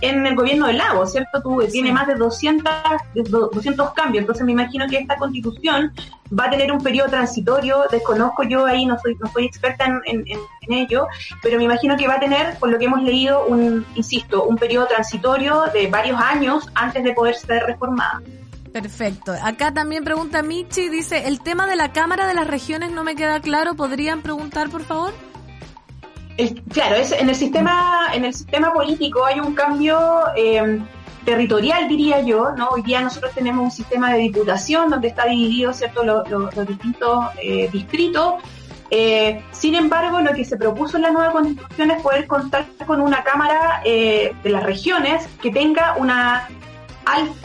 en 0.00 0.26
el 0.26 0.34
gobierno 0.34 0.66
de 0.66 0.72
Lago, 0.72 1.06
¿cierto? 1.06 1.42
Tuvo, 1.42 1.62
tiene 1.64 1.92
más 1.92 2.06
de 2.06 2.14
200, 2.14 2.72
200 3.14 3.92
cambios, 3.92 4.22
entonces 4.22 4.46
me 4.46 4.52
imagino 4.52 4.86
que 4.88 4.96
esta 4.96 5.18
constitución 5.18 5.92
va 6.32 6.46
a 6.46 6.50
tener 6.50 6.72
un 6.72 6.82
periodo 6.82 7.10
transitorio, 7.10 7.84
desconozco 7.90 8.44
yo 8.44 8.64
ahí, 8.64 8.86
no 8.86 8.98
soy, 8.98 9.14
no 9.20 9.30
soy 9.30 9.44
experta 9.44 9.84
en, 9.84 10.00
en, 10.06 10.24
en, 10.26 10.72
ello, 10.72 11.06
pero 11.42 11.58
me 11.58 11.64
imagino 11.64 11.98
que 11.98 12.08
va 12.08 12.14
a 12.14 12.20
tener, 12.20 12.58
por 12.58 12.70
lo 12.70 12.78
que 12.78 12.86
hemos 12.86 13.02
leído, 13.02 13.44
un, 13.44 13.84
insisto, 13.94 14.44
un 14.44 14.56
periodo 14.56 14.86
transitorio 14.86 15.64
de 15.74 15.86
varios 15.88 16.18
años 16.18 16.66
antes 16.74 17.04
de 17.04 17.12
poder 17.12 17.34
ser 17.34 17.64
reformada. 17.64 18.22
Perfecto. 18.74 19.32
Acá 19.40 19.72
también 19.72 20.02
pregunta 20.02 20.42
Michi, 20.42 20.88
dice, 20.88 21.28
el 21.28 21.40
tema 21.40 21.68
de 21.68 21.76
la 21.76 21.92
Cámara 21.92 22.26
de 22.26 22.34
las 22.34 22.48
Regiones 22.48 22.90
no 22.90 23.04
me 23.04 23.14
queda 23.14 23.38
claro, 23.38 23.74
¿podrían 23.74 24.20
preguntar, 24.20 24.68
por 24.68 24.82
favor? 24.82 25.14
claro, 26.72 26.96
es, 26.96 27.12
en 27.12 27.28
el 27.28 27.36
sistema 27.36 28.08
en 28.12 28.24
el 28.24 28.34
sistema 28.34 28.72
político 28.72 29.24
hay 29.24 29.38
un 29.38 29.54
cambio 29.54 30.24
eh, 30.36 30.80
territorial, 31.24 31.86
diría 31.86 32.20
yo, 32.22 32.50
¿no? 32.56 32.70
Hoy 32.70 32.82
día 32.82 33.00
nosotros 33.00 33.30
tenemos 33.32 33.62
un 33.62 33.70
sistema 33.70 34.12
de 34.12 34.18
diputación 34.18 34.90
donde 34.90 35.06
está 35.06 35.26
dividido, 35.26 35.72
¿cierto?, 35.72 36.02
los, 36.02 36.66
distintos 36.66 37.26
eh, 37.40 37.68
distritos. 37.70 38.42
Eh, 38.90 39.40
sin 39.52 39.76
embargo, 39.76 40.20
lo 40.20 40.32
que 40.32 40.44
se 40.44 40.56
propuso 40.56 40.96
en 40.96 41.04
la 41.04 41.12
nueva 41.12 41.30
constitución 41.30 41.92
es 41.92 42.02
poder 42.02 42.26
contar 42.26 42.66
con 42.84 43.00
una 43.00 43.22
Cámara 43.22 43.82
de 43.84 44.34
las 44.42 44.64
regiones 44.64 45.28
que 45.40 45.52
tenga 45.52 45.94
una 45.96 46.48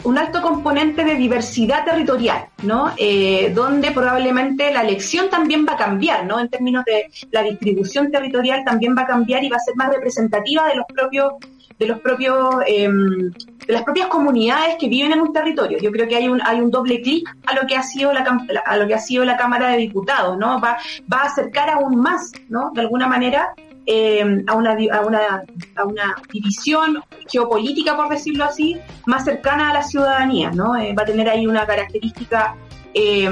un 0.04 0.18
alto 0.18 0.42
componente 0.42 1.04
de 1.04 1.14
diversidad 1.14 1.84
territorial, 1.84 2.46
¿no? 2.62 2.92
Eh, 2.96 3.52
donde 3.54 3.90
probablemente 3.90 4.72
la 4.72 4.82
elección 4.82 5.28
también 5.28 5.66
va 5.66 5.74
a 5.74 5.76
cambiar, 5.76 6.24
¿no? 6.24 6.40
En 6.40 6.48
términos 6.48 6.84
de 6.84 7.10
la 7.30 7.42
distribución 7.42 8.10
territorial 8.10 8.64
también 8.64 8.94
va 8.96 9.02
a 9.02 9.06
cambiar 9.06 9.44
y 9.44 9.48
va 9.48 9.56
a 9.56 9.60
ser 9.60 9.76
más 9.76 9.90
representativa 9.90 10.66
de 10.66 10.76
los 10.76 10.86
propios 10.86 11.32
de 11.78 11.86
los 11.86 11.98
propios 12.00 12.56
em, 12.66 13.30
de 13.30 13.72
las 13.72 13.82
propias 13.84 14.08
comunidades 14.08 14.76
que 14.78 14.88
viven 14.88 15.12
en 15.12 15.20
un 15.20 15.32
territorio. 15.32 15.78
Yo 15.78 15.90
creo 15.90 16.06
que 16.06 16.16
hay 16.16 16.28
un 16.28 16.40
hay 16.44 16.60
un 16.60 16.70
doble 16.70 17.00
clic 17.00 17.26
a 17.46 17.54
lo 17.54 17.66
que 17.66 17.74
ha 17.74 17.82
sido 17.82 18.12
la 18.12 18.22
a 18.66 18.76
lo 18.76 18.86
que 18.86 18.94
ha 18.94 18.98
sido 18.98 19.24
la 19.24 19.38
Cámara 19.38 19.70
de 19.70 19.78
Diputados, 19.78 20.36
¿no? 20.36 20.60
Va 20.60 20.76
va 21.12 21.22
a 21.22 21.26
acercar 21.26 21.70
aún 21.70 21.96
más, 21.96 22.32
¿no? 22.48 22.70
De 22.74 22.82
alguna 22.82 23.06
manera 23.06 23.54
eh, 23.86 24.44
a, 24.46 24.54
una, 24.54 24.72
a, 24.92 25.00
una, 25.00 25.44
a 25.76 25.84
una 25.84 26.16
división 26.32 27.02
geopolítica, 27.28 27.96
por 27.96 28.08
decirlo 28.08 28.44
así, 28.44 28.78
más 29.06 29.24
cercana 29.24 29.70
a 29.70 29.74
la 29.74 29.82
ciudadanía, 29.82 30.50
¿no? 30.50 30.76
Eh, 30.76 30.94
va 30.94 31.02
a 31.02 31.06
tener 31.06 31.28
ahí 31.28 31.46
una 31.46 31.66
característica 31.66 32.54
eh, 32.94 33.28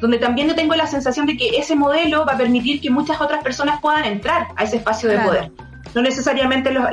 donde 0.00 0.18
también 0.18 0.48
yo 0.48 0.54
tengo 0.54 0.74
la 0.74 0.86
sensación 0.86 1.26
de 1.26 1.36
que 1.36 1.56
ese 1.56 1.74
modelo 1.74 2.26
va 2.26 2.34
a 2.34 2.36
permitir 2.36 2.80
que 2.80 2.90
muchas 2.90 3.20
otras 3.20 3.42
personas 3.42 3.80
puedan 3.80 4.04
entrar 4.04 4.48
a 4.56 4.64
ese 4.64 4.76
espacio 4.76 5.08
de 5.08 5.18
poder. 5.20 5.52
No 5.94 6.02
necesariamente 6.02 6.70
los, 6.72 6.84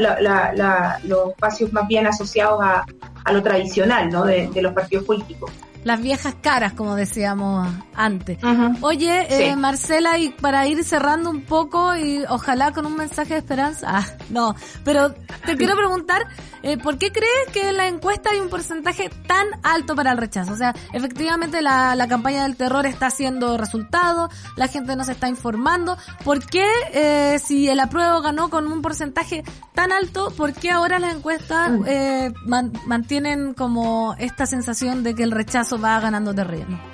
los 1.03 1.29
espacios 1.31 1.73
más 1.73 1.87
bien 1.87 2.07
asociados 2.07 2.63
a, 2.63 2.85
a 3.25 3.33
lo 3.33 3.43
tradicional, 3.43 4.09
¿no? 4.09 4.23
de 4.23 4.61
los 4.61 4.71
partidos 4.71 5.03
políticos 5.03 5.51
las 5.83 6.01
viejas 6.01 6.35
caras, 6.41 6.73
como 6.73 6.95
decíamos 6.95 7.67
antes. 7.95 8.37
Oye, 8.81 9.27
eh, 9.29 9.55
Marcela, 9.55 10.17
y 10.17 10.29
para 10.29 10.67
ir 10.67 10.83
cerrando 10.83 11.29
un 11.29 11.41
poco 11.41 11.95
y 11.95 12.23
ojalá 12.29 12.71
con 12.71 12.85
un 12.85 12.95
mensaje 12.95 13.33
de 13.33 13.39
esperanza, 13.39 13.87
ah, 13.89 14.05
no, 14.29 14.55
pero 14.83 15.13
te 15.45 15.55
quiero 15.57 15.75
preguntar, 15.75 16.27
eh, 16.61 16.77
¿por 16.77 16.97
qué 16.97 17.11
crees 17.11 17.49
que 17.51 17.69
en 17.69 17.77
la 17.77 17.87
encuesta 17.87 18.31
hay 18.31 18.39
un 18.39 18.49
porcentaje 18.49 19.09
tan 19.27 19.47
alto 19.63 19.95
para 19.95 20.11
el 20.11 20.17
rechazo? 20.17 20.53
O 20.53 20.57
sea, 20.57 20.73
efectivamente 20.93 21.61
la, 21.61 21.95
la 21.95 22.07
campaña 22.07 22.43
del 22.43 22.55
terror 22.55 22.85
está 22.85 23.07
haciendo 23.07 23.57
resultado, 23.57 24.29
la 24.55 24.67
gente 24.67 24.95
no 24.95 25.03
se 25.03 25.11
está 25.11 25.27
informando. 25.27 25.97
¿Por 26.23 26.45
qué 26.45 26.65
eh, 26.93 27.39
si 27.43 27.69
el 27.69 27.79
apruebo 27.79 28.21
ganó 28.21 28.49
con 28.49 28.71
un 28.71 28.81
porcentaje 28.81 29.43
tan 29.73 29.91
alto, 29.91 30.31
por 30.37 30.53
qué 30.53 30.71
ahora 30.71 30.99
las 30.99 31.15
encuestas 31.15 31.71
eh, 31.85 32.31
mantienen 32.45 33.53
como 33.53 34.15
esta 34.17 34.45
sensación 34.45 35.03
de 35.03 35.15
que 35.15 35.23
el 35.23 35.31
rechazo 35.31 35.72
va 35.79 35.99
ganando 35.99 36.33
terreno? 36.33 36.93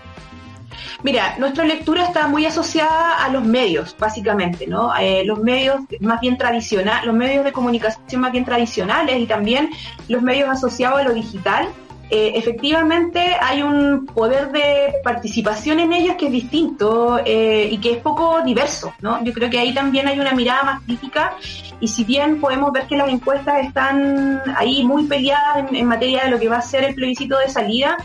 Mira, 1.01 1.35
nuestra 1.38 1.64
lectura 1.64 2.03
está 2.03 2.27
muy 2.27 2.45
asociada 2.45 3.23
a 3.23 3.30
los 3.30 3.43
medios, 3.45 3.95
básicamente, 3.97 4.68
¿no? 4.68 4.91
Eh, 4.97 5.23
los 5.23 5.39
medios 5.39 5.81
más 6.01 6.19
bien 6.19 6.38
tradicionales, 6.38 7.06
los 7.06 7.15
medios 7.15 7.45
de 7.45 7.53
comunicación 7.53 8.22
más 8.22 8.31
bien 8.34 8.43
tradicionales 8.43 9.18
y 9.18 9.26
también 9.26 9.69
los 10.10 10.22
medios 10.22 10.49
asociados 10.49 10.99
a 10.99 11.03
lo 11.03 11.14
digital. 11.14 11.69
Eh, 12.11 12.34
efectivamente 12.35 13.38
hay 13.39 13.61
un 13.61 14.07
poder 14.07 14.51
de 14.51 14.95
participación 15.03 15.80
en 15.80 15.93
ellos 15.93 16.15
que 16.15 16.26
es 16.26 16.31
distinto 16.31 17.19
eh, 17.23 17.69
y 17.72 17.77
que 17.77 17.91
es 17.91 17.97
poco 17.99 18.41
diverso, 18.41 18.93
¿no? 18.99 19.23
Yo 19.23 19.31
creo 19.31 19.49
que 19.49 19.60
ahí 19.60 19.73
también 19.76 20.07
hay 20.07 20.19
una 20.19 20.34
mirada 20.34 20.64
más 20.64 20.81
crítica 20.81 21.35
y 21.80 21.88
si 21.88 22.03
bien 22.03 22.41
podemos 22.41 22.72
ver 22.73 22.88
que 22.88 22.97
las 22.97 23.10
encuestas 23.10 23.64
están 23.64 24.41
ahí 24.57 24.84
muy 24.84 25.06
peleadas 25.06 25.72
en 25.72 25.85
materia 25.85 26.23
de 26.26 26.31
lo 26.31 26.39
que 26.39 26.49
va 26.49 26.57
a 26.57 26.61
ser 26.61 26.84
el 26.84 26.95
plebiscito 26.95 27.38
de 27.38 27.47
salida, 27.47 27.95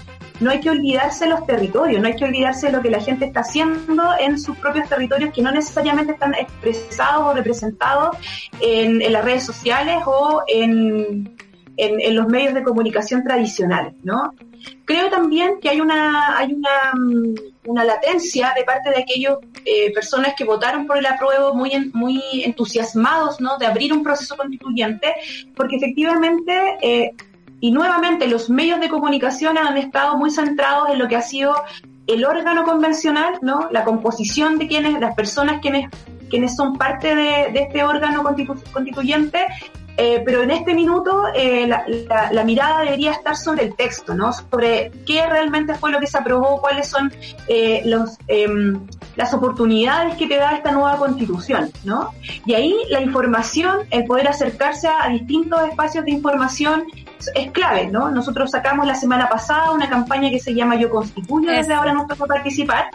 no 0.41 0.51
hay 0.51 0.61
que 0.61 0.71
olvidarse 0.71 1.27
los 1.27 1.47
territorios, 1.47 2.01
no 2.01 2.09
hay 2.09 2.17
que 2.17 2.25
olvidarse 2.25 2.71
lo 2.71 2.83
que 2.83 2.91
la 2.91 3.01
gente 3.01 3.25
está 3.27 3.41
haciendo 3.41 4.05
en 4.19 4.39
sus 4.39 4.57
propios 4.59 4.89
territorios 4.89 5.33
que 5.33 5.43
no 5.43 5.53
necesariamente 5.53 6.13
están 6.13 6.35
expresados 6.35 7.23
o 7.23 7.35
representados 7.35 8.17
en, 8.61 9.01
las 9.13 9.25
redes 9.25 9.45
sociales 9.45 9.99
o 10.07 10.43
en, 10.49 11.37
en, 11.77 12.17
los 12.17 12.27
medios 12.27 12.55
de 12.55 12.63
comunicación 12.63 13.23
tradicionales, 13.23 13.95
¿no? 14.03 14.35
Creo 14.87 15.09
también 15.11 15.61
que 15.61 15.69
hay 15.69 15.81
una, 15.81 16.37
hay 16.39 16.53
una, 16.53 16.93
mm, 16.95 17.35
una 17.67 17.85
latencia 17.85 18.53
de 18.57 18.65
parte 18.65 18.91
de 18.91 19.03
aquellas 19.03 19.37
eh, 19.65 19.93
personas 19.93 20.35
que 20.37 20.45
votaron 20.45 20.87
por 20.87 20.99
el 20.99 21.07
apruebo 21.07 21.55
muy, 21.55 21.91
muy 21.93 22.21
entusiasmados, 22.45 23.41
¿no? 23.41 23.57
De 23.59 23.67
abrir 23.67 23.93
un 23.93 24.03
proceso 24.03 24.37
constituyente, 24.37 25.15
porque 25.55 25.77
efectivamente 25.77 26.77
eh, 26.83 27.13
y 27.65 27.71
nuevamente 27.71 28.29
los 28.29 28.51
medios 28.51 28.79
de 28.79 28.91
comunicación 28.91 29.57
han 29.57 29.79
estado 29.79 30.19
muy 30.19 30.31
centrados 30.31 30.91
en 30.91 30.99
lo 30.99 31.09
que 31.09 31.17
ha 31.17 31.23
sido 31.23 31.55
el 32.07 32.27
órgano 32.27 32.63
convencional, 32.63 33.39
¿no? 33.41 33.69
La 33.71 33.85
composición 33.85 34.59
de 34.59 34.69
quienes, 34.69 35.01
las 35.01 35.15
personas 35.15 35.63
quienes, 35.63 35.89
quienes 36.29 36.55
son 36.57 36.77
parte 36.77 37.17
de, 37.17 37.47
este 37.55 37.83
órgano 37.83 38.23
constituyente 38.23 39.47
eh, 39.97 40.23
pero 40.25 40.43
en 40.43 40.51
este 40.51 40.75
minuto 40.75 41.29
eh, 41.35 41.69
la, 41.69 42.45
mirada 42.45 42.81
debería 42.81 43.13
estar 43.13 43.37
sobre 43.37 43.65
el 43.65 43.77
texto, 43.77 44.15
¿no? 44.15 44.33
Sobre 44.33 44.91
qué 45.07 45.25
realmente 45.27 45.75
fue 45.75 45.93
lo 45.93 46.01
que 46.01 46.09
se 46.09 46.19
aprobó, 46.19 46.61
cuáles 46.61 46.89
son 46.89 47.13
eh, 47.47 47.83
los, 47.85 48.19
em, 48.27 48.87
las 49.15 49.33
oportunidades 49.35 50.17
que 50.17 50.27
te 50.27 50.37
da 50.37 50.57
esta 50.57 50.73
nueva 50.73 50.97
constitución, 50.97 51.71
¿no? 51.85 52.11
Y 52.45 52.55
ahí 52.55 52.75
la 52.91 53.01
información, 53.01 53.87
el 53.91 54.05
poder 54.05 54.27
acercarse 54.27 54.89
a, 54.89 55.09
distintos 55.09 55.63
espacios 55.69 56.05
de 56.05 56.11
información 56.11 56.85
es 57.37 57.53
clave, 57.53 57.87
¿no? 57.87 58.11
Nosotros 58.11 58.51
sacamos 58.51 58.87
la 58.87 58.97
semana 58.97 59.29
pasada 59.29 59.71
una 59.71 59.89
campaña 59.89 60.29
que 60.29 60.41
se 60.41 60.55
llama 60.55 60.75
Yo 60.75 60.91
Constituyo, 60.91 61.53
desde 61.53 61.73
ahora 61.73 61.93
nos 61.93 62.09
toca 62.09 62.27
participar, 62.27 62.87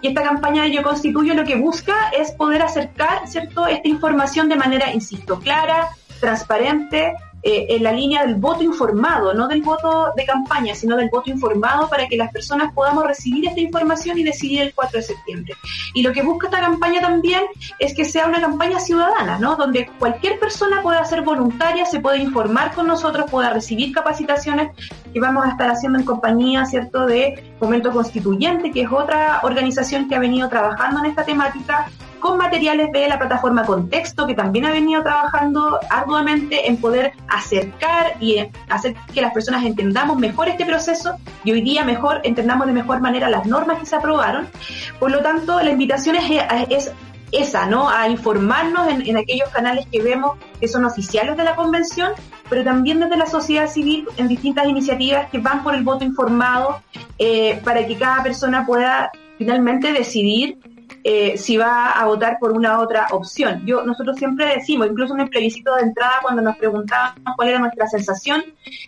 y 0.00 0.08
esta 0.08 0.22
campaña 0.22 0.62
de 0.62 0.72
Yo 0.72 0.82
Constituyo 0.82 1.34
lo 1.34 1.44
que 1.44 1.56
busca 1.56 2.08
es 2.18 2.32
poder 2.32 2.62
acercar, 2.62 3.28
¿cierto?, 3.28 3.66
esta 3.66 3.88
información 3.88 4.48
de 4.48 4.56
manera, 4.56 4.92
insisto, 4.92 5.38
clara, 5.38 5.90
transparente 6.20 7.14
eh, 7.48 7.76
en 7.76 7.84
la 7.84 7.92
línea 7.92 8.26
del 8.26 8.34
voto 8.34 8.64
informado, 8.64 9.32
no 9.32 9.46
del 9.46 9.62
voto 9.62 10.12
de 10.16 10.24
campaña, 10.24 10.74
sino 10.74 10.96
del 10.96 11.08
voto 11.10 11.30
informado 11.30 11.88
para 11.88 12.08
que 12.08 12.16
las 12.16 12.32
personas 12.32 12.72
podamos 12.74 13.06
recibir 13.06 13.46
esta 13.46 13.60
información 13.60 14.18
y 14.18 14.24
decidir 14.24 14.62
el 14.62 14.74
4 14.74 14.98
de 14.98 15.02
septiembre. 15.04 15.54
Y 15.94 16.02
lo 16.02 16.12
que 16.12 16.24
busca 16.24 16.48
esta 16.48 16.60
campaña 16.60 17.00
también 17.00 17.44
es 17.78 17.94
que 17.94 18.04
sea 18.04 18.26
una 18.26 18.40
campaña 18.40 18.80
ciudadana, 18.80 19.38
¿no? 19.38 19.54
Donde 19.54 19.86
cualquier 19.98 20.40
persona 20.40 20.82
pueda 20.82 21.04
ser 21.04 21.22
voluntaria, 21.22 21.86
se 21.86 22.00
puede 22.00 22.18
informar 22.18 22.74
con 22.74 22.88
nosotros, 22.88 23.30
pueda 23.30 23.50
recibir 23.50 23.94
capacitaciones 23.94 24.72
que 25.12 25.20
vamos 25.20 25.46
a 25.46 25.50
estar 25.50 25.70
haciendo 25.70 26.00
en 26.00 26.04
compañía, 26.04 26.64
¿cierto?, 26.66 27.06
de 27.06 27.54
Momento 27.60 27.92
Constituyente, 27.92 28.72
que 28.72 28.82
es 28.82 28.90
otra 28.90 29.38
organización 29.44 30.08
que 30.08 30.16
ha 30.16 30.18
venido 30.18 30.48
trabajando 30.48 30.98
en 30.98 31.10
esta 31.10 31.24
temática 31.24 31.86
con 32.20 32.38
materiales 32.38 32.90
de 32.92 33.08
la 33.08 33.18
plataforma 33.18 33.64
Contexto, 33.64 34.26
que 34.26 34.34
también 34.34 34.66
ha 34.66 34.70
venido 34.70 35.02
trabajando 35.02 35.78
arduamente 35.90 36.68
en 36.68 36.76
poder 36.78 37.12
acercar 37.28 38.16
y 38.20 38.38
hacer 38.68 38.94
que 39.12 39.20
las 39.20 39.32
personas 39.32 39.64
entendamos 39.64 40.18
mejor 40.18 40.48
este 40.48 40.64
proceso 40.64 41.16
y 41.44 41.52
hoy 41.52 41.60
día 41.60 41.84
mejor 41.84 42.20
entendamos 42.24 42.66
de 42.66 42.72
mejor 42.72 43.00
manera 43.00 43.28
las 43.28 43.46
normas 43.46 43.78
que 43.78 43.86
se 43.86 43.96
aprobaron. 43.96 44.48
Por 44.98 45.10
lo 45.10 45.20
tanto, 45.22 45.60
la 45.62 45.70
invitación 45.70 46.16
es, 46.16 46.92
esa, 47.32 47.66
¿no? 47.66 47.88
A 47.88 48.08
informarnos 48.08 48.88
en, 48.88 49.16
aquellos 49.16 49.48
canales 49.50 49.86
que 49.90 50.00
vemos 50.00 50.38
que 50.60 50.68
son 50.68 50.84
oficiales 50.84 51.36
de 51.36 51.44
la 51.44 51.56
convención, 51.56 52.12
pero 52.48 52.62
también 52.62 53.00
desde 53.00 53.16
la 53.16 53.26
sociedad 53.26 53.68
civil 53.68 54.06
en 54.16 54.28
distintas 54.28 54.66
iniciativas 54.68 55.28
que 55.30 55.38
van 55.38 55.62
por 55.64 55.74
el 55.74 55.82
voto 55.82 56.04
informado 56.04 56.80
eh, 57.18 57.60
para 57.64 57.84
que 57.86 57.96
cada 57.96 58.22
persona 58.22 58.64
pueda 58.64 59.10
finalmente 59.38 59.92
decidir 59.92 60.58
eh, 61.08 61.38
si 61.38 61.56
va 61.56 61.92
a 61.92 62.04
votar 62.06 62.36
por 62.40 62.50
una 62.50 62.80
otra 62.80 63.06
opción. 63.12 63.64
Yo, 63.64 63.84
nosotros 63.84 64.16
siempre 64.16 64.46
decimos, 64.46 64.88
incluso 64.90 65.14
en 65.14 65.20
el 65.20 65.28
plebiscito 65.28 65.76
de 65.76 65.82
entrada, 65.82 66.14
cuando 66.20 66.42
nos 66.42 66.56
preguntábamos 66.56 67.36
cuál 67.36 67.48
era 67.48 67.60
nuestra 67.60 67.86
sensación 67.86 68.42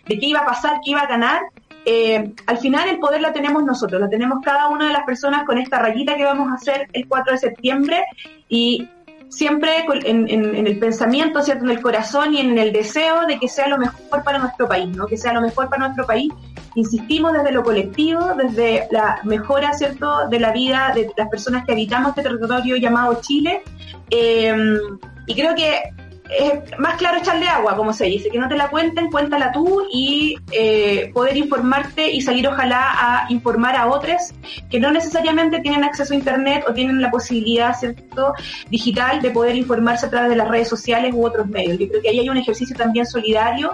de 0.05 0.19
qué 0.19 0.25
iba 0.25 0.41
a 0.41 0.45
pasar, 0.45 0.81
qué 0.83 0.91
iba 0.91 0.99
a 0.99 1.07
ganar, 1.07 1.43
eh, 1.85 2.33
al 2.45 2.57
final 2.57 2.89
el 2.89 2.99
poder 2.99 3.21
lo 3.21 3.31
tenemos 3.31 3.63
nosotros, 3.63 4.01
lo 4.01 4.09
tenemos 4.09 4.39
cada 4.43 4.67
una 4.67 4.87
de 4.87 4.91
las 4.91 5.05
personas 5.05 5.45
con 5.45 5.59
esta 5.59 5.79
rayita 5.79 6.17
que 6.17 6.25
vamos 6.25 6.49
a 6.49 6.55
hacer 6.55 6.89
el 6.91 7.07
4 7.07 7.31
de 7.31 7.37
septiembre 7.39 8.03
y 8.49 8.89
siempre 9.29 9.85
en, 10.03 10.67
el 10.67 10.77
pensamiento, 10.77 11.41
¿cierto? 11.41 11.63
en 11.63 11.71
el 11.71 11.81
corazón 11.81 12.33
y 12.33 12.41
en 12.41 12.57
el 12.57 12.73
deseo 12.73 13.27
de 13.27 13.39
que 13.39 13.47
sea 13.47 13.69
lo 13.69 13.77
mejor 13.77 14.25
para 14.25 14.39
nuestro 14.39 14.67
país, 14.67 14.93
¿no? 14.93 15.07
que 15.07 15.15
sea 15.15 15.31
lo 15.31 15.39
mejor 15.39 15.69
para 15.69 15.85
nuestro 15.85 16.05
país. 16.05 16.33
Insistimos 16.75 17.33
desde 17.33 17.51
lo 17.51 17.63
colectivo, 17.63 18.33
desde 18.35 18.87
la 18.91 19.19
mejora 19.23 19.73
¿cierto? 19.73 20.27
de 20.29 20.39
la 20.39 20.51
vida 20.51 20.91
de 20.93 21.11
las 21.17 21.29
personas 21.29 21.65
que 21.65 21.71
habitamos 21.71 22.09
este 22.09 22.23
territorio 22.23 22.77
llamado 22.77 23.19
Chile. 23.21 23.63
Eh, 24.09 24.77
y 25.25 25.35
creo 25.35 25.55
que 25.55 25.93
es 26.29 26.77
más 26.77 26.95
claro 26.97 27.17
echarle 27.17 27.47
agua, 27.47 27.75
como 27.75 27.91
se 27.91 28.05
dice, 28.05 28.29
que 28.29 28.37
no 28.37 28.47
te 28.47 28.55
la 28.55 28.69
cuenten, 28.69 29.09
cuéntala 29.09 29.51
tú 29.51 29.87
y 29.91 30.37
eh, 30.51 31.11
poder 31.13 31.37
informarte 31.37 32.11
y 32.11 32.21
salir 32.21 32.47
ojalá 32.47 32.91
a 32.91 33.31
informar 33.31 33.75
a 33.75 33.87
otros 33.87 34.33
que 34.69 34.79
no 34.79 34.91
necesariamente 34.91 35.59
tienen 35.59 35.83
acceso 35.83 36.13
a 36.13 36.17
Internet 36.17 36.65
o 36.67 36.73
tienen 36.73 37.01
la 37.01 37.09
posibilidad, 37.09 37.75
¿cierto?, 37.77 38.33
digital 38.69 39.21
de 39.21 39.31
poder 39.31 39.55
informarse 39.55 40.05
a 40.05 40.09
través 40.09 40.29
de 40.29 40.35
las 40.35 40.47
redes 40.47 40.67
sociales 40.67 41.13
u 41.15 41.25
otros 41.25 41.47
medios. 41.47 41.79
Yo 41.79 41.87
creo 41.87 42.01
que 42.01 42.09
ahí 42.09 42.19
hay 42.19 42.29
un 42.29 42.37
ejercicio 42.37 42.75
también 42.75 43.05
solidario 43.05 43.71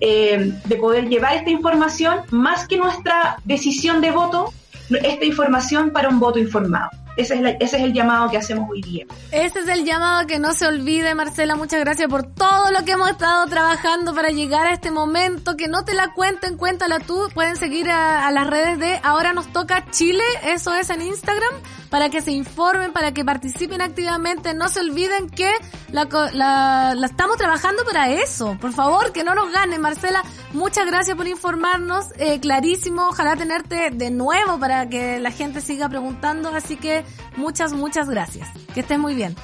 eh, 0.00 0.54
de 0.64 0.76
poder 0.76 1.08
llevar 1.08 1.34
esta 1.34 1.50
información, 1.50 2.20
más 2.30 2.66
que 2.66 2.78
nuestra 2.78 3.36
decisión 3.44 4.00
de 4.00 4.10
voto, 4.10 4.52
esta 4.88 5.24
información 5.24 5.90
para 5.90 6.08
un 6.08 6.18
voto 6.18 6.38
informado. 6.38 6.90
Ese 7.16 7.34
es, 7.34 7.56
ese 7.60 7.76
es 7.76 7.82
el 7.82 7.92
llamado 7.92 8.30
que 8.30 8.36
hacemos 8.36 8.68
hoy 8.70 8.80
día. 8.82 9.06
Ese 9.32 9.60
es 9.60 9.68
el 9.68 9.84
llamado 9.84 10.26
que 10.26 10.38
no 10.38 10.52
se 10.52 10.66
olvide, 10.66 11.14
Marcela. 11.14 11.56
Muchas 11.56 11.80
gracias 11.80 12.08
por 12.08 12.24
todo 12.24 12.70
lo 12.70 12.84
que 12.84 12.92
hemos 12.92 13.10
estado 13.10 13.46
trabajando 13.46 14.14
para 14.14 14.30
llegar 14.30 14.66
a 14.66 14.72
este 14.72 14.90
momento. 14.90 15.56
Que 15.56 15.68
no 15.68 15.84
te 15.84 15.94
la 15.94 16.12
cuenten, 16.14 16.56
cuéntala 16.56 17.00
tú. 17.00 17.28
Pueden 17.34 17.56
seguir 17.56 17.90
a, 17.90 18.30
las 18.30 18.46
redes 18.46 18.78
de 18.78 19.00
Ahora 19.02 19.32
nos 19.32 19.52
toca 19.52 19.90
Chile. 19.90 20.24
Eso 20.44 20.74
es 20.74 20.90
en 20.90 21.02
Instagram. 21.02 21.54
Para 21.90 22.08
que 22.08 22.20
se 22.20 22.30
informen, 22.30 22.92
para 22.92 23.12
que 23.12 23.24
participen 23.24 23.82
activamente. 23.82 24.54
No 24.54 24.68
se 24.68 24.80
olviden 24.80 25.28
que 25.28 25.50
la, 25.90 26.04
la, 26.32 26.94
la 26.94 27.06
estamos 27.06 27.36
trabajando 27.36 27.84
para 27.84 28.10
eso. 28.10 28.56
Por 28.60 28.72
favor, 28.72 29.12
que 29.12 29.24
no 29.24 29.34
nos 29.34 29.52
gane, 29.52 29.78
Marcela. 29.78 30.22
Muchas 30.52 30.86
gracias 30.86 31.16
por 31.16 31.26
informarnos. 31.26 32.06
Eh, 32.18 32.38
clarísimo. 32.40 33.08
Ojalá 33.08 33.36
tenerte 33.36 33.90
de 33.90 34.10
nuevo 34.10 34.58
para 34.58 34.88
que 34.88 35.18
la 35.18 35.32
gente 35.32 35.60
siga 35.60 35.88
preguntando. 35.88 36.50
Así 36.50 36.76
que 37.02 37.40
muchas, 37.40 37.72
muchas 37.72 38.08
gracias. 38.08 38.48
Que 38.74 38.80
estés 38.80 38.98
muy 38.98 39.14
bien. 39.14 39.34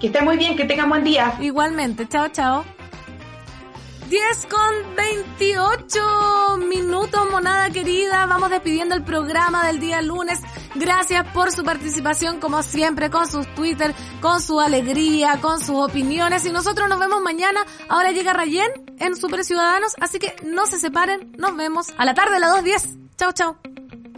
Que 0.00 0.08
estés 0.08 0.22
muy 0.22 0.36
bien, 0.36 0.56
que 0.56 0.64
tengan 0.64 0.88
buen 0.88 1.04
día. 1.04 1.36
Igualmente, 1.40 2.08
chao, 2.08 2.28
chao. 2.28 2.64
10 4.08 4.46
con 4.46 4.96
28 4.96 6.58
minutos, 6.68 7.30
monada 7.30 7.70
querida. 7.70 8.26
Vamos 8.26 8.50
despidiendo 8.50 8.94
el 8.94 9.02
programa 9.02 9.66
del 9.66 9.80
día 9.80 10.02
lunes. 10.02 10.40
Gracias 10.74 11.26
por 11.32 11.52
su 11.52 11.64
participación, 11.64 12.38
como 12.38 12.62
siempre, 12.62 13.10
con 13.10 13.26
sus 13.26 13.46
Twitter, 13.54 13.94
con 14.20 14.40
su 14.40 14.60
alegría, 14.60 15.40
con 15.40 15.60
sus 15.60 15.76
opiniones. 15.76 16.44
Y 16.44 16.52
nosotros 16.52 16.88
nos 16.88 16.98
vemos 16.98 17.22
mañana. 17.22 17.64
Ahora 17.88 18.12
llega 18.12 18.32
Rayen 18.32 18.70
en 18.98 19.16
Super 19.16 19.44
Ciudadanos, 19.44 19.94
así 20.00 20.18
que 20.18 20.36
no 20.44 20.66
se 20.66 20.78
separen. 20.78 21.32
Nos 21.38 21.56
vemos 21.56 21.92
a 21.96 22.04
la 22.04 22.14
tarde, 22.14 22.36
a 22.36 22.40
las 22.40 22.62
2.10. 22.62 23.16
Chao, 23.16 23.32
chao. 23.32 23.56